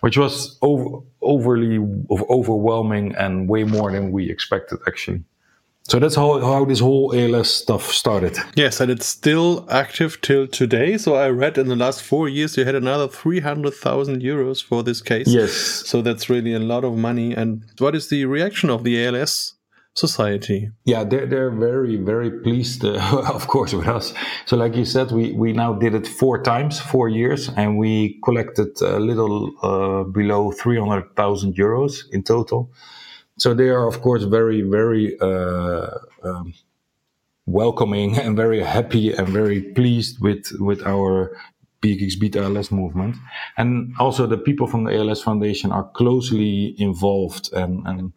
which 0.00 0.16
was 0.16 0.58
over, 0.62 1.00
overly 1.20 1.78
overwhelming 2.10 3.14
and 3.16 3.48
way 3.48 3.64
more 3.64 3.92
than 3.92 4.12
we 4.12 4.30
expected, 4.30 4.78
actually. 4.86 5.22
So 5.84 5.98
that's 5.98 6.14
how, 6.14 6.40
how 6.40 6.64
this 6.64 6.78
whole 6.78 7.12
ALS 7.14 7.52
stuff 7.52 7.90
started. 7.90 8.38
Yes, 8.54 8.80
and 8.80 8.90
it's 8.90 9.06
still 9.06 9.66
active 9.68 10.20
till 10.20 10.46
today. 10.46 10.96
So 10.96 11.16
I 11.16 11.28
read 11.28 11.58
in 11.58 11.68
the 11.68 11.76
last 11.76 12.02
four 12.02 12.28
years 12.28 12.56
you 12.56 12.64
had 12.64 12.76
another 12.76 13.08
300,000 13.08 14.22
euros 14.22 14.62
for 14.62 14.82
this 14.82 15.00
case. 15.02 15.26
Yes. 15.26 15.52
So 15.52 16.00
that's 16.00 16.30
really 16.30 16.54
a 16.54 16.60
lot 16.60 16.84
of 16.84 16.96
money. 16.96 17.34
And 17.34 17.64
what 17.78 17.96
is 17.96 18.08
the 18.08 18.24
reaction 18.26 18.70
of 18.70 18.84
the 18.84 19.04
ALS 19.04 19.54
society. 19.94 20.70
Yeah, 20.84 21.04
they're, 21.04 21.26
they're 21.26 21.50
very, 21.50 21.96
very 21.96 22.30
pleased, 22.30 22.84
uh, 22.84 22.96
of 23.34 23.46
course, 23.46 23.72
with 23.74 23.88
us. 23.88 24.14
So, 24.46 24.56
like 24.56 24.74
you 24.74 24.84
said, 24.84 25.10
we, 25.10 25.32
we 25.32 25.52
now 25.52 25.74
did 25.74 25.94
it 25.94 26.06
four 26.06 26.42
times, 26.42 26.80
four 26.80 27.08
years, 27.08 27.50
and 27.56 27.78
we 27.78 28.18
collected 28.24 28.80
a 28.80 28.98
little 28.98 29.52
uh, 29.62 30.04
below 30.04 30.52
300,000 30.52 31.54
euros 31.54 32.10
in 32.12 32.22
total. 32.22 32.70
So, 33.38 33.54
they 33.54 33.68
are, 33.68 33.86
of 33.86 34.00
course, 34.00 34.24
very, 34.24 34.62
very 34.62 35.18
uh, 35.20 35.98
um, 36.22 36.54
welcoming 37.46 38.18
and 38.18 38.36
very 38.36 38.62
happy 38.62 39.12
and 39.12 39.28
very 39.28 39.60
pleased 39.60 40.20
with, 40.20 40.52
with 40.58 40.86
our 40.86 41.36
Geeks 41.82 42.16
Beat 42.16 42.36
ALS 42.36 42.70
movement. 42.70 43.16
And 43.58 43.94
also, 43.98 44.26
the 44.26 44.38
people 44.38 44.66
from 44.66 44.84
the 44.84 44.96
ALS 44.96 45.20
Foundation 45.22 45.72
are 45.72 45.84
closely 45.90 46.76
involved 46.78 47.52
and, 47.52 47.86
and 47.86 48.12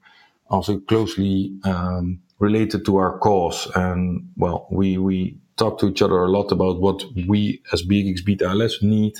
also 0.49 0.79
closely 0.79 1.57
um, 1.63 2.19
related 2.39 2.85
to 2.85 2.97
our 2.97 3.17
cause. 3.19 3.67
And 3.75 4.29
well, 4.37 4.67
we 4.71 4.97
we 4.97 5.37
talk 5.57 5.79
to 5.79 5.87
each 5.87 6.01
other 6.01 6.17
a 6.17 6.29
lot 6.29 6.51
about 6.51 6.81
what 6.81 7.03
we 7.27 7.61
as 7.71 7.81
Beat 8.21 8.41
ALS 8.41 8.81
need 8.81 9.17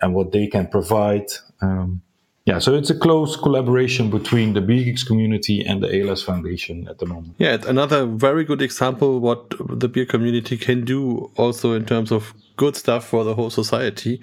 and 0.00 0.14
what 0.14 0.32
they 0.32 0.46
can 0.46 0.68
provide. 0.68 1.26
Um, 1.60 2.02
yeah, 2.44 2.58
so 2.58 2.74
it's 2.74 2.90
a 2.90 2.98
close 2.98 3.36
collaboration 3.36 4.10
between 4.10 4.54
the 4.54 4.60
Beer 4.60 4.84
Geeks 4.84 5.04
community 5.04 5.64
and 5.64 5.80
the 5.80 6.00
ALS 6.00 6.24
Foundation 6.24 6.88
at 6.88 6.98
the 6.98 7.06
moment. 7.06 7.34
Yeah, 7.38 7.58
another 7.68 8.04
very 8.04 8.44
good 8.44 8.60
example 8.60 9.20
what 9.20 9.54
the 9.78 9.88
beer 9.88 10.06
community 10.06 10.56
can 10.56 10.84
do 10.84 11.30
also 11.36 11.72
in 11.74 11.84
terms 11.84 12.10
of 12.10 12.34
good 12.56 12.74
stuff 12.74 13.06
for 13.06 13.22
the 13.22 13.34
whole 13.34 13.50
society. 13.50 14.20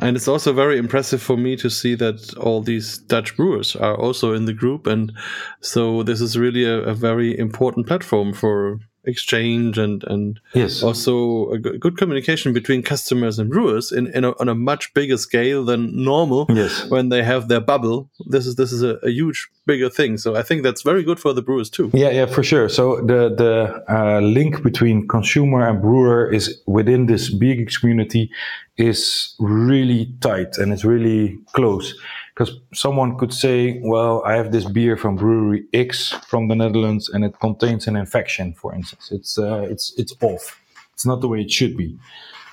And 0.00 0.16
it's 0.16 0.26
also 0.26 0.52
very 0.52 0.76
impressive 0.78 1.22
for 1.22 1.36
me 1.36 1.54
to 1.56 1.70
see 1.70 1.94
that 1.94 2.34
all 2.36 2.62
these 2.62 2.98
Dutch 2.98 3.36
brewers 3.36 3.76
are 3.76 3.96
also 3.96 4.32
in 4.32 4.46
the 4.46 4.52
group. 4.52 4.88
And 4.88 5.12
so 5.60 6.02
this 6.02 6.20
is 6.20 6.36
really 6.36 6.64
a, 6.64 6.80
a 6.80 6.94
very 6.94 7.38
important 7.38 7.86
platform 7.86 8.32
for 8.32 8.80
exchange 9.04 9.78
and 9.78 10.04
and 10.04 10.38
yes. 10.54 10.82
also 10.82 11.50
a 11.50 11.58
good 11.58 11.96
communication 11.96 12.52
between 12.52 12.82
customers 12.82 13.38
and 13.38 13.50
brewers 13.50 13.90
in, 13.90 14.06
in 14.08 14.24
a, 14.24 14.30
on 14.38 14.48
a 14.48 14.54
much 14.54 14.94
bigger 14.94 15.16
scale 15.16 15.64
than 15.64 16.04
normal 16.04 16.46
yes. 16.48 16.88
when 16.88 17.08
they 17.08 17.22
have 17.22 17.48
their 17.48 17.60
bubble. 17.60 18.08
This 18.26 18.46
is 18.46 18.56
this 18.56 18.72
is 18.72 18.82
a, 18.82 18.96
a, 19.02 19.10
huge 19.10 19.48
bigger 19.66 19.90
thing. 19.90 20.18
So 20.18 20.34
i 20.36 20.42
think 20.42 20.62
that's 20.62 20.82
very 20.82 21.02
good 21.02 21.18
for 21.18 21.32
the 21.32 21.42
brewers 21.42 21.70
too. 21.70 21.90
Yeah 21.92 22.10
yeah 22.10 22.26
for 22.26 22.42
sure. 22.42 22.68
So 22.68 22.96
the 22.96 23.34
the 23.34 23.84
uh, 23.88 24.20
link 24.20 24.62
between 24.62 25.08
consumer 25.08 25.66
and 25.68 25.80
brewer 25.80 26.32
is 26.32 26.62
within 26.66 27.06
this 27.06 27.32
big 27.32 27.70
community 27.80 28.30
is 28.76 29.34
really 29.38 30.14
tight 30.20 30.58
and 30.58 30.72
it's 30.72 30.84
really 30.84 31.38
close 31.52 31.94
because 32.42 32.60
someone 32.74 33.16
could 33.18 33.32
say, 33.32 33.80
well, 33.84 34.22
I 34.24 34.34
have 34.34 34.50
this 34.50 34.64
beer 34.64 34.96
from 34.96 35.16
brewery 35.16 35.64
X 35.72 36.10
from 36.26 36.48
the 36.48 36.56
Netherlands 36.56 37.08
and 37.08 37.24
it 37.24 37.38
contains 37.38 37.86
an 37.86 37.94
infection, 37.94 38.54
for 38.54 38.74
instance. 38.74 39.10
It's, 39.12 39.38
uh, 39.38 39.66
it's, 39.70 39.92
it's 39.96 40.14
off. 40.22 40.60
It's 40.92 41.06
not 41.06 41.20
the 41.20 41.28
way 41.28 41.40
it 41.40 41.52
should 41.52 41.76
be. 41.76 41.96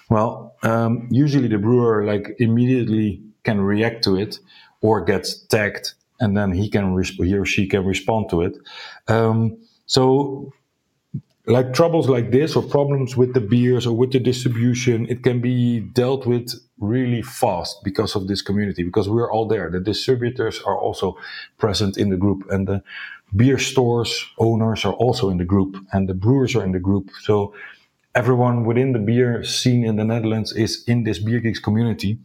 Well, 0.09 0.55
um, 0.63 1.07
usually 1.09 1.47
the 1.47 1.57
brewer 1.57 2.05
like 2.05 2.35
immediately 2.39 3.21
can 3.43 3.61
react 3.61 4.03
to 4.03 4.15
it 4.15 4.39
or 4.81 5.03
gets 5.03 5.39
tagged 5.47 5.93
and 6.19 6.37
then 6.37 6.51
he 6.51 6.69
can, 6.69 6.95
resp- 6.95 7.25
he 7.25 7.35
or 7.35 7.45
she 7.45 7.65
can 7.65 7.83
respond 7.83 8.29
to 8.29 8.41
it. 8.41 8.57
Um, 9.07 9.57
so 9.87 10.53
like 11.47 11.73
troubles 11.73 12.07
like 12.07 12.29
this 12.29 12.55
or 12.55 12.61
problems 12.61 13.17
with 13.17 13.33
the 13.33 13.41
beers 13.41 13.87
or 13.87 13.97
with 13.97 14.11
the 14.11 14.19
distribution, 14.19 15.07
it 15.09 15.23
can 15.23 15.41
be 15.41 15.79
dealt 15.79 16.27
with 16.27 16.53
really 16.79 17.21
fast 17.21 17.83
because 17.83 18.15
of 18.15 18.27
this 18.27 18.41
community, 18.41 18.83
because 18.83 19.09
we're 19.09 19.31
all 19.31 19.47
there. 19.47 19.69
The 19.69 19.79
distributors 19.79 20.61
are 20.61 20.77
also 20.77 21.17
present 21.57 21.97
in 21.97 22.09
the 22.09 22.17
group 22.17 22.49
and 22.49 22.67
the 22.67 22.83
beer 23.35 23.59
stores 23.59 24.25
owners 24.37 24.85
are 24.85 24.93
also 24.93 25.29
in 25.29 25.37
the 25.37 25.45
group 25.45 25.77
and 25.93 26.09
the 26.09 26.13
brewers 26.13 26.55
are 26.55 26.63
in 26.63 26.71
the 26.71 26.79
group. 26.79 27.11
So 27.21 27.53
everyone 28.15 28.65
within 28.65 28.93
the 28.93 28.99
beer 28.99 29.43
scene 29.43 29.85
in 29.85 29.95
the 29.97 30.05
Netherlands 30.05 30.53
is 30.53 30.83
in 30.87 31.03
this 31.03 31.19
Beer 31.19 31.39
Geeks 31.39 31.59
community. 31.59 32.19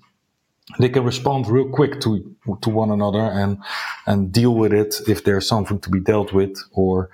They 0.78 0.88
can 0.88 1.04
respond 1.04 1.46
real 1.46 1.68
quick 1.68 2.00
to 2.00 2.34
to 2.62 2.70
one 2.70 2.90
another 2.90 3.20
and 3.20 3.58
and 4.06 4.32
deal 4.32 4.54
with 4.54 4.72
it 4.72 4.96
if 5.06 5.24
there's 5.24 5.46
something 5.46 5.78
to 5.80 5.90
be 5.90 6.00
dealt 6.00 6.32
with 6.32 6.56
or 6.72 7.10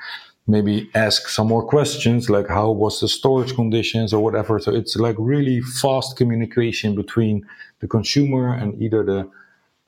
maybe 0.51 0.91
ask 0.95 1.29
some 1.29 1.47
more 1.47 1.65
questions 1.65 2.29
like 2.29 2.49
how 2.49 2.71
was 2.71 3.01
the 3.01 3.09
storage 3.09 3.55
conditions 3.55 4.13
or 4.13 4.23
whatever 4.23 4.59
so 4.59 4.75
it's 4.75 4.97
like 4.97 5.17
really 5.19 5.61
fast 5.61 6.17
communication 6.17 6.95
between 6.95 7.47
the 7.81 7.89
consumer 7.89 8.53
and 8.53 8.81
either 8.83 9.03
the 9.05 9.29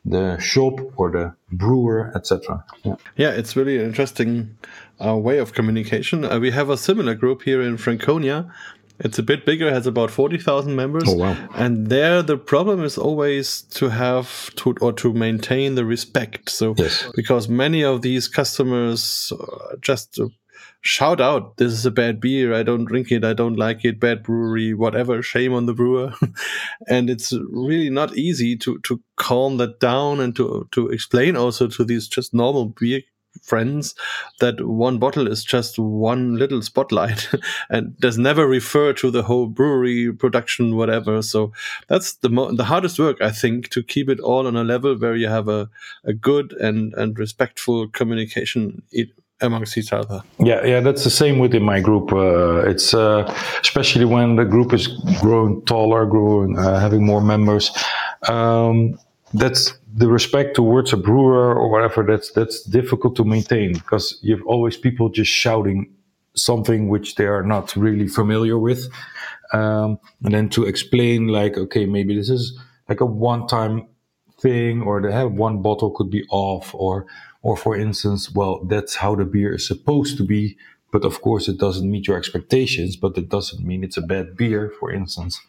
the 0.04 0.36
shop 0.38 0.80
or 0.96 1.10
the 1.10 1.34
brewer 1.52 2.12
etc 2.14 2.64
yeah. 2.82 2.96
yeah 3.16 3.30
it's 3.30 3.54
really 3.56 3.78
an 3.78 3.84
interesting 3.84 4.56
uh, 5.04 5.16
way 5.16 5.38
of 5.38 5.52
communication 5.52 6.24
uh, 6.24 6.38
we 6.38 6.50
have 6.50 6.70
a 6.70 6.76
similar 6.76 7.14
group 7.14 7.42
here 7.42 7.62
in 7.62 7.76
franconia 7.76 8.52
it's 8.98 9.18
a 9.18 9.22
bit 9.22 9.44
bigger, 9.44 9.70
has 9.72 9.86
about 9.86 10.10
40,000 10.10 10.76
members. 10.76 11.04
Oh, 11.06 11.14
wow. 11.14 11.36
And 11.56 11.88
there 11.88 12.22
the 12.22 12.36
problem 12.36 12.84
is 12.84 12.96
always 12.96 13.62
to 13.62 13.88
have 13.88 14.54
to 14.56 14.74
or 14.80 14.92
to 14.94 15.12
maintain 15.12 15.74
the 15.74 15.84
respect. 15.84 16.50
So, 16.50 16.74
yes. 16.76 17.10
because 17.16 17.48
many 17.48 17.82
of 17.82 18.02
these 18.02 18.28
customers 18.28 19.32
uh, 19.32 19.76
just 19.80 20.20
shout 20.82 21.20
out, 21.20 21.56
this 21.56 21.72
is 21.72 21.86
a 21.86 21.90
bad 21.90 22.20
beer. 22.20 22.52
I 22.52 22.62
don't 22.62 22.84
drink 22.84 23.10
it. 23.10 23.24
I 23.24 23.32
don't 23.32 23.56
like 23.56 23.84
it. 23.84 24.00
Bad 24.00 24.22
brewery, 24.22 24.74
whatever. 24.74 25.22
Shame 25.22 25.54
on 25.54 25.66
the 25.66 25.74
brewer. 25.74 26.12
and 26.88 27.08
it's 27.08 27.32
really 27.50 27.88
not 27.88 28.16
easy 28.16 28.56
to, 28.58 28.78
to 28.80 29.00
calm 29.16 29.56
that 29.56 29.80
down 29.80 30.20
and 30.20 30.36
to, 30.36 30.68
to 30.72 30.88
explain 30.88 31.36
also 31.36 31.68
to 31.68 31.84
these 31.84 32.08
just 32.08 32.34
normal 32.34 32.66
beer 32.66 33.00
friends 33.42 33.94
that 34.40 34.60
one 34.66 34.98
bottle 34.98 35.26
is 35.26 35.42
just 35.42 35.78
one 35.78 36.36
little 36.36 36.60
spotlight 36.60 37.30
and 37.70 37.96
does 37.98 38.18
never 38.18 38.46
refer 38.46 38.92
to 38.92 39.10
the 39.10 39.22
whole 39.22 39.46
brewery 39.46 40.12
production 40.12 40.76
whatever 40.76 41.22
so 41.22 41.50
that's 41.88 42.12
the 42.16 42.28
mo- 42.28 42.54
the 42.54 42.64
hardest 42.64 42.98
work 42.98 43.20
i 43.22 43.30
think 43.30 43.70
to 43.70 43.82
keep 43.82 44.10
it 44.10 44.20
all 44.20 44.46
on 44.46 44.54
a 44.54 44.62
level 44.62 44.94
where 44.98 45.16
you 45.16 45.28
have 45.28 45.48
a, 45.48 45.68
a 46.04 46.12
good 46.12 46.52
and 46.60 46.92
and 46.92 47.18
respectful 47.18 47.88
communication 47.88 48.82
amongst 49.42 49.76
each 49.76 49.92
other. 49.92 50.22
Yeah, 50.38 50.64
yeah, 50.64 50.80
that's 50.80 51.04
the 51.04 51.10
same 51.10 51.38
within 51.38 51.62
my 51.62 51.80
group. 51.80 52.12
Uh, 52.12 52.68
it's 52.68 52.94
uh, 52.94 53.32
especially 53.60 54.04
when 54.04 54.36
the 54.36 54.44
group 54.44 54.72
is 54.72 54.88
growing 55.20 55.62
taller, 55.64 56.06
growing, 56.06 56.58
uh, 56.58 56.78
having 56.80 57.04
more 57.04 57.20
members. 57.20 57.70
Um, 58.28 58.98
that's 59.34 59.74
the 59.94 60.08
respect 60.08 60.56
towards 60.56 60.92
a 60.92 60.96
brewer 60.96 61.54
or 61.54 61.70
whatever. 61.70 62.02
That's 62.02 62.32
that's 62.32 62.62
difficult 62.64 63.16
to 63.16 63.24
maintain 63.24 63.74
because 63.74 64.18
you've 64.22 64.46
always 64.46 64.76
people 64.76 65.08
just 65.08 65.30
shouting 65.30 65.92
something 66.34 66.88
which 66.88 67.16
they 67.16 67.26
are 67.26 67.42
not 67.42 67.76
really 67.76 68.08
familiar 68.08 68.58
with, 68.58 68.88
um, 69.52 69.98
and 70.24 70.34
then 70.34 70.48
to 70.50 70.64
explain 70.64 71.28
like, 71.28 71.58
okay, 71.58 71.84
maybe 71.86 72.16
this 72.16 72.30
is 72.30 72.58
like 72.88 73.00
a 73.00 73.06
one-time 73.06 73.86
thing, 74.42 74.82
or 74.82 75.00
they 75.00 75.12
have 75.12 75.32
one 75.32 75.62
bottle 75.62 75.90
could 75.90 76.10
be 76.10 76.24
off, 76.30 76.74
or 76.74 77.06
or 77.42 77.56
for 77.56 77.76
instance, 77.76 78.30
well, 78.32 78.64
that's 78.64 78.96
how 78.96 79.14
the 79.16 79.24
beer 79.24 79.54
is 79.54 79.66
supposed 79.66 80.16
to 80.18 80.24
be. 80.24 80.56
But 80.92 81.04
of 81.04 81.22
course, 81.22 81.48
it 81.48 81.58
doesn't 81.58 81.90
meet 81.90 82.06
your 82.06 82.18
expectations, 82.18 82.96
but 82.96 83.16
it 83.16 83.28
doesn't 83.28 83.64
mean 83.66 83.82
it's 83.82 83.96
a 83.96 84.02
bad 84.02 84.36
beer, 84.36 84.72
for 84.78 84.92
instance. 84.92 85.40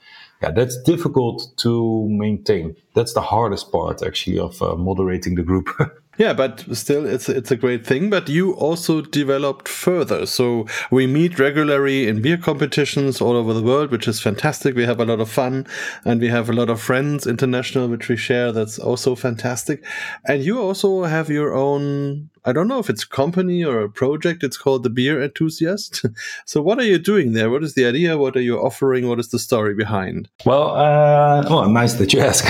Yeah, 0.41 0.51
that's 0.51 0.81
difficult 0.81 1.51
to 1.57 2.07
maintain. 2.09 2.75
That's 2.95 3.13
the 3.13 3.21
hardest 3.21 3.71
part, 3.71 4.01
actually, 4.01 4.39
of 4.39 4.61
uh, 4.61 4.75
moderating 4.75 5.35
the 5.35 5.43
group. 5.43 5.69
Yeah, 6.15 6.33
but 6.33 6.63
still, 6.77 7.07
it's 7.07 7.27
it's 7.27 7.49
a 7.49 7.55
great 7.55 7.87
thing. 7.87 8.11
But 8.11 8.29
you 8.29 8.53
also 8.53 9.01
developed 9.01 9.67
further. 9.67 10.27
So 10.27 10.67
we 10.91 11.07
meet 11.07 11.39
regularly 11.39 12.07
in 12.07 12.21
beer 12.21 12.37
competitions 12.37 13.19
all 13.19 13.35
over 13.35 13.53
the 13.53 13.63
world, 13.63 13.89
which 13.89 14.07
is 14.07 14.21
fantastic. 14.21 14.75
We 14.75 14.85
have 14.85 14.99
a 14.99 15.05
lot 15.05 15.19
of 15.19 15.29
fun, 15.29 15.65
and 16.05 16.21
we 16.21 16.27
have 16.27 16.49
a 16.49 16.53
lot 16.53 16.69
of 16.69 16.79
friends 16.79 17.25
international, 17.25 17.87
which 17.87 18.09
we 18.09 18.17
share. 18.17 18.51
That's 18.51 18.77
also 18.77 19.15
fantastic. 19.15 19.83
And 20.25 20.43
you 20.43 20.61
also 20.61 21.03
have 21.03 21.29
your 21.29 21.53
own 21.55 22.29
I 22.45 22.51
don't 22.51 22.67
know 22.67 22.79
if 22.79 22.89
it's 22.89 23.03
a 23.03 23.07
company 23.07 23.63
or 23.63 23.81
a 23.81 23.89
project. 23.89 24.43
It's 24.43 24.57
called 24.57 24.83
the 24.83 24.89
Beer 24.89 25.21
Enthusiast. 25.23 26.05
so, 26.45 26.61
what 26.61 26.79
are 26.79 26.83
you 26.83 26.97
doing 26.97 27.33
there? 27.33 27.49
What 27.49 27.63
is 27.63 27.73
the 27.73 27.85
idea? 27.85 28.17
What 28.17 28.35
are 28.35 28.41
you 28.41 28.59
offering? 28.59 29.07
What 29.07 29.19
is 29.19 29.29
the 29.29 29.39
story 29.39 29.73
behind? 29.73 30.29
Well, 30.45 30.75
uh, 30.75 31.43
well, 31.49 31.69
nice 31.69 31.93
that 31.93 32.13
you 32.13 32.19
ask. 32.31 32.43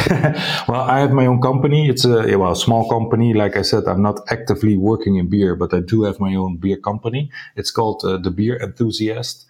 well, 0.68 0.82
I 0.82 1.00
have 1.00 1.12
my 1.12 1.26
own 1.26 1.42
company. 1.42 1.90
It's 1.90 2.06
a 2.06 2.36
well, 2.38 2.56
small 2.56 2.90
company. 2.90 3.34
Like 3.34 3.56
I 3.56 3.62
said, 3.62 3.86
I'm 3.86 4.02
not 4.02 4.20
actively 4.30 4.78
working 4.78 5.18
in 5.18 5.30
beer, 5.30 5.56
but 5.56 5.74
I 5.74 5.80
do 5.80 6.04
have 6.04 6.20
my 6.20 6.34
own 6.36 6.58
beer 6.58 6.78
company. 6.78 7.30
It's 7.56 7.72
called 7.72 8.04
uh, 8.04 8.18
the 8.18 8.32
Beer 8.32 8.58
Enthusiast. 8.58 9.46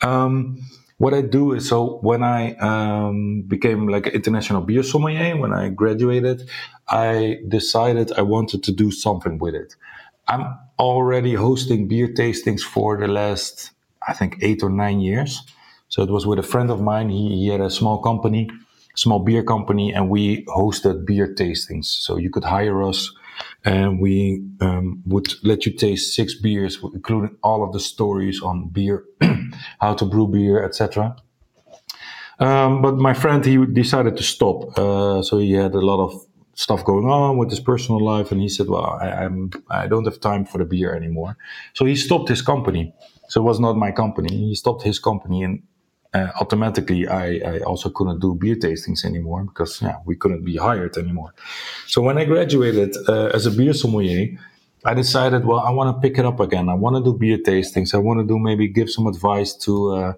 Um, 0.00 0.58
what 0.98 1.14
I 1.14 1.22
do 1.22 1.52
is 1.52 1.68
so 1.68 1.98
when 2.02 2.22
I 2.24 2.54
um, 2.56 3.42
became 3.42 3.86
like 3.88 4.06
an 4.08 4.14
international 4.14 4.62
beer 4.62 4.82
sommelier, 4.82 5.36
when 5.36 5.52
I 5.54 5.68
graduated, 5.68 6.48
I 6.88 7.38
decided 7.46 8.12
I 8.12 8.22
wanted 8.22 8.64
to 8.64 8.72
do 8.72 8.90
something 8.90 9.38
with 9.38 9.54
it. 9.54 9.76
I'm 10.26 10.58
already 10.78 11.34
hosting 11.34 11.86
beer 11.88 12.08
tastings 12.08 12.62
for 12.62 12.98
the 12.98 13.06
last, 13.06 13.70
I 14.06 14.12
think, 14.12 14.38
eight 14.42 14.62
or 14.62 14.70
nine 14.70 15.00
years. 15.00 15.42
So 15.88 16.02
it 16.02 16.10
was 16.10 16.26
with 16.26 16.40
a 16.40 16.42
friend 16.42 16.70
of 16.70 16.80
mine. 16.80 17.08
He, 17.10 17.28
he 17.28 17.48
had 17.48 17.60
a 17.60 17.70
small 17.70 17.98
company, 18.02 18.50
small 18.94 19.20
beer 19.20 19.44
company, 19.44 19.94
and 19.94 20.10
we 20.10 20.44
hosted 20.46 21.06
beer 21.06 21.32
tastings. 21.32 21.86
So 21.86 22.16
you 22.16 22.28
could 22.28 22.44
hire 22.44 22.82
us 22.82 23.12
and 23.64 24.00
we 24.00 24.42
um, 24.60 25.02
would 25.06 25.32
let 25.42 25.66
you 25.66 25.72
taste 25.72 26.14
six 26.14 26.34
beers, 26.34 26.78
including 26.94 27.36
all 27.42 27.64
of 27.64 27.72
the 27.72 27.80
stories 27.80 28.40
on 28.42 28.68
beer, 28.68 29.04
how 29.80 29.94
to 29.94 30.04
brew 30.04 30.28
beer, 30.28 30.64
etc. 30.64 31.16
Um, 32.38 32.82
but 32.82 32.96
my 32.96 33.14
friend 33.14 33.44
he 33.44 33.64
decided 33.66 34.16
to 34.16 34.22
stop, 34.22 34.78
uh, 34.78 35.22
so 35.22 35.38
he 35.38 35.52
had 35.52 35.74
a 35.74 35.80
lot 35.80 36.00
of 36.02 36.24
stuff 36.54 36.84
going 36.84 37.06
on 37.06 37.36
with 37.36 37.50
his 37.50 37.60
personal 37.60 38.04
life, 38.04 38.32
and 38.32 38.40
he 38.40 38.48
said, 38.48 38.68
"Well, 38.68 38.98
I, 39.00 39.10
I'm 39.10 39.50
I 39.70 39.86
don't 39.86 40.04
have 40.04 40.20
time 40.20 40.44
for 40.44 40.58
the 40.58 40.64
beer 40.64 40.94
anymore." 40.94 41.36
So 41.74 41.84
he 41.84 41.96
stopped 41.96 42.28
his 42.28 42.42
company. 42.42 42.94
So 43.28 43.40
it 43.40 43.44
was 43.44 43.60
not 43.60 43.76
my 43.76 43.92
company. 43.92 44.34
He 44.48 44.54
stopped 44.54 44.82
his 44.82 44.98
company, 44.98 45.42
and 45.42 45.62
uh, 46.14 46.28
automatically 46.40 47.06
I, 47.06 47.38
I, 47.38 47.58
also 47.60 47.90
couldn't 47.90 48.20
do 48.20 48.34
beer 48.34 48.56
tastings 48.56 49.04
anymore 49.04 49.44
because 49.44 49.82
yeah, 49.82 49.96
we 50.06 50.16
couldn't 50.16 50.44
be 50.44 50.56
hired 50.56 50.96
anymore. 50.96 51.34
So 51.86 52.00
when 52.00 52.16
I 52.16 52.24
graduated 52.24 52.96
uh, 53.08 53.26
as 53.34 53.46
a 53.46 53.50
beer 53.50 53.74
sommelier, 53.74 54.38
I 54.84 54.94
decided, 54.94 55.44
well, 55.44 55.58
I 55.60 55.70
want 55.70 55.94
to 55.94 56.00
pick 56.00 56.18
it 56.18 56.24
up 56.24 56.40
again. 56.40 56.68
I 56.68 56.74
want 56.74 56.96
to 56.96 57.02
do 57.02 57.18
beer 57.18 57.38
tastings. 57.38 57.94
I 57.94 57.98
want 57.98 58.20
to 58.20 58.26
do 58.26 58.38
maybe 58.38 58.68
give 58.68 58.90
some 58.90 59.06
advice 59.06 59.52
to 59.64 59.94
uh, 59.94 60.12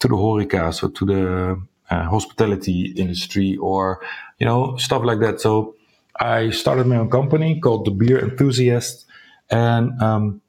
to 0.00 0.08
the 0.08 0.14
horeca, 0.14 0.74
so 0.74 0.88
to 0.88 1.06
the 1.06 1.62
uh, 1.90 2.04
hospitality 2.04 2.92
industry, 2.96 3.56
or 3.56 4.00
you 4.38 4.46
know 4.46 4.76
stuff 4.76 5.04
like 5.04 5.20
that. 5.20 5.40
So 5.40 5.76
I 6.18 6.50
started 6.50 6.86
my 6.86 6.96
own 6.96 7.08
company 7.08 7.60
called 7.60 7.86
the 7.86 7.92
Beer 7.92 8.18
Enthusiast, 8.18 9.06
and 9.48 10.00
um, 10.02 10.42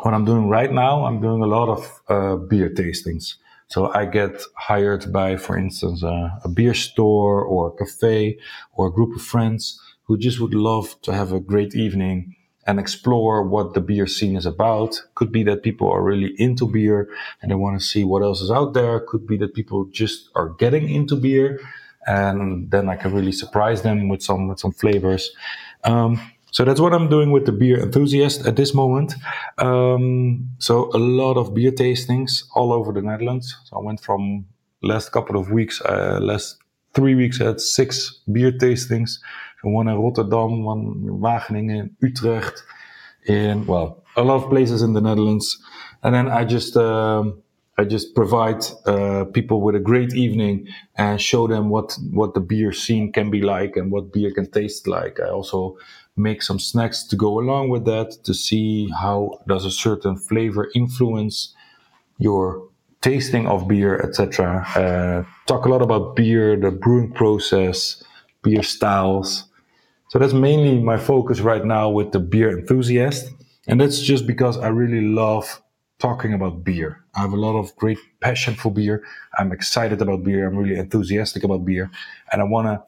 what 0.00 0.12
I'm 0.12 0.24
doing 0.24 0.48
right 0.48 0.72
now, 0.72 1.04
I'm 1.06 1.20
doing 1.20 1.42
a 1.42 1.46
lot 1.46 1.68
of 1.68 2.02
uh, 2.08 2.36
beer 2.36 2.68
tastings. 2.68 3.36
So 3.68 3.92
I 3.92 4.06
get 4.06 4.42
hired 4.56 5.12
by, 5.12 5.36
for 5.36 5.56
instance, 5.58 6.02
a, 6.02 6.40
a 6.42 6.48
beer 6.48 6.74
store 6.74 7.42
or 7.42 7.68
a 7.68 7.76
cafe 7.76 8.38
or 8.72 8.86
a 8.86 8.92
group 8.92 9.14
of 9.14 9.22
friends 9.22 9.80
who 10.04 10.16
just 10.16 10.40
would 10.40 10.54
love 10.54 11.00
to 11.02 11.12
have 11.12 11.32
a 11.32 11.40
great 11.40 11.74
evening 11.74 12.34
and 12.66 12.80
explore 12.80 13.42
what 13.42 13.74
the 13.74 13.80
beer 13.80 14.06
scene 14.06 14.36
is 14.36 14.46
about. 14.46 15.02
Could 15.14 15.30
be 15.30 15.42
that 15.44 15.62
people 15.62 15.90
are 15.90 16.02
really 16.02 16.34
into 16.38 16.66
beer 16.66 17.08
and 17.40 17.50
they 17.50 17.54
want 17.54 17.78
to 17.78 17.86
see 17.86 18.04
what 18.04 18.22
else 18.22 18.40
is 18.40 18.50
out 18.50 18.72
there. 18.72 19.00
Could 19.00 19.26
be 19.26 19.36
that 19.38 19.54
people 19.54 19.84
just 19.86 20.30
are 20.34 20.48
getting 20.50 20.88
into 20.88 21.16
beer 21.16 21.60
and 22.06 22.70
then 22.70 22.88
I 22.88 22.96
can 22.96 23.12
really 23.12 23.32
surprise 23.32 23.82
them 23.82 24.08
with 24.08 24.22
some, 24.22 24.48
with 24.48 24.60
some 24.60 24.72
flavors. 24.72 25.30
Um, 25.84 26.18
so 26.50 26.64
that's 26.64 26.80
what 26.80 26.94
I'm 26.94 27.08
doing 27.08 27.30
with 27.30 27.46
the 27.46 27.52
beer 27.52 27.78
enthusiast 27.80 28.46
at 28.46 28.56
this 28.56 28.74
moment. 28.74 29.14
Um, 29.58 30.50
so 30.58 30.90
a 30.94 30.98
lot 30.98 31.36
of 31.36 31.54
beer 31.54 31.72
tastings 31.72 32.44
all 32.54 32.72
over 32.72 32.92
the 32.92 33.02
Netherlands. 33.02 33.56
So 33.64 33.76
I 33.76 33.80
went 33.80 34.00
from 34.00 34.46
last 34.82 35.10
couple 35.10 35.36
of 35.36 35.50
weeks, 35.50 35.80
uh, 35.82 36.18
last 36.22 36.56
three 36.94 37.14
weeks, 37.14 37.40
I 37.40 37.46
had 37.46 37.60
six 37.60 38.20
beer 38.30 38.52
tastings. 38.52 39.18
So 39.62 39.70
one 39.70 39.88
in 39.88 39.98
Rotterdam, 39.98 40.64
one 40.64 41.02
in 41.04 41.20
Wageningen, 41.20 41.90
Utrecht, 42.00 42.62
in 43.26 43.66
well, 43.66 44.04
a 44.16 44.22
lot 44.22 44.42
of 44.42 44.50
places 44.50 44.82
in 44.82 44.94
the 44.94 45.00
Netherlands. 45.00 45.58
And 46.02 46.14
then 46.14 46.28
I 46.28 46.44
just 46.44 46.76
um, 46.76 47.42
I 47.76 47.84
just 47.84 48.14
provide 48.14 48.64
uh, 48.86 49.24
people 49.26 49.60
with 49.60 49.76
a 49.76 49.80
great 49.80 50.14
evening 50.14 50.68
and 50.96 51.20
show 51.20 51.46
them 51.46 51.68
what 51.68 51.96
what 52.12 52.34
the 52.34 52.40
beer 52.40 52.72
scene 52.72 53.12
can 53.12 53.30
be 53.30 53.42
like 53.42 53.76
and 53.76 53.92
what 53.92 54.12
beer 54.12 54.32
can 54.32 54.50
taste 54.50 54.86
like. 54.86 55.20
I 55.20 55.28
also 55.28 55.76
make 56.18 56.42
some 56.42 56.58
snacks 56.58 57.04
to 57.04 57.16
go 57.16 57.38
along 57.38 57.70
with 57.70 57.84
that 57.84 58.10
to 58.24 58.34
see 58.34 58.88
how 59.00 59.40
does 59.46 59.64
a 59.64 59.70
certain 59.70 60.16
flavor 60.16 60.68
influence 60.74 61.54
your 62.18 62.68
tasting 63.00 63.46
of 63.46 63.68
beer, 63.68 64.00
etc. 64.00 64.66
Uh, 64.74 65.22
talk 65.46 65.64
a 65.64 65.68
lot 65.68 65.82
about 65.82 66.16
beer, 66.16 66.56
the 66.56 66.70
brewing 66.70 67.12
process, 67.12 68.02
beer 68.42 68.62
styles. 68.62 69.44
So 70.08 70.18
that's 70.18 70.32
mainly 70.32 70.80
my 70.80 70.98
focus 70.98 71.40
right 71.40 71.64
now 71.64 71.90
with 71.90 72.12
the 72.12 72.18
beer 72.18 72.58
enthusiast. 72.58 73.30
And 73.66 73.80
that's 73.80 74.00
just 74.00 74.26
because 74.26 74.58
I 74.58 74.68
really 74.68 75.06
love 75.06 75.62
talking 75.98 76.32
about 76.32 76.64
beer. 76.64 77.04
I 77.14 77.20
have 77.20 77.32
a 77.32 77.36
lot 77.36 77.58
of 77.58 77.74
great 77.76 77.98
passion 78.20 78.54
for 78.54 78.72
beer. 78.72 79.04
I'm 79.38 79.52
excited 79.52 80.00
about 80.00 80.24
beer. 80.24 80.46
I'm 80.46 80.56
really 80.56 80.78
enthusiastic 80.78 81.44
about 81.44 81.64
beer. 81.64 81.90
And 82.32 82.40
I 82.40 82.44
want 82.44 82.66
to 82.68 82.82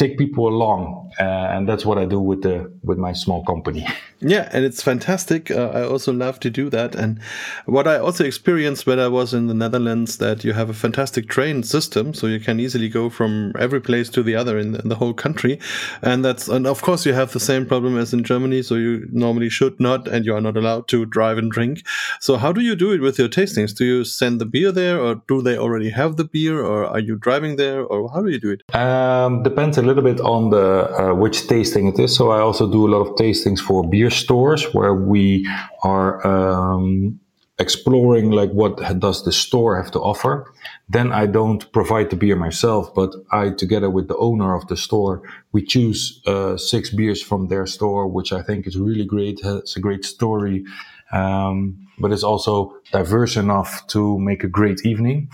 take 0.00 0.16
people 0.16 0.48
along, 0.48 1.10
uh, 1.20 1.54
and 1.54 1.68
that's 1.68 1.84
what 1.84 1.98
I 1.98 2.06
do 2.06 2.20
with 2.30 2.40
the 2.42 2.56
with 2.82 2.98
my 2.98 3.12
small 3.12 3.44
company. 3.44 3.86
Yeah, 4.22 4.50
and 4.52 4.66
it's 4.66 4.82
fantastic. 4.82 5.50
Uh, 5.50 5.70
I 5.72 5.82
also 5.82 6.12
love 6.12 6.40
to 6.40 6.50
do 6.50 6.68
that. 6.68 6.94
And 6.94 7.20
what 7.64 7.88
I 7.88 7.96
also 7.96 8.22
experienced 8.22 8.86
when 8.86 8.98
I 8.98 9.08
was 9.08 9.32
in 9.32 9.46
the 9.46 9.54
Netherlands, 9.54 10.18
that 10.18 10.44
you 10.44 10.52
have 10.52 10.68
a 10.68 10.74
fantastic 10.74 11.26
train 11.28 11.62
system, 11.62 12.12
so 12.12 12.26
you 12.26 12.38
can 12.38 12.60
easily 12.60 12.90
go 12.90 13.08
from 13.08 13.52
every 13.58 13.80
place 13.80 14.10
to 14.10 14.22
the 14.22 14.36
other 14.36 14.58
in 14.58 14.72
the, 14.72 14.82
in 14.82 14.88
the 14.90 14.96
whole 14.96 15.14
country. 15.14 15.58
And 16.02 16.22
that's 16.22 16.48
and 16.48 16.66
of 16.66 16.82
course 16.82 17.06
you 17.06 17.14
have 17.14 17.32
the 17.32 17.40
same 17.40 17.64
problem 17.64 17.96
as 17.96 18.12
in 18.12 18.22
Germany, 18.22 18.62
so 18.62 18.74
you 18.74 19.08
normally 19.10 19.48
should 19.48 19.80
not, 19.80 20.06
and 20.06 20.26
you 20.26 20.34
are 20.34 20.40
not 20.42 20.56
allowed 20.56 20.86
to 20.88 21.06
drive 21.06 21.38
and 21.38 21.50
drink. 21.50 21.86
So 22.20 22.36
how 22.36 22.52
do 22.52 22.60
you 22.60 22.76
do 22.76 22.92
it 22.92 23.00
with 23.00 23.18
your 23.18 23.28
tastings? 23.28 23.74
Do 23.74 23.86
you 23.86 24.04
send 24.04 24.38
the 24.38 24.46
beer 24.46 24.70
there, 24.70 25.00
or 25.00 25.22
do 25.28 25.40
they 25.40 25.56
already 25.56 25.88
have 25.90 26.16
the 26.16 26.24
beer, 26.24 26.60
or 26.60 26.84
are 26.84 27.00
you 27.00 27.16
driving 27.16 27.56
there, 27.56 27.82
or 27.84 28.10
how 28.10 28.20
do 28.20 28.28
you 28.28 28.38
do 28.38 28.50
it? 28.50 28.74
Um, 28.74 29.42
depends 29.42 29.78
a 29.78 29.82
little 29.82 30.02
bit 30.02 30.20
on 30.20 30.50
the 30.50 30.90
uh, 31.00 31.14
which 31.14 31.48
tasting 31.48 31.88
it 31.88 31.98
is. 31.98 32.14
So 32.14 32.30
I 32.30 32.40
also 32.40 32.70
do 32.70 32.86
a 32.86 32.90
lot 32.94 33.00
of 33.00 33.16
tastings 33.16 33.60
for 33.60 33.88
beer 33.88 34.09
stores 34.10 34.74
where 34.74 34.94
we 34.94 35.48
are 35.82 36.26
um, 36.26 37.20
exploring 37.60 38.30
like 38.30 38.50
what 38.50 38.76
does 38.98 39.22
the 39.24 39.32
store 39.32 39.76
have 39.76 39.90
to 39.92 40.00
offer. 40.00 40.52
Then 40.88 41.12
I 41.12 41.26
don't 41.26 41.70
provide 41.72 42.10
the 42.10 42.16
beer 42.16 42.34
myself, 42.34 42.92
but 42.94 43.14
I, 43.30 43.50
together 43.50 43.90
with 43.90 44.08
the 44.08 44.16
owner 44.16 44.54
of 44.54 44.66
the 44.68 44.76
store, 44.76 45.22
we 45.52 45.62
choose 45.62 46.22
uh, 46.26 46.56
six 46.56 46.90
beers 46.90 47.22
from 47.22 47.48
their 47.48 47.66
store, 47.66 48.08
which 48.08 48.32
I 48.32 48.42
think 48.42 48.66
is 48.66 48.78
really 48.78 49.04
great. 49.04 49.40
It's 49.44 49.76
a 49.76 49.80
great 49.80 50.04
story, 50.04 50.64
um, 51.12 51.86
but 51.98 52.12
it's 52.12 52.24
also 52.24 52.74
diverse 52.92 53.36
enough 53.36 53.86
to 53.88 54.18
make 54.18 54.42
a 54.42 54.48
great 54.48 54.84
evening. 54.86 55.28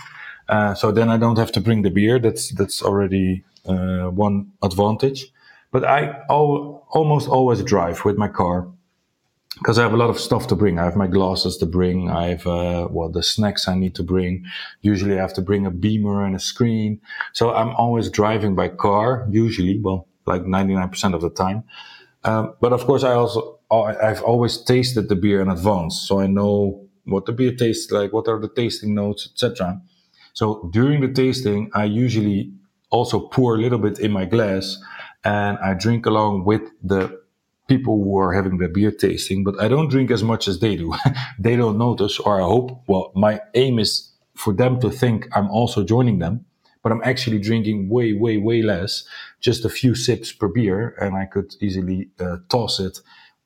Uh, 0.49 0.73
so 0.73 0.91
then 0.91 1.09
I 1.09 1.17
don't 1.17 1.37
have 1.37 1.51
to 1.53 1.61
bring 1.61 1.81
the 1.81 1.89
beer. 1.89 2.19
That's 2.19 2.53
that's 2.53 2.81
already 2.81 3.43
uh, 3.65 4.09
one 4.09 4.51
advantage. 4.61 5.31
But 5.77 5.87
I 5.87 6.23
al- 6.27 6.87
almost 6.89 7.29
always 7.29 7.61
drive 7.61 8.03
with 8.03 8.17
my 8.17 8.27
car 8.27 8.67
because 9.59 9.77
I 9.77 9.83
have 9.83 9.93
a 9.93 9.97
lot 10.03 10.09
of 10.09 10.19
stuff 10.19 10.47
to 10.47 10.55
bring. 10.55 10.79
I 10.79 10.85
have 10.85 10.95
my 10.95 11.05
glasses 11.05 11.55
to 11.57 11.67
bring. 11.67 12.09
I 12.09 12.29
have 12.29 12.47
uh, 12.47 12.87
well 12.89 13.09
the 13.09 13.21
snacks 13.21 13.67
I 13.67 13.75
need 13.75 13.93
to 13.93 14.01
bring. 14.01 14.43
Usually 14.81 15.13
I 15.13 15.21
have 15.21 15.35
to 15.35 15.43
bring 15.43 15.67
a 15.67 15.69
beamer 15.69 16.25
and 16.25 16.35
a 16.35 16.39
screen. 16.39 16.99
So 17.33 17.53
I'm 17.53 17.75
always 17.75 18.09
driving 18.09 18.55
by 18.55 18.69
car. 18.69 19.27
Usually, 19.29 19.79
well, 19.79 20.07
like 20.25 20.41
99% 20.41 21.13
of 21.13 21.21
the 21.21 21.29
time. 21.29 21.63
Um, 22.23 22.55
but 22.59 22.73
of 22.73 22.83
course, 22.87 23.03
I 23.03 23.13
also 23.13 23.59
I've 23.69 24.23
always 24.23 24.57
tasted 24.57 25.09
the 25.09 25.15
beer 25.15 25.41
in 25.41 25.47
advance, 25.47 26.01
so 26.07 26.19
I 26.19 26.25
know 26.25 26.87
what 27.05 27.27
the 27.27 27.33
beer 27.33 27.53
tastes 27.55 27.91
like, 27.91 28.13
what 28.13 28.27
are 28.27 28.39
the 28.39 28.49
tasting 28.49 28.95
notes, 28.95 29.29
etc. 29.31 29.79
So 30.33 30.71
during 30.73 31.01
the 31.01 31.13
tasting, 31.13 31.69
I 31.75 31.83
usually 31.83 32.51
also 32.89 33.19
pour 33.19 33.53
a 33.53 33.59
little 33.59 33.77
bit 33.77 33.99
in 33.99 34.11
my 34.11 34.25
glass 34.25 34.81
and 35.27 35.57
I 35.59 35.73
drink 35.73 36.05
along 36.05 36.45
with 36.45 36.61
the 36.81 37.19
people 37.67 38.01
who 38.01 38.17
are 38.17 38.31
having 38.33 38.57
the 38.59 38.69
beer 38.69 38.91
tasting, 38.91 39.43
but 39.43 39.59
I 39.59 39.67
don't 39.67 39.89
drink 39.89 40.09
as 40.09 40.23
much 40.23 40.47
as 40.47 40.59
they 40.59 40.77
do. 40.77 40.93
they 41.39 41.57
don't 41.57 41.77
notice, 41.77 42.17
or 42.17 42.39
I 42.39 42.45
hope, 42.45 42.81
well, 42.87 43.11
my 43.13 43.41
aim 43.53 43.77
is 43.77 44.09
for 44.35 44.53
them 44.53 44.79
to 44.79 44.89
think 44.89 45.27
I'm 45.35 45.49
also 45.51 45.83
joining 45.83 46.19
them, 46.19 46.45
but 46.81 46.93
I'm 46.93 47.01
actually 47.03 47.39
drinking 47.39 47.89
way, 47.89 48.13
way, 48.13 48.37
way 48.37 48.61
less, 48.61 49.03
just 49.41 49.65
a 49.65 49.69
few 49.69 49.95
sips 49.95 50.31
per 50.31 50.47
beer, 50.47 50.95
and 51.01 51.13
I 51.17 51.25
could 51.25 51.55
easily 51.59 52.09
uh, 52.21 52.37
toss 52.47 52.79
it 52.79 53.01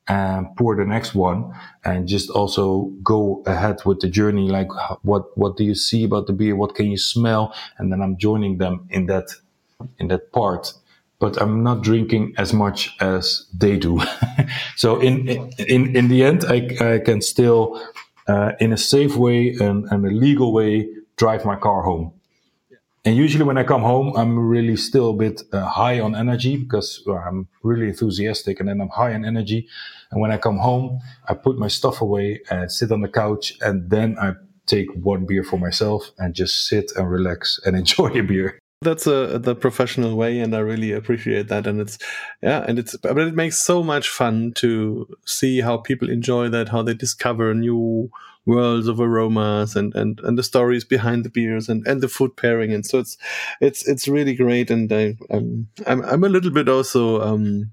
and 0.06 0.54
pour 0.56 0.76
the 0.76 0.84
next 0.84 1.14
one 1.16 1.52
and 1.84 2.06
just 2.06 2.30
also 2.30 2.92
go 3.02 3.42
ahead 3.46 3.76
with 3.84 4.00
the 4.00 4.08
journey 4.08 4.48
like 4.48 4.66
what 5.02 5.24
what 5.38 5.56
do 5.56 5.62
you 5.62 5.76
see 5.76 6.02
about 6.02 6.26
the 6.26 6.32
beer? 6.32 6.56
What 6.56 6.74
can 6.74 6.90
you 6.90 6.98
smell? 6.98 7.54
And 7.78 7.92
then 7.92 8.02
i'm 8.02 8.16
joining 8.16 8.58
them 8.58 8.88
in 8.90 9.06
that 9.06 9.28
in 10.00 10.08
that 10.08 10.32
part 10.32 10.74
but 11.22 11.40
i'm 11.40 11.62
not 11.62 11.82
drinking 11.82 12.34
as 12.36 12.52
much 12.52 12.78
as 13.00 13.46
they 13.62 13.74
do 13.78 14.00
so 14.76 15.00
in 15.00 15.14
in 15.74 15.96
in 15.96 16.08
the 16.08 16.20
end 16.22 16.44
i, 16.56 16.58
I 16.94 16.98
can 16.98 17.20
still 17.22 17.62
uh, 18.28 18.52
in 18.60 18.72
a 18.72 18.76
safe 18.76 19.16
way 19.16 19.40
and, 19.60 19.78
and 19.90 20.06
a 20.06 20.10
legal 20.26 20.52
way 20.52 20.88
drive 21.16 21.44
my 21.44 21.56
car 21.56 21.82
home 21.82 22.12
and 23.04 23.16
usually 23.16 23.44
when 23.44 23.58
I 23.58 23.64
come 23.64 23.82
home, 23.82 24.12
I'm 24.16 24.38
really 24.38 24.76
still 24.76 25.10
a 25.10 25.12
bit 25.12 25.42
uh, 25.52 25.64
high 25.64 25.98
on 25.98 26.14
energy 26.14 26.56
because 26.56 27.02
well, 27.04 27.16
I'm 27.26 27.48
really 27.64 27.88
enthusiastic 27.88 28.60
and 28.60 28.68
then 28.68 28.80
I'm 28.80 28.90
high 28.90 29.12
on 29.12 29.24
energy. 29.24 29.66
And 30.12 30.20
when 30.20 30.30
I 30.30 30.36
come 30.36 30.58
home, 30.58 31.00
I 31.28 31.34
put 31.34 31.58
my 31.58 31.66
stuff 31.66 32.00
away 32.00 32.42
and 32.48 32.70
sit 32.70 32.92
on 32.92 33.00
the 33.00 33.08
couch 33.08 33.54
and 33.60 33.90
then 33.90 34.16
I 34.20 34.34
take 34.66 34.86
one 34.94 35.26
beer 35.26 35.42
for 35.42 35.58
myself 35.58 36.12
and 36.18 36.32
just 36.32 36.68
sit 36.68 36.92
and 36.94 37.10
relax 37.10 37.58
and 37.64 37.76
enjoy 37.82 38.10
a 38.10 38.22
beer. 38.22 38.58
That's 38.82 39.06
a 39.06 39.38
the 39.38 39.54
professional 39.54 40.16
way, 40.16 40.40
and 40.40 40.54
I 40.54 40.58
really 40.58 40.92
appreciate 40.92 41.48
that. 41.48 41.66
And 41.66 41.80
it's 41.80 41.98
yeah, 42.42 42.64
and 42.66 42.78
it's 42.78 42.96
but 42.96 43.18
it 43.18 43.34
makes 43.34 43.60
so 43.60 43.82
much 43.82 44.08
fun 44.08 44.52
to 44.56 45.06
see 45.24 45.60
how 45.60 45.76
people 45.78 46.10
enjoy 46.10 46.48
that, 46.50 46.68
how 46.70 46.82
they 46.82 46.94
discover 46.94 47.54
new 47.54 48.10
worlds 48.44 48.88
of 48.88 49.00
aromas 49.00 49.76
and 49.76 49.94
and 49.94 50.20
and 50.20 50.36
the 50.36 50.42
stories 50.42 50.84
behind 50.84 51.24
the 51.24 51.30
beers 51.30 51.68
and 51.68 51.86
and 51.86 52.00
the 52.00 52.08
food 52.08 52.36
pairing 52.36 52.72
and 52.72 52.84
so 52.84 52.98
it's 52.98 53.16
it's 53.60 53.86
it's 53.86 54.08
really 54.08 54.34
great 54.34 54.68
and 54.68 54.92
I, 54.92 55.16
I'm 55.30 55.68
I'm 55.86 56.04
I'm 56.04 56.24
a 56.24 56.28
little 56.28 56.50
bit 56.50 56.68
also 56.68 57.20
um 57.20 57.70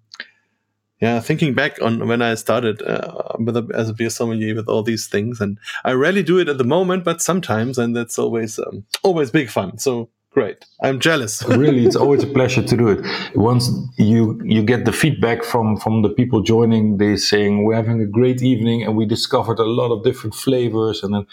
yeah 1.01 1.19
thinking 1.19 1.55
back 1.55 1.81
on 1.81 2.07
when 2.07 2.21
I 2.21 2.35
started 2.35 2.81
uh, 2.83 3.33
with 3.39 3.57
a, 3.57 3.67
as 3.73 3.89
a 3.89 3.93
beer 3.93 4.09
sommelier 4.11 4.53
with 4.53 4.67
all 4.69 4.83
these 4.83 5.07
things 5.07 5.41
and 5.41 5.57
I 5.83 5.93
rarely 5.93 6.23
do 6.23 6.37
it 6.37 6.49
at 6.49 6.59
the 6.59 6.63
moment 6.63 7.03
but 7.03 7.21
sometimes 7.21 7.77
and 7.79 7.95
that's 7.95 8.19
always 8.19 8.59
um, 8.59 8.85
always 9.01 9.31
big 9.31 9.49
fun 9.49 9.79
so 9.79 10.09
great. 10.39 10.65
I'm 10.81 10.99
jealous. 10.99 11.43
really, 11.63 11.85
it's 11.85 11.95
always 11.95 12.23
a 12.23 12.31
pleasure 12.37 12.63
to 12.71 12.77
do 12.77 12.87
it. 12.87 12.99
Once 13.35 13.63
you 13.97 14.21
you 14.55 14.61
get 14.63 14.85
the 14.85 14.95
feedback 15.01 15.43
from 15.43 15.77
from 15.83 16.01
the 16.05 16.11
people 16.19 16.39
joining, 16.41 16.97
they 16.97 17.17
saying 17.17 17.53
we're 17.65 17.79
having 17.83 17.99
a 18.01 18.09
great 18.19 18.41
evening 18.51 18.83
and 18.83 18.91
we 18.99 19.05
discovered 19.05 19.59
a 19.59 19.69
lot 19.79 19.89
of 19.95 20.03
different 20.03 20.35
flavors, 20.45 21.03
and 21.03 21.13
then 21.13 21.25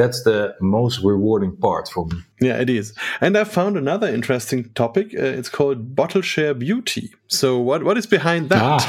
that's 0.00 0.22
the 0.28 0.54
most 0.60 0.96
rewarding 1.10 1.54
part 1.66 1.88
for 1.94 2.06
me. 2.06 2.18
Yeah, 2.40 2.62
it 2.64 2.70
is. 2.70 2.86
And 3.20 3.36
I 3.36 3.44
found 3.44 3.76
another 3.76 4.08
interesting 4.18 4.60
topic. 4.74 5.06
Uh, 5.14 5.38
it's 5.38 5.50
called 5.58 5.78
bottle 5.94 6.22
share 6.22 6.54
beauty. 6.54 7.06
So 7.26 7.46
what 7.68 7.80
what 7.84 7.96
is 7.98 8.06
behind 8.06 8.48
that? 8.48 8.62
Ah. 8.62 8.80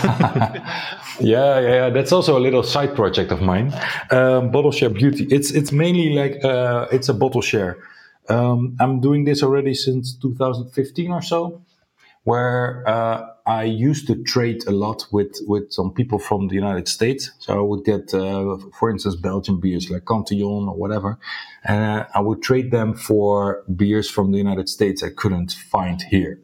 yeah, 1.34 1.60
yeah, 1.60 1.76
yeah, 1.80 1.90
that's 1.96 2.12
also 2.12 2.38
a 2.38 2.44
little 2.48 2.64
side 2.64 2.96
project 2.96 3.32
of 3.32 3.42
mine. 3.42 3.68
Um, 4.12 4.52
bottle 4.52 4.72
share 4.72 4.94
beauty. 5.02 5.24
It's 5.38 5.52
it's 5.60 5.72
mainly 5.72 6.10
like 6.22 6.34
uh, 6.46 6.96
it's 6.96 7.10
a 7.10 7.14
bottle 7.14 7.42
share 7.42 7.76
um, 8.30 8.76
I'm 8.80 9.00
doing 9.00 9.26
this 9.26 9.44
already 9.44 9.74
since 9.74 10.16
2015 10.16 11.12
or 11.12 11.22
so, 11.22 11.62
where 12.24 12.84
uh, 12.88 13.28
I 13.46 13.64
used 13.64 14.08
to 14.08 14.24
trade 14.24 14.64
a 14.68 14.72
lot 14.72 15.06
with, 15.12 15.38
with 15.48 15.72
some 15.72 15.94
people 15.94 16.18
from 16.18 16.48
the 16.48 16.56
United 16.56 16.88
States. 16.88 17.32
So 17.40 17.58
I 17.58 17.62
would 17.62 17.86
get, 17.86 18.14
uh, 18.14 18.58
for 18.80 18.90
instance, 18.90 19.16
Belgian 19.16 19.60
beers 19.60 19.92
like 19.92 20.06
Cantillon 20.06 20.68
or 20.68 20.76
whatever. 20.76 21.20
And 21.64 22.02
uh, 22.02 22.08
I 22.16 22.22
would 22.22 22.42
trade 22.42 22.72
them 22.72 22.96
for 22.96 23.64
beers 23.76 24.10
from 24.10 24.32
the 24.32 24.40
United 24.40 24.70
States 24.70 25.04
I 25.04 25.10
couldn't 25.10 25.52
find 25.52 26.02
here. 26.02 26.40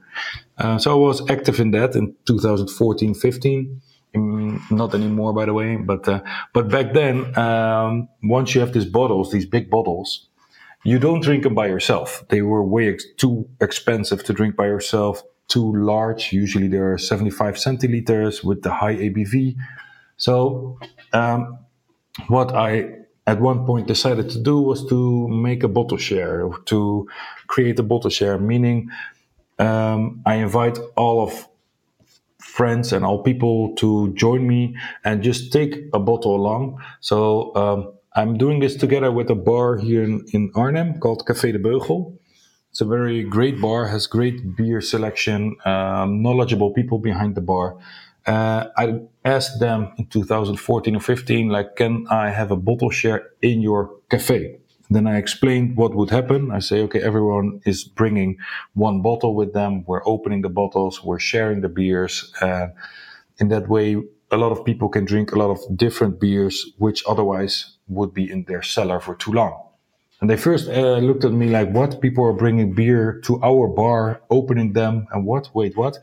Uh, 0.58 0.78
so 0.78 0.92
I 0.92 0.96
was 0.96 1.28
active 1.30 1.60
in 1.60 1.72
that 1.72 1.96
in 1.96 2.16
2014, 2.26 3.16
15. 3.16 3.82
Mm, 4.14 4.72
not 4.72 4.94
anymore, 4.94 5.34
by 5.34 5.46
the 5.46 5.54
way, 5.54 5.78
but 5.78 6.06
uh, 6.06 6.20
but 6.54 6.68
back 6.68 6.92
then, 6.94 7.38
um, 7.38 8.10
once 8.22 8.54
you 8.54 8.60
have 8.60 8.74
these 8.74 8.86
bottles, 8.86 9.32
these 9.32 9.46
big 9.46 9.70
bottles, 9.70 10.28
you 10.84 11.00
don't 11.00 11.22
drink 11.22 11.44
them 11.44 11.56
by 11.56 11.68
yourself. 11.68 12.24
They 12.30 12.42
were 12.42 12.64
way 12.64 12.94
ex- 12.94 13.06
too 13.18 13.48
expensive 13.60 14.24
to 14.26 14.34
drink 14.34 14.56
by 14.56 14.68
yourself, 14.68 15.24
too 15.48 15.74
large. 15.76 16.34
Usually 16.34 16.68
they're 16.68 16.98
75 16.98 17.56
centiliters 17.56 18.44
with 18.44 18.64
the 18.64 18.72
high 18.72 18.96
ABV. 18.96 19.56
So, 20.18 20.80
um, 21.14 21.60
what 22.28 22.54
I 22.54 23.02
at 23.28 23.40
one 23.40 23.66
point 23.66 23.88
decided 23.88 24.30
to 24.32 24.40
do 24.40 24.60
was 24.60 24.86
to 24.88 25.28
make 25.28 25.64
a 25.64 25.68
bottle 25.68 25.98
share, 25.98 26.50
to 26.66 27.08
create 27.48 27.80
a 27.80 27.84
bottle 27.84 28.10
share, 28.10 28.38
meaning 28.38 28.90
um, 29.60 30.22
I 30.26 30.36
invite 30.36 30.80
all 30.96 31.22
of 31.22 31.48
friends 32.40 32.92
and 32.92 33.06
all 33.06 33.22
people 33.24 33.76
to 33.76 34.14
join 34.14 34.48
me 34.48 34.76
and 35.06 35.24
just 35.24 35.54
take 35.54 35.76
a 35.94 36.00
bottle 36.00 36.36
along. 36.36 36.82
So 37.00 37.56
um, 37.56 37.94
I'm 38.14 38.38
doing 38.38 38.60
this 38.60 38.76
together 38.76 39.10
with 39.10 39.30
a 39.30 39.36
bar 39.36 39.78
here 39.78 40.04
in, 40.04 40.26
in 40.34 40.52
Arnhem 40.54 41.00
called 41.00 41.26
Café 41.26 41.54
de 41.54 41.60
Beugel. 41.60 42.18
It's 42.70 42.82
a 42.82 42.86
very 42.86 43.24
great 43.24 43.62
bar, 43.62 43.88
has 43.88 44.06
great 44.06 44.58
beer 44.58 44.82
selection, 44.82 45.56
um, 45.64 46.22
knowledgeable 46.22 46.74
people 46.74 47.00
behind 47.00 47.36
the 47.36 47.42
bar. 47.42 47.78
Uh, 48.26 48.66
I 48.76 49.00
asked 49.24 49.62
them 49.62 49.94
in 49.98 50.08
2014 50.08 50.96
or 50.96 51.00
15, 51.00 51.50
like, 51.50 51.78
can 51.78 52.06
I 52.10 52.32
have 52.32 52.52
a 52.52 52.58
bottle 52.58 52.90
share 52.90 53.30
in 53.42 53.62
your 53.62 53.92
cafe? 54.10 54.58
Then 54.90 55.08
I 55.08 55.18
explained 55.18 55.78
what 55.78 55.96
would 55.96 56.10
happen. 56.10 56.52
I 56.52 56.60
say, 56.60 56.82
okay, 56.82 57.02
everyone 57.02 57.62
is 57.66 57.86
bringing 57.86 58.38
one 58.74 59.02
bottle 59.02 59.36
with 59.36 59.54
them. 59.54 59.86
We're 59.88 60.06
opening 60.06 60.42
the 60.42 60.50
bottles. 60.50 61.02
We're 61.02 61.20
sharing 61.20 61.62
the 61.62 61.70
beers. 61.70 62.34
And 62.42 62.74
in 63.38 63.48
that 63.48 63.70
way, 63.70 64.04
a 64.32 64.38
lot 64.38 64.52
of 64.52 64.66
people 64.66 64.90
can 64.90 65.06
drink 65.06 65.32
a 65.32 65.38
lot 65.38 65.50
of 65.50 65.60
different 65.78 66.20
beers, 66.20 66.72
which 66.78 67.04
otherwise 67.08 67.78
would 67.92 68.14
be 68.14 68.30
in 68.30 68.44
their 68.46 68.64
cellar 68.64 69.00
for 69.00 69.16
too 69.16 69.32
long. 69.32 69.68
And 70.22 70.30
they 70.30 70.38
first 70.38 70.70
uh, 70.70 70.98
looked 70.98 71.26
at 71.26 71.32
me 71.32 71.50
like, 71.50 71.72
what? 71.72 72.00
People 72.00 72.26
are 72.26 72.34
bringing 72.34 72.74
beer 72.74 73.20
to 73.26 73.42
our 73.42 73.68
bar, 73.68 74.22
opening 74.30 74.74
them, 74.74 75.08
and 75.12 75.26
what? 75.26 75.50
Wait, 75.56 75.76
what? 75.76 75.98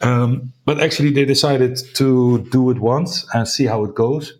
Um, 0.00 0.52
but 0.64 0.80
actually, 0.80 1.10
they 1.10 1.24
decided 1.24 1.76
to 1.94 2.38
do 2.50 2.70
it 2.70 2.78
once 2.78 3.26
and 3.34 3.48
see 3.48 3.66
how 3.66 3.84
it 3.84 3.96
goes. 3.96 4.32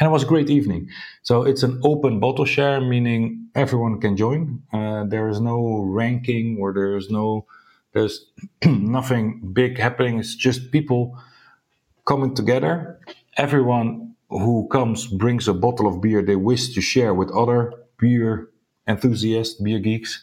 And 0.00 0.08
it 0.08 0.10
was 0.10 0.24
a 0.24 0.26
great 0.26 0.50
evening. 0.50 0.90
So 1.22 1.44
it's 1.44 1.62
an 1.62 1.80
open 1.84 2.18
bottle 2.18 2.44
share, 2.44 2.80
meaning 2.80 3.48
everyone 3.54 4.00
can 4.00 4.16
join. 4.16 4.62
Uh, 4.72 5.04
there 5.04 5.28
is 5.28 5.40
no 5.40 5.82
ranking 5.86 6.58
or 6.60 6.72
there 6.72 6.96
is 6.96 7.10
no, 7.10 7.46
there's 7.92 8.26
nothing 8.64 9.52
big 9.52 9.78
happening. 9.78 10.18
It's 10.18 10.34
just 10.34 10.72
people 10.72 11.16
coming 12.04 12.34
together. 12.34 12.98
Everyone 13.36 14.11
who 14.38 14.68
comes 14.70 15.06
brings 15.06 15.48
a 15.48 15.54
bottle 15.54 15.86
of 15.86 16.00
beer 16.00 16.22
they 16.22 16.36
wish 16.36 16.74
to 16.74 16.80
share 16.80 17.14
with 17.14 17.30
other 17.30 17.72
beer 17.98 18.48
enthusiasts, 18.86 19.60
beer 19.60 19.78
geeks. 19.78 20.22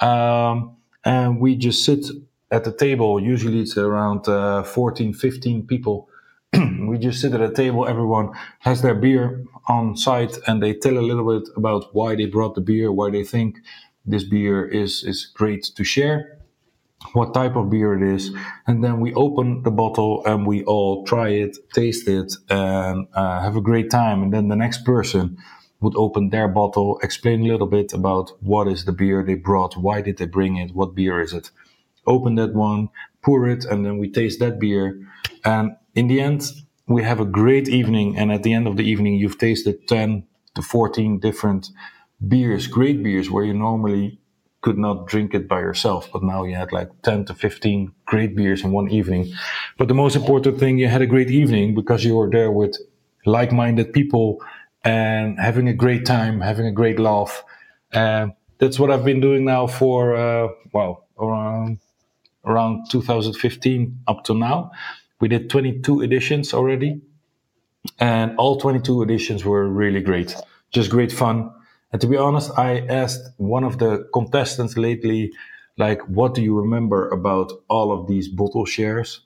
Um, 0.00 0.76
and 1.04 1.40
we 1.40 1.56
just 1.56 1.84
sit 1.84 2.06
at 2.50 2.64
the 2.64 2.72
table. 2.72 3.20
Usually 3.20 3.60
it's 3.60 3.76
around 3.76 4.28
uh, 4.28 4.62
14, 4.62 5.14
15 5.14 5.66
people. 5.66 6.08
we 6.52 6.98
just 6.98 7.20
sit 7.20 7.32
at 7.34 7.40
a 7.40 7.52
table. 7.52 7.86
Everyone 7.86 8.32
has 8.60 8.82
their 8.82 8.94
beer 8.94 9.44
on 9.68 9.96
site 9.96 10.38
and 10.46 10.62
they 10.62 10.74
tell 10.74 10.98
a 10.98 11.00
little 11.00 11.38
bit 11.38 11.48
about 11.56 11.94
why 11.94 12.14
they 12.14 12.26
brought 12.26 12.54
the 12.54 12.60
beer, 12.60 12.92
why 12.92 13.10
they 13.10 13.24
think 13.24 13.58
this 14.04 14.24
beer 14.24 14.64
is, 14.64 15.04
is 15.04 15.26
great 15.34 15.64
to 15.76 15.84
share, 15.84 16.38
what 17.12 17.34
type 17.34 17.56
of 17.56 17.70
beer 17.70 17.94
it 17.94 18.14
is. 18.14 18.34
And 18.66 18.82
then 18.82 19.00
we 19.00 19.12
open 19.14 19.62
the 19.62 19.70
bottle 19.70 20.22
and 20.24 20.46
we 20.46 20.64
all 20.64 21.04
try 21.04 21.28
it, 21.28 21.56
taste 21.74 22.08
it, 22.08 22.32
and 22.48 23.06
uh, 23.14 23.40
have 23.40 23.56
a 23.56 23.60
great 23.60 23.90
time. 23.90 24.22
And 24.22 24.32
then 24.32 24.48
the 24.48 24.56
next 24.56 24.84
person 24.84 25.38
would 25.80 25.96
open 25.96 26.30
their 26.30 26.48
bottle, 26.48 26.98
explain 27.02 27.42
a 27.42 27.48
little 27.48 27.66
bit 27.66 27.92
about 27.92 28.30
what 28.40 28.68
is 28.68 28.84
the 28.84 28.92
beer 28.92 29.22
they 29.22 29.34
brought, 29.34 29.76
why 29.76 30.00
did 30.00 30.18
they 30.18 30.26
bring 30.26 30.56
it, 30.56 30.74
what 30.74 30.94
beer 30.94 31.20
is 31.20 31.32
it. 31.32 31.50
Open 32.06 32.36
that 32.36 32.54
one, 32.54 32.88
pour 33.22 33.48
it, 33.48 33.64
and 33.64 33.84
then 33.84 33.98
we 33.98 34.10
taste 34.10 34.38
that 34.40 34.58
beer. 34.58 35.00
And 35.44 35.72
in 35.94 36.06
the 36.08 36.20
end, 36.20 36.44
we 36.86 37.02
have 37.02 37.20
a 37.20 37.24
great 37.24 37.68
evening. 37.68 38.16
And 38.16 38.32
at 38.32 38.42
the 38.42 38.52
end 38.52 38.66
of 38.66 38.76
the 38.76 38.84
evening, 38.84 39.14
you've 39.14 39.38
tasted 39.38 39.86
10 39.88 40.24
to 40.54 40.62
14 40.62 41.18
different 41.18 41.68
beers, 42.26 42.66
great 42.66 43.02
beers, 43.02 43.30
where 43.30 43.44
you 43.44 43.54
normally 43.54 44.20
could 44.62 44.78
not 44.78 45.06
drink 45.06 45.34
it 45.34 45.46
by 45.46 45.60
yourself. 45.60 46.08
But 46.12 46.22
now 46.22 46.44
you 46.44 46.54
had 46.54 46.72
like 46.72 46.88
10 47.02 47.26
to 47.26 47.34
15 47.34 47.92
great 48.06 48.34
beers 48.34 48.64
in 48.64 48.72
one 48.72 48.88
evening. 48.90 49.32
But 49.76 49.88
the 49.88 49.94
most 49.94 50.16
important 50.16 50.58
thing, 50.58 50.78
you 50.78 50.88
had 50.88 51.02
a 51.02 51.06
great 51.06 51.30
evening 51.30 51.74
because 51.74 52.04
you 52.04 52.16
were 52.16 52.30
there 52.30 52.50
with 52.50 52.76
like 53.26 53.52
minded 53.52 53.92
people 53.92 54.40
and 54.84 55.38
having 55.38 55.68
a 55.68 55.74
great 55.74 56.06
time, 56.06 56.40
having 56.40 56.66
a 56.66 56.72
great 56.72 56.98
laugh. 56.98 57.44
And 57.92 58.32
that's 58.58 58.78
what 58.78 58.90
I've 58.90 59.04
been 59.04 59.20
doing 59.20 59.44
now 59.44 59.66
for, 59.66 60.16
uh, 60.16 60.48
well, 60.72 61.06
around, 61.18 61.78
around 62.44 62.90
2015 62.90 64.00
up 64.08 64.24
to 64.24 64.34
now. 64.34 64.70
We 65.20 65.28
did 65.28 65.50
22 65.50 66.02
editions 66.02 66.52
already, 66.52 67.00
and 68.00 68.36
all 68.38 68.58
22 68.58 69.02
editions 69.02 69.44
were 69.44 69.68
really 69.68 70.00
great. 70.00 70.34
Just 70.72 70.90
great 70.90 71.12
fun. 71.12 71.52
And 71.92 72.00
to 72.00 72.06
be 72.06 72.16
honest, 72.16 72.50
I 72.58 72.80
asked 72.88 73.22
one 73.36 73.64
of 73.64 73.78
the 73.78 74.08
contestants 74.14 74.76
lately, 74.76 75.32
like, 75.76 76.00
what 76.08 76.34
do 76.34 76.42
you 76.42 76.58
remember 76.58 77.08
about 77.10 77.52
all 77.68 77.92
of 77.92 78.06
these 78.06 78.28
bottle 78.28 78.64
shares? 78.64 79.20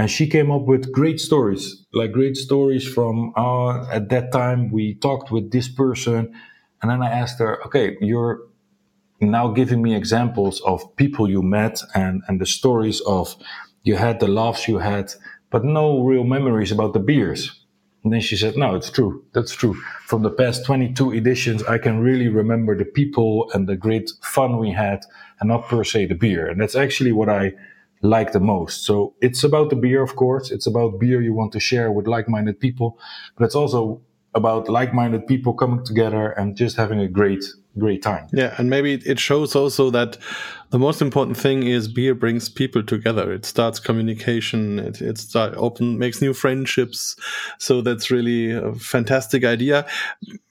and 0.00 0.10
she 0.10 0.26
came 0.26 0.50
up 0.50 0.62
with 0.62 0.90
great 0.90 1.20
stories 1.20 1.84
like 1.92 2.10
great 2.12 2.36
stories 2.36 2.86
from 2.88 3.34
uh, 3.36 3.86
at 3.90 4.08
that 4.08 4.32
time 4.32 4.70
we 4.70 4.94
talked 4.94 5.30
with 5.30 5.50
this 5.52 5.68
person 5.68 6.32
and 6.80 6.90
then 6.90 7.02
i 7.02 7.10
asked 7.10 7.38
her 7.38 7.62
okay 7.66 7.96
you're 8.00 8.40
now 9.20 9.48
giving 9.48 9.82
me 9.82 9.94
examples 9.94 10.60
of 10.62 10.80
people 10.96 11.28
you 11.28 11.42
met 11.42 11.82
and 11.94 12.22
and 12.28 12.40
the 12.40 12.46
stories 12.46 13.00
of 13.02 13.36
you 13.82 13.96
had 13.96 14.20
the 14.20 14.28
laughs 14.28 14.66
you 14.68 14.78
had 14.78 15.12
but 15.50 15.64
no 15.64 16.02
real 16.02 16.24
memories 16.24 16.72
about 16.72 16.94
the 16.94 17.00
beers 17.10 17.59
and 18.02 18.12
then 18.12 18.20
she 18.20 18.36
said 18.36 18.56
no 18.56 18.74
it's 18.74 18.90
true 18.90 19.24
that's 19.32 19.52
true 19.52 19.74
from 20.06 20.22
the 20.22 20.30
past 20.30 20.64
22 20.64 21.12
editions 21.12 21.62
i 21.64 21.78
can 21.78 22.00
really 22.00 22.28
remember 22.28 22.76
the 22.76 22.84
people 22.84 23.50
and 23.52 23.68
the 23.68 23.76
great 23.76 24.10
fun 24.22 24.58
we 24.58 24.70
had 24.70 25.00
and 25.40 25.48
not 25.48 25.66
per 25.68 25.84
se 25.84 26.06
the 26.06 26.14
beer 26.14 26.48
and 26.48 26.60
that's 26.60 26.74
actually 26.76 27.12
what 27.12 27.28
i 27.28 27.52
like 28.02 28.32
the 28.32 28.40
most. 28.40 28.84
So 28.84 29.14
it's 29.20 29.44
about 29.44 29.70
the 29.70 29.76
beer, 29.76 30.02
of 30.02 30.16
course. 30.16 30.50
It's 30.50 30.66
about 30.66 30.98
beer 30.98 31.20
you 31.20 31.34
want 31.34 31.52
to 31.52 31.60
share 31.60 31.92
with 31.92 32.06
like-minded 32.06 32.60
people, 32.60 32.98
but 33.36 33.44
it's 33.44 33.54
also 33.54 34.00
about 34.34 34.68
like-minded 34.68 35.26
people 35.26 35.52
coming 35.52 35.84
together 35.84 36.30
and 36.30 36.56
just 36.56 36.76
having 36.76 37.00
a 37.00 37.08
great 37.08 37.44
great 37.78 38.02
time. 38.02 38.26
Yeah 38.32 38.54
and 38.58 38.68
maybe 38.68 38.94
it 38.94 39.18
shows 39.18 39.54
also 39.54 39.90
that 39.90 40.18
the 40.70 40.78
most 40.78 41.02
important 41.02 41.36
thing 41.36 41.64
is 41.64 41.88
beer 41.88 42.14
brings 42.14 42.48
people 42.48 42.82
together. 42.82 43.32
It 43.32 43.44
starts 43.44 43.80
communication 43.80 44.78
it, 44.78 45.00
it 45.00 45.18
start 45.18 45.54
open 45.56 45.98
makes 45.98 46.20
new 46.20 46.32
friendships. 46.32 47.16
So 47.58 47.80
that's 47.80 48.10
really 48.10 48.52
a 48.52 48.74
fantastic 48.74 49.44
idea. 49.44 49.86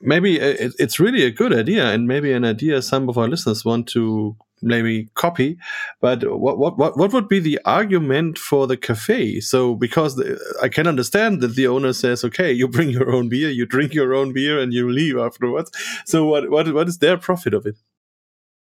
Maybe 0.01 0.39
it, 0.39 0.73
it's 0.79 0.99
really 0.99 1.23
a 1.23 1.31
good 1.31 1.53
idea 1.53 1.91
and 1.91 2.07
maybe 2.07 2.31
an 2.33 2.45
idea 2.45 2.81
some 2.81 3.09
of 3.09 3.17
our 3.17 3.27
listeners 3.27 3.63
want 3.65 3.87
to 3.89 4.35
maybe 4.61 5.09
copy. 5.13 5.57
But 6.01 6.23
what 6.39 6.57
what 6.57 6.77
what 6.77 6.97
what 6.97 7.13
would 7.13 7.27
be 7.27 7.39
the 7.39 7.59
argument 7.65 8.37
for 8.37 8.67
the 8.67 8.77
cafe? 8.77 9.39
So 9.39 9.75
because 9.75 10.15
the, 10.15 10.39
I 10.61 10.69
can 10.69 10.87
understand 10.87 11.41
that 11.41 11.55
the 11.55 11.67
owner 11.67 11.93
says, 11.93 12.23
okay, 12.23 12.51
you 12.51 12.67
bring 12.67 12.89
your 12.89 13.11
own 13.11 13.29
beer, 13.29 13.49
you 13.49 13.65
drink 13.65 13.93
your 13.93 14.13
own 14.13 14.33
beer, 14.33 14.59
and 14.59 14.73
you 14.73 14.89
leave 14.89 15.17
afterwards. 15.17 15.71
So 16.05 16.25
what 16.25 16.49
what 16.49 16.73
what 16.73 16.87
is 16.87 16.97
their 16.99 17.17
profit 17.17 17.53
of 17.53 17.65
it? 17.65 17.75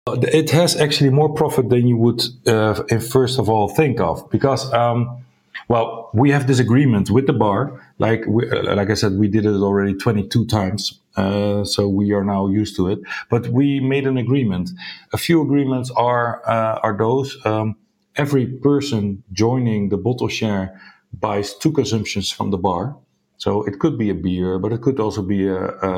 It 0.06 0.50
has 0.50 0.74
actually 0.74 1.10
more 1.10 1.34
profit 1.34 1.68
than 1.68 1.86
you 1.86 1.98
would, 1.98 2.22
uh, 2.46 2.82
first 2.98 3.38
of 3.38 3.48
all, 3.50 3.68
think 3.68 4.00
of 4.00 4.28
because. 4.30 4.72
Um, 4.72 5.24
well, 5.66 6.08
we 6.14 6.30
have 6.30 6.46
this 6.46 6.58
agreement 6.58 7.10
with 7.10 7.26
the 7.26 7.32
bar. 7.32 7.84
Like 7.98 8.24
we, 8.26 8.48
like 8.48 8.90
I 8.90 8.94
said, 8.94 9.18
we 9.18 9.28
did 9.28 9.44
it 9.44 9.50
already 9.50 9.94
22 9.94 10.46
times. 10.46 10.98
Uh, 11.18 11.64
so 11.64 11.88
we 11.88 12.12
are 12.12 12.24
now 12.24 12.42
used 12.60 12.76
to 12.76 12.88
it. 12.92 12.98
But 13.30 13.48
we 13.48 13.80
made 13.80 14.06
an 14.06 14.16
agreement. 14.18 14.70
A 15.12 15.18
few 15.18 15.42
agreements 15.42 15.90
are 15.96 16.42
uh, 16.46 16.86
are 16.86 16.96
those. 16.96 17.36
Um, 17.44 17.76
every 18.16 18.46
person 18.46 19.22
joining 19.32 19.90
the 19.90 19.96
bottle 19.96 20.28
share 20.28 20.80
buys 21.12 21.54
two 21.62 21.72
consumptions 21.72 22.30
from 22.30 22.50
the 22.50 22.58
bar. 22.58 22.96
So 23.38 23.62
it 23.64 23.78
could 23.78 23.96
be 23.98 24.10
a 24.10 24.14
beer, 24.14 24.58
but 24.58 24.72
it 24.72 24.80
could 24.82 25.00
also 25.00 25.22
be 25.22 25.46
a, 25.46 25.64
a, 25.90 25.92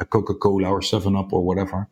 a 0.00 0.04
Coca 0.04 0.34
Cola 0.34 0.68
or 0.68 0.82
Seven 0.82 1.16
Up 1.16 1.32
or 1.32 1.42
whatever. 1.44 1.88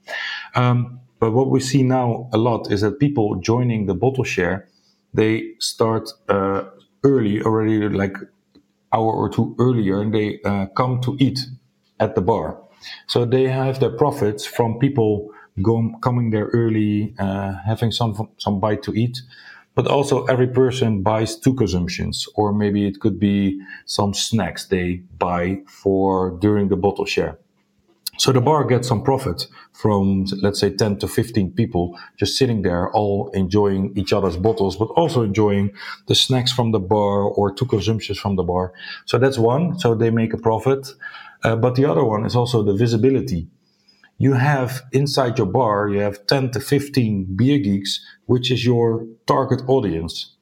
Um, 0.55 1.01
but 1.21 1.33
what 1.33 1.51
we 1.51 1.61
see 1.61 1.83
now 1.83 2.29
a 2.33 2.39
lot 2.39 2.73
is 2.73 2.81
that 2.81 2.99
people 2.99 3.37
joining 3.37 3.87
the 3.87 3.95
bottle 3.95 4.25
share, 4.25 4.69
they 5.15 5.55
start 5.59 6.11
uh, 6.29 6.63
early, 7.05 7.43
already 7.43 7.89
like 7.89 8.17
hour 8.93 9.13
or 9.13 9.29
two 9.29 9.55
earlier, 9.59 10.01
and 10.01 10.13
they 10.15 10.41
uh, 10.45 10.67
come 10.77 11.01
to 11.03 11.17
eat 11.21 11.41
at 12.01 12.15
the 12.15 12.21
bar. 12.21 12.59
So 13.07 13.25
they 13.25 13.45
have 13.45 13.79
their 13.79 13.91
profits 13.91 14.45
from 14.47 14.79
people 14.79 15.31
going, 15.63 16.01
coming 16.01 16.31
there 16.31 16.47
early, 16.47 17.15
uh, 17.19 17.55
having 17.67 17.93
some 17.93 18.31
some 18.39 18.59
bite 18.59 18.83
to 18.85 18.93
eat. 18.95 19.23
But 19.75 19.87
also 19.87 20.25
every 20.25 20.49
person 20.49 21.03
buys 21.03 21.37
two 21.37 21.55
consumptions, 21.55 22.27
or 22.35 22.53
maybe 22.53 22.87
it 22.87 23.01
could 23.01 23.21
be 23.21 23.61
some 23.87 24.15
snacks 24.15 24.67
they 24.67 25.03
buy 25.19 25.63
for 25.67 26.37
during 26.41 26.69
the 26.69 26.77
bottle 26.77 27.05
share. 27.05 27.39
So 28.21 28.33
the 28.33 28.41
bar 28.43 28.65
gets 28.65 28.87
some 28.87 29.03
profit 29.03 29.47
from, 29.73 30.27
let's 30.43 30.61
say, 30.61 30.69
10 30.69 30.99
to 30.99 31.09
15 31.09 31.53
people 31.53 31.99
just 32.19 32.37
sitting 32.37 32.61
there, 32.61 32.91
all 32.93 33.31
enjoying 33.33 33.97
each 33.97 34.13
other's 34.13 34.37
bottles, 34.37 34.77
but 34.77 34.89
also 34.89 35.23
enjoying 35.23 35.71
the 36.07 36.15
snacks 36.15 36.53
from 36.53 36.73
the 36.73 36.81
bar 36.81 37.23
or 37.23 37.51
two 37.51 37.65
consumptions 37.65 38.19
from 38.19 38.37
the 38.37 38.43
bar. 38.43 38.75
So 39.07 39.17
that's 39.17 39.39
one. 39.39 39.79
So 39.79 39.95
they 39.95 40.11
make 40.11 40.35
a 40.35 40.37
profit. 40.37 40.93
Uh, 41.43 41.57
but 41.57 41.75
the 41.75 41.85
other 41.85 42.05
one 42.05 42.25
is 42.25 42.37
also 42.37 42.63
the 42.63 42.75
visibility. 42.75 43.49
You 44.19 44.35
have 44.35 44.83
inside 44.93 45.39
your 45.39 45.47
bar, 45.47 45.89
you 45.89 46.01
have 46.01 46.27
10 46.27 46.51
to 46.53 46.61
15 46.61 47.37
beer 47.37 47.59
geeks, 47.59 48.05
which 48.27 48.51
is 48.51 48.65
your 48.65 49.07
target 49.27 49.63
audience. 49.67 50.37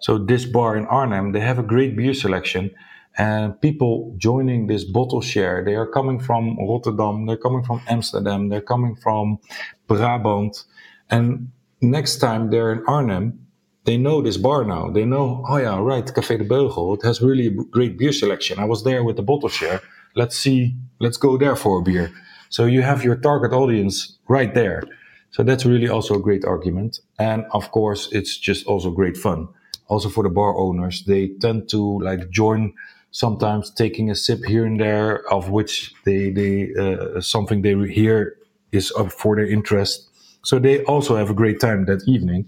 So 0.00 0.18
this 0.18 0.44
bar 0.44 0.76
in 0.76 0.86
Arnhem, 0.86 1.32
they 1.32 1.40
have 1.40 1.58
a 1.58 1.62
great 1.62 1.96
beer 1.96 2.14
selection 2.14 2.70
and 3.18 3.60
people 3.60 4.14
joining 4.16 4.68
this 4.68 4.84
bottle 4.84 5.20
share, 5.20 5.64
they 5.64 5.74
are 5.74 5.86
coming 5.86 6.20
from 6.20 6.56
Rotterdam, 6.56 7.26
they're 7.26 7.36
coming 7.36 7.64
from 7.64 7.82
Amsterdam, 7.88 8.48
they're 8.48 8.60
coming 8.60 8.94
from 8.94 9.40
Brabant. 9.88 10.64
And 11.10 11.50
next 11.80 12.18
time 12.18 12.50
they're 12.50 12.70
in 12.70 12.84
Arnhem, 12.86 13.46
they 13.84 13.96
know 13.96 14.22
this 14.22 14.36
bar 14.36 14.64
now. 14.64 14.90
They 14.90 15.04
know, 15.04 15.44
oh 15.48 15.56
yeah, 15.56 15.80
right, 15.80 16.04
Café 16.04 16.38
de 16.38 16.44
Beugel. 16.44 16.96
It 16.96 17.04
has 17.04 17.20
really 17.20 17.46
a 17.46 17.50
great 17.50 17.98
beer 17.98 18.12
selection. 18.12 18.60
I 18.60 18.66
was 18.66 18.84
there 18.84 19.02
with 19.02 19.16
the 19.16 19.22
bottle 19.22 19.48
share. 19.48 19.80
Let's 20.14 20.36
see, 20.36 20.74
let's 20.98 21.16
go 21.16 21.36
there 21.36 21.56
for 21.56 21.78
a 21.78 21.82
beer. 21.82 22.12
So 22.48 22.64
you 22.64 22.82
have 22.82 23.04
your 23.04 23.16
target 23.16 23.52
audience 23.52 24.18
right 24.28 24.54
there. 24.54 24.82
So 25.30 25.42
that's 25.42 25.66
really 25.66 25.88
also 25.88 26.14
a 26.14 26.20
great 26.20 26.44
argument. 26.44 27.00
And 27.18 27.44
of 27.52 27.70
course, 27.70 28.08
it's 28.12 28.36
just 28.36 28.66
also 28.66 28.90
great 28.90 29.16
fun. 29.16 29.48
Also 29.88 30.08
for 30.08 30.22
the 30.22 30.30
bar 30.30 30.56
owners, 30.56 31.04
they 31.04 31.28
tend 31.40 31.68
to 31.70 32.00
like 32.00 32.30
join 32.30 32.74
sometimes 33.10 33.70
taking 33.70 34.10
a 34.10 34.14
sip 34.14 34.44
here 34.44 34.64
and 34.64 34.80
there 34.80 35.26
of 35.32 35.50
which 35.50 35.94
they, 36.04 36.30
they, 36.30 36.74
uh, 36.78 37.20
something 37.20 37.62
they 37.62 37.74
hear 37.88 38.36
is 38.72 38.92
up 38.98 39.12
for 39.12 39.36
their 39.36 39.46
interest. 39.46 40.08
So 40.44 40.58
they 40.58 40.84
also 40.84 41.16
have 41.16 41.30
a 41.30 41.34
great 41.34 41.60
time 41.60 41.86
that 41.86 42.02
evening. 42.06 42.46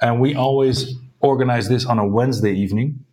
And 0.00 0.20
we 0.20 0.34
always 0.34 0.94
organize 1.20 1.68
this 1.68 1.84
on 1.84 1.98
a 1.98 2.06
Wednesday 2.06 2.52
evening, 2.52 3.04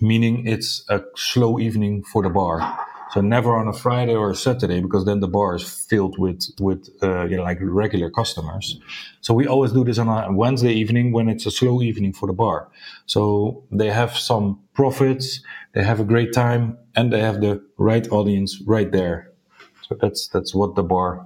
meaning 0.00 0.46
it's 0.46 0.84
a 0.88 1.02
slow 1.16 1.58
evening 1.58 2.04
for 2.04 2.22
the 2.22 2.30
bar. 2.30 2.83
So 3.14 3.20
never 3.20 3.54
on 3.54 3.68
a 3.68 3.72
Friday 3.72 4.16
or 4.16 4.30
a 4.30 4.34
Saturday 4.34 4.80
because 4.80 5.04
then 5.04 5.20
the 5.20 5.28
bar 5.28 5.54
is 5.54 5.62
filled 5.62 6.18
with 6.18 6.50
with 6.58 6.88
uh, 7.00 7.26
you 7.26 7.36
know, 7.36 7.44
like 7.44 7.58
regular 7.60 8.10
customers. 8.10 8.80
So 9.20 9.32
we 9.32 9.46
always 9.46 9.70
do 9.70 9.84
this 9.84 9.98
on 9.98 10.08
a 10.08 10.32
Wednesday 10.32 10.72
evening 10.72 11.12
when 11.12 11.28
it's 11.28 11.46
a 11.46 11.52
slow 11.52 11.80
evening 11.80 12.12
for 12.12 12.26
the 12.26 12.32
bar. 12.32 12.72
So 13.06 13.62
they 13.70 13.90
have 13.90 14.18
some 14.18 14.58
profits, 14.72 15.44
they 15.74 15.84
have 15.84 16.00
a 16.00 16.04
great 16.04 16.32
time, 16.32 16.76
and 16.96 17.12
they 17.12 17.20
have 17.20 17.40
the 17.40 17.62
right 17.78 18.04
audience 18.10 18.60
right 18.66 18.90
there. 18.90 19.30
So 19.82 19.96
that's 20.00 20.26
that's 20.26 20.52
what 20.52 20.74
the 20.74 20.82
bar 20.82 21.24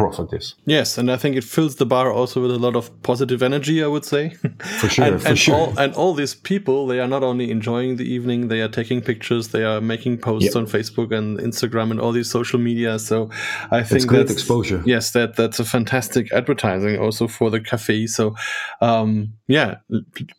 profit 0.00 0.32
is. 0.32 0.54
Yes, 0.64 0.96
and 0.96 1.10
I 1.10 1.16
think 1.16 1.36
it 1.36 1.44
fills 1.44 1.76
the 1.76 1.84
bar 1.84 2.10
also 2.10 2.40
with 2.40 2.50
a 2.50 2.58
lot 2.58 2.74
of 2.74 2.90
positive 3.02 3.42
energy. 3.42 3.84
I 3.84 3.86
would 3.86 4.04
say, 4.04 4.30
for 4.80 4.88
sure, 4.88 5.04
and, 5.04 5.22
for 5.22 5.28
and 5.28 5.38
sure. 5.38 5.54
All, 5.54 5.78
and 5.78 5.94
all 5.94 6.14
these 6.14 6.34
people, 6.34 6.86
they 6.86 7.00
are 7.00 7.06
not 7.06 7.22
only 7.22 7.50
enjoying 7.50 7.96
the 7.96 8.04
evening, 8.04 8.48
they 8.48 8.62
are 8.62 8.68
taking 8.68 9.02
pictures, 9.02 9.48
they 9.48 9.64
are 9.64 9.80
making 9.80 10.18
posts 10.18 10.54
yep. 10.54 10.56
on 10.56 10.66
Facebook 10.66 11.12
and 11.16 11.38
Instagram 11.38 11.90
and 11.90 12.00
all 12.00 12.12
these 12.12 12.30
social 12.30 12.58
media. 12.58 12.98
So 12.98 13.30
I 13.70 13.82
think 13.82 13.96
it's 13.96 14.04
great 14.06 14.28
that's, 14.28 14.32
exposure. 14.32 14.82
Yes, 14.86 15.10
that 15.12 15.36
that's 15.36 15.60
a 15.60 15.64
fantastic 15.64 16.32
advertising 16.32 16.98
also 16.98 17.28
for 17.28 17.50
the 17.50 17.60
cafe. 17.60 18.06
So 18.06 18.34
um, 18.80 19.34
yeah, 19.48 19.78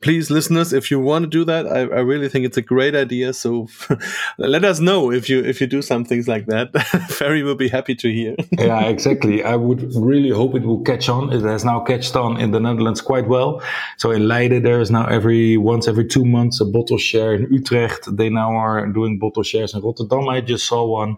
please, 0.01 0.31
listeners, 0.31 0.73
if 0.73 0.89
you 0.89 0.99
want 0.99 1.23
to 1.23 1.29
do 1.29 1.43
that, 1.45 1.67
I, 1.67 1.81
I 1.81 1.99
really 1.99 2.29
think 2.29 2.45
it's 2.45 2.57
a 2.57 2.61
great 2.61 2.95
idea. 2.95 3.33
So 3.33 3.67
let 4.37 4.63
us 4.63 4.79
know 4.79 5.11
if 5.11 5.29
you 5.29 5.43
if 5.43 5.61
you 5.61 5.67
do 5.67 5.81
some 5.81 6.03
things 6.05 6.27
like 6.27 6.45
that. 6.47 6.71
Ferry 7.09 7.43
will 7.43 7.55
be 7.55 7.67
happy 7.67 7.93
to 7.95 8.11
hear. 8.11 8.35
yeah, 8.57 8.85
exactly. 8.85 9.43
I 9.51 9.55
would 9.55 9.81
really 9.95 10.29
hope 10.29 10.55
it 10.55 10.63
will 10.63 10.81
catch 10.81 11.09
on. 11.09 11.31
It 11.33 11.41
has 11.41 11.63
now 11.65 11.79
catched 11.81 12.15
on 12.15 12.39
in 12.39 12.51
the 12.51 12.59
Netherlands 12.59 13.01
quite 13.01 13.27
well. 13.27 13.61
So 13.97 14.11
in 14.11 14.27
Leiden, 14.27 14.63
there 14.63 14.79
is 14.79 14.89
now 14.89 15.05
every 15.07 15.57
once 15.57 15.87
every 15.87 16.07
two 16.15 16.25
months 16.25 16.61
a 16.61 16.65
bottle 16.65 16.97
share. 16.97 17.33
In 17.33 17.47
Utrecht, 17.51 18.03
they 18.15 18.29
now 18.29 18.51
are 18.55 18.87
doing 18.87 19.19
bottle 19.19 19.43
shares. 19.43 19.73
In 19.73 19.81
Rotterdam, 19.81 20.29
I 20.29 20.41
just 20.41 20.65
saw 20.67 20.85
one. 20.85 21.17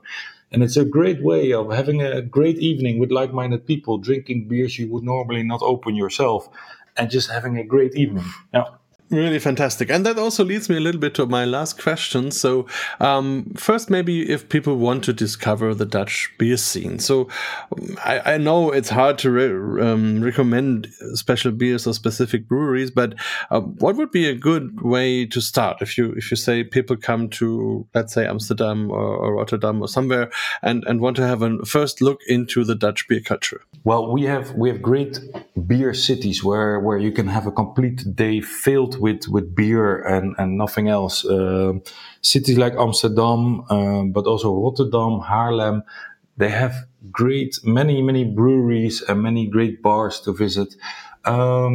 And 0.52 0.64
it's 0.64 0.78
a 0.78 0.86
great 0.86 1.24
way 1.24 1.54
of 1.54 1.72
having 1.72 2.02
a 2.02 2.22
great 2.22 2.58
evening 2.58 3.00
with 3.00 3.12
like-minded 3.12 3.66
people, 3.66 3.98
drinking 3.98 4.48
beers 4.48 4.78
you 4.78 4.88
would 4.92 5.04
normally 5.04 5.44
not 5.44 5.62
open 5.64 5.96
yourself, 5.96 6.48
and 6.98 7.10
just 7.10 7.30
having 7.30 7.58
a 7.58 7.64
great 7.64 7.96
evening. 7.96 8.26
Yeah. 8.54 8.66
Really 9.14 9.38
fantastic. 9.38 9.92
And 9.92 10.04
that 10.08 10.18
also 10.18 10.44
leads 10.44 10.70
me 10.70 10.78
a 10.78 10.80
little 10.80 11.00
bit 11.00 11.14
to 11.16 11.28
my 11.28 11.46
last 11.46 11.80
question. 11.80 12.32
So, 12.32 12.66
um, 13.00 13.54
first, 13.56 13.92
maybe 13.92 14.28
if 14.28 14.50
people 14.50 14.78
want 14.78 15.04
to 15.04 15.14
discover 15.14 15.76
the 15.76 15.86
Dutch 15.86 16.34
beer 16.40 16.58
scene. 16.58 16.98
So, 16.98 17.28
I, 18.04 18.34
I 18.34 18.38
know 18.40 18.72
it's 18.72 18.90
hard 18.90 19.20
to 19.20 19.30
re 19.30 19.84
um, 19.84 20.24
recommend 20.24 20.92
special 21.14 21.52
beers 21.52 21.86
or 21.86 21.94
specific 21.94 22.48
breweries, 22.48 22.90
but 22.90 23.14
uh, 23.52 23.62
what 23.62 23.98
would 23.98 24.10
be 24.10 24.28
a 24.28 24.34
good 24.34 24.82
way 24.82 25.28
to 25.28 25.42
start 25.42 25.84
if 25.84 25.96
you 25.96 26.14
if 26.14 26.32
you 26.32 26.38
say 26.38 26.64
people 26.64 26.98
come 26.98 27.30
to 27.30 27.86
let's 27.94 28.14
say 28.14 28.26
Amsterdam 28.26 28.90
or, 28.90 28.98
or 28.98 29.36
Rotterdam 29.36 29.80
or 29.84 29.88
somewhere 29.88 30.32
and 30.64 30.84
and 30.88 31.02
want 31.02 31.18
to 31.18 31.28
have 31.28 31.44
a 31.44 31.64
first 31.66 32.02
look 32.02 32.22
into 32.28 32.64
the 32.64 32.74
Dutch 32.74 33.08
beer 33.08 33.22
culture? 33.22 33.62
Well, 33.84 34.12
we 34.12 34.24
have 34.24 34.54
we 34.56 34.70
have 34.70 34.82
great 34.82 35.20
beer 35.68 35.94
cities 35.94 36.44
where 36.44 36.80
where 36.80 36.98
you 36.98 37.12
can 37.12 37.28
have 37.28 37.46
a 37.46 37.52
complete 37.52 38.16
day 38.16 38.42
filled 38.42 39.03
with 39.04 39.28
with 39.28 39.54
beer 39.54 39.88
and 40.14 40.36
and 40.40 40.58
nothing 40.58 40.88
else. 40.88 41.26
Uh, 41.26 41.74
cities 42.22 42.58
like 42.58 42.76
Amsterdam, 42.86 43.44
um, 43.70 44.12
but 44.16 44.26
also 44.26 44.48
Rotterdam, 44.64 45.14
Haarlem, 45.30 45.84
they 46.38 46.50
have 46.50 46.74
great 47.12 47.60
many 47.64 48.02
many 48.02 48.24
breweries 48.24 49.04
and 49.08 49.22
many 49.22 49.44
great 49.56 49.82
bars 49.82 50.22
to 50.22 50.32
visit. 50.34 50.70
Um, 51.26 51.74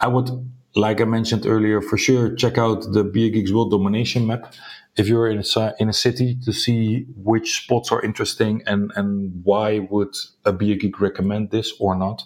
I 0.00 0.08
would, 0.08 0.28
like 0.74 1.00
I 1.00 1.04
mentioned 1.04 1.44
earlier, 1.46 1.80
for 1.80 1.98
sure 1.98 2.34
check 2.34 2.56
out 2.58 2.78
the 2.96 3.04
Beer 3.04 3.30
Geeks 3.30 3.52
World 3.52 3.70
Domination 3.70 4.26
map 4.26 4.54
if 4.96 5.08
you're 5.08 5.28
in 5.28 5.42
a, 5.56 5.74
in 5.78 5.88
a 5.88 5.92
city 5.92 6.38
to 6.44 6.52
see 6.52 7.06
which 7.16 7.48
spots 7.62 7.90
are 7.92 8.02
interesting 8.02 8.62
and, 8.66 8.92
and 8.96 9.42
why 9.44 9.80
would 9.90 10.14
a 10.44 10.52
beer 10.52 10.76
geek 10.76 11.00
recommend 11.00 11.50
this 11.50 11.72
or 11.80 11.96
not. 11.96 12.22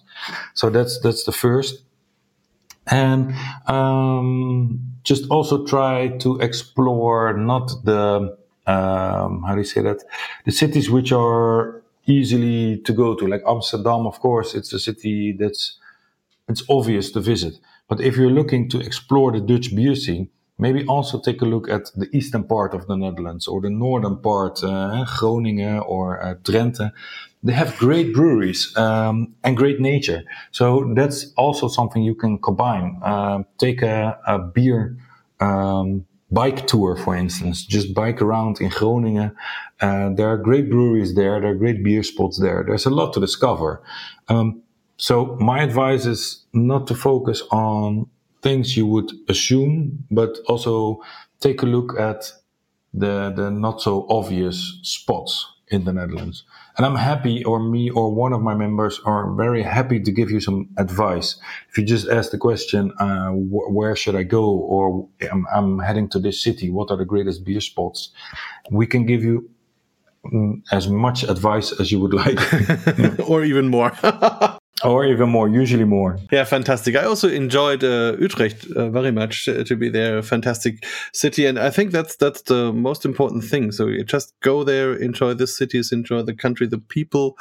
So 0.55 0.69
that's, 0.69 1.01
that's 1.01 1.25
the 1.25 1.33
first. 1.33 1.85
And, 2.91 3.35
um, 3.67 4.81
just 5.05 5.25
also 5.31 5.65
try 5.65 6.09
to 6.19 6.39
explore 6.41 7.33
not 7.33 7.73
the, 7.85 8.37
um, 8.67 9.43
how 9.47 9.53
do 9.55 9.59
you 9.59 9.65
say 9.65 9.81
that? 9.83 10.05
The 10.45 10.53
cities 10.53 10.91
which 10.91 11.13
are 11.13 11.83
easily 12.07 12.79
to 12.79 12.93
go 12.93 13.15
to, 13.15 13.27
like 13.27 13.43
Amsterdam, 13.47 14.07
of 14.07 14.21
course, 14.21 14.55
it's 14.55 14.73
a 14.73 14.79
city 14.79 15.37
that's, 15.39 15.79
it's 16.49 16.63
obvious 16.69 17.11
to 17.13 17.21
visit. 17.21 17.55
But 17.89 18.01
if 18.01 18.17
you're 18.17 18.31
looking 18.31 18.69
to 18.71 18.81
explore 18.81 19.33
the 19.33 19.41
Dutch 19.41 19.75
beer 19.75 19.95
scene, 19.95 20.29
maybe 20.59 20.85
also 20.87 21.21
take 21.21 21.41
a 21.41 21.47
look 21.47 21.69
at 21.71 21.91
the 21.95 22.09
eastern 22.13 22.45
part 22.45 22.75
of 22.75 22.87
the 22.87 22.97
Netherlands 22.97 23.47
or 23.47 23.61
the 23.61 23.71
northern 23.71 24.19
part, 24.19 24.63
uh, 24.63 25.05
Groningen 25.19 25.81
or 25.81 26.23
uh, 26.23 26.35
Drenthe. 26.43 26.93
They 27.43 27.53
have 27.53 27.77
great 27.77 28.13
breweries 28.13 28.77
um, 28.77 29.35
and 29.45 29.57
great 29.57 29.81
nature. 29.81 30.25
So 30.51 30.93
that's 30.95 31.33
also 31.37 31.69
something 31.69 32.03
you 32.03 32.15
can 32.15 32.39
combine. 32.39 33.01
Uh, 33.03 33.45
take 33.59 33.83
a, 33.83 34.19
a 34.27 34.39
beer 34.39 34.97
um, 35.41 36.05
bike 36.31 36.67
tour, 36.67 36.97
for 36.97 37.15
instance. 37.15 37.65
Just 37.65 37.95
bike 37.95 38.21
around 38.21 38.61
in 38.61 38.71
Groningen. 38.71 39.37
Uh, 39.81 40.11
there 40.11 40.29
are 40.29 40.37
great 40.37 40.69
breweries 40.69 41.15
there. 41.15 41.41
There 41.41 41.51
are 41.51 41.55
great 41.55 41.83
beer 41.85 42.03
spots 42.03 42.41
there. 42.41 42.65
There's 42.67 42.87
a 42.87 42.91
lot 42.91 43.13
to 43.15 43.21
discover. 43.21 43.83
Um, 44.29 44.63
so 44.97 45.37
my 45.41 45.63
advice 45.63 46.07
is 46.07 46.45
not 46.53 46.89
to 46.89 46.95
focus 46.95 47.43
on 47.53 48.07
things 48.43 48.77
you 48.77 48.87
would 48.87 49.13
assume, 49.29 50.05
but 50.11 50.39
also 50.49 51.01
take 51.41 51.63
a 51.63 51.67
look 51.67 51.99
at 51.99 52.33
the, 52.93 53.33
the 53.35 53.51
not 53.51 53.81
so 53.81 54.07
obvious 54.11 54.81
spots 54.83 55.47
in 55.69 55.85
the 55.85 55.93
Netherlands. 55.93 56.45
And 56.79 56.87
I'm 56.87 56.95
happy, 56.95 57.45
or 57.45 57.59
me, 57.59 57.91
or 57.91 58.15
one 58.15 58.33
of 58.33 58.41
my 58.41 58.55
members 58.55 59.01
are 59.05 59.35
very 59.35 59.65
happy 59.65 59.99
to 59.99 60.13
give 60.13 60.31
you 60.31 60.39
some 60.39 60.69
advice. 60.77 61.35
If 61.71 61.77
you 61.77 61.85
just 61.85 62.09
ask 62.09 62.31
the 62.31 62.39
question, 62.39 62.93
uh, 63.01 63.31
wh- 63.31 63.75
where 63.75 63.97
should 63.97 64.15
I 64.15 64.23
go? 64.23 64.45
Or 64.45 65.09
I'm, 65.33 65.45
I'm, 65.53 65.81
heading 65.81 66.09
to 66.11 66.21
this 66.21 66.41
city. 66.41 66.71
What 66.71 66.93
are 66.93 66.97
the 66.97 67.05
greatest 67.05 67.45
beer 67.45 67.61
spots? 67.61 68.11
We 68.71 68.87
can 68.87 69.07
give 69.07 69.25
you 69.25 69.51
mm, 70.25 70.63
as 70.71 70.87
much 70.87 71.25
advice 71.25 71.73
as 71.81 71.91
you 71.91 71.99
would 71.99 72.15
like, 72.15 72.39
or 73.29 73.43
even 73.43 73.67
more. 73.67 73.91
Or 74.85 75.05
even 75.05 75.29
more, 75.29 75.49
usually 75.49 75.85
more. 75.85 76.19
Yeah, 76.31 76.45
fantastic. 76.45 76.95
I 76.95 77.05
also 77.05 77.29
enjoyed 77.29 77.83
uh, 77.83 78.17
Utrecht 78.21 78.71
uh, 78.71 78.91
very 78.91 79.11
much 79.11 79.49
uh, 79.49 79.65
to 79.65 79.75
be 79.75 79.89
there. 79.89 80.19
A 80.19 80.23
fantastic 80.23 80.85
city, 81.13 81.47
and 81.47 81.59
I 81.59 81.71
think 81.71 81.91
that's 81.91 82.15
that's 82.17 82.43
the 82.43 82.73
most 82.73 83.05
important 83.05 83.45
thing. 83.45 83.73
So 83.73 83.89
you 83.89 84.05
just 84.05 84.39
go 84.41 84.63
there, 84.63 84.95
enjoy 84.95 85.35
the 85.35 85.49
cities, 85.49 85.91
enjoy 85.91 86.23
the 86.23 86.35
country, 86.35 86.69
the 86.69 86.79
people, 86.79 87.37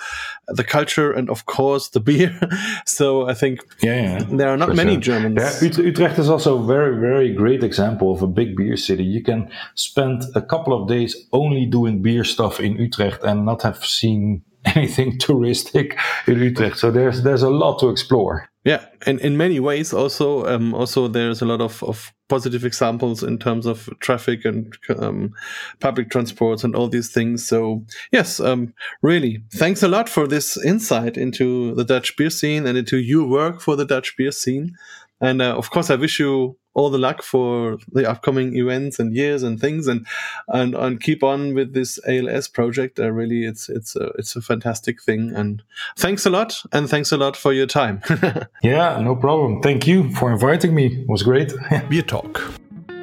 the 0.47 0.63
culture, 0.63 1.11
and 1.11 1.29
of 1.29 1.45
course 1.45 1.89
the 1.89 1.99
beer. 2.07 2.39
so 2.85 3.29
I 3.29 3.35
think 3.35 3.59
yeah, 3.81 4.19
yeah 4.19 4.23
there 4.31 4.49
are 4.49 4.57
not 4.57 4.75
many 4.75 4.93
sure. 4.93 5.01
Germans. 5.01 5.61
Yeah, 5.61 5.83
Utrecht 5.83 6.17
is 6.17 6.29
also 6.29 6.57
a 6.57 6.65
very 6.65 6.99
very 6.99 7.33
great 7.33 7.63
example 7.63 8.11
of 8.11 8.23
a 8.23 8.27
big 8.27 8.55
beer 8.55 8.77
city. 8.77 9.03
You 9.03 9.21
can 9.21 9.51
spend 9.75 10.23
a 10.33 10.41
couple 10.41 10.73
of 10.73 10.87
days 10.87 11.15
only 11.31 11.67
doing 11.67 12.01
beer 12.01 12.23
stuff 12.23 12.59
in 12.59 12.77
Utrecht 12.77 13.23
and 13.23 13.45
not 13.45 13.61
have 13.61 13.85
seen 13.85 14.41
anything 14.75 15.17
touristic 15.17 15.97
in 16.27 16.39
Utrecht. 16.39 16.77
So 16.77 16.91
there's 16.91 17.23
there's 17.23 17.43
a 17.43 17.49
lot 17.49 17.79
to 17.79 17.89
explore. 17.89 18.49
Yeah, 18.63 18.85
and 19.05 19.19
in 19.21 19.37
many 19.37 19.61
ways 19.61 19.93
also 19.93 20.45
um, 20.45 20.73
also 20.73 21.07
there's 21.07 21.41
a 21.41 21.45
lot 21.45 21.61
of, 21.61 21.81
of 21.83 22.11
positive 22.27 22.65
examples 22.65 23.23
in 23.23 23.37
terms 23.37 23.65
of 23.65 23.89
traffic 23.99 24.43
and 24.43 24.77
um, 24.99 25.33
public 25.79 26.09
transports 26.09 26.65
and 26.65 26.75
all 26.75 26.89
these 26.89 27.09
things. 27.09 27.47
So 27.47 27.85
yes, 28.11 28.39
um, 28.39 28.73
really, 29.01 29.43
thanks 29.53 29.83
a 29.83 29.87
lot 29.87 30.09
for 30.09 30.27
this 30.27 30.57
insight 30.65 31.15
into 31.15 31.73
the 31.75 31.85
Dutch 31.85 32.17
beer 32.17 32.29
scene 32.29 32.67
and 32.67 32.77
into 32.77 32.97
your 32.97 33.27
work 33.27 33.61
for 33.61 33.77
the 33.77 33.85
Dutch 33.85 34.17
beer 34.17 34.31
scene. 34.31 34.75
And 35.21 35.41
uh, 35.41 35.55
of 35.55 35.71
course, 35.71 35.89
I 35.89 35.95
wish 35.95 36.19
you 36.19 36.57
all 36.77 36.89
the 36.91 36.99
luck 36.99 37.23
for 37.23 37.77
the 37.91 38.07
upcoming 38.09 38.55
events 38.55 38.99
and 38.99 39.13
years 39.15 39.43
and 39.43 39.59
things, 39.59 39.87
and 39.87 40.05
and 40.47 40.75
and 40.75 41.01
keep 41.01 41.23
on 41.23 41.55
with 41.55 41.73
this 41.73 41.99
ALS 42.07 42.47
project. 42.47 42.99
Uh, 42.99 43.11
really, 43.11 43.45
it's 43.45 43.67
it's 43.67 43.95
a 43.95 44.11
it's 44.19 44.35
a 44.35 44.41
fantastic 44.41 45.01
thing. 45.01 45.33
And 45.35 45.63
thanks 45.97 46.25
a 46.25 46.29
lot, 46.29 46.63
and 46.71 46.87
thanks 46.87 47.11
a 47.11 47.17
lot 47.17 47.35
for 47.35 47.51
your 47.51 47.67
time. 47.67 48.01
yeah, 48.63 48.99
no 49.01 49.15
problem. 49.15 49.61
Thank 49.61 49.87
you 49.87 50.13
for 50.15 50.31
inviting 50.31 50.75
me. 50.75 51.01
It 51.01 51.09
was 51.09 51.23
great. 51.23 51.51
BierTalk, 51.89 52.39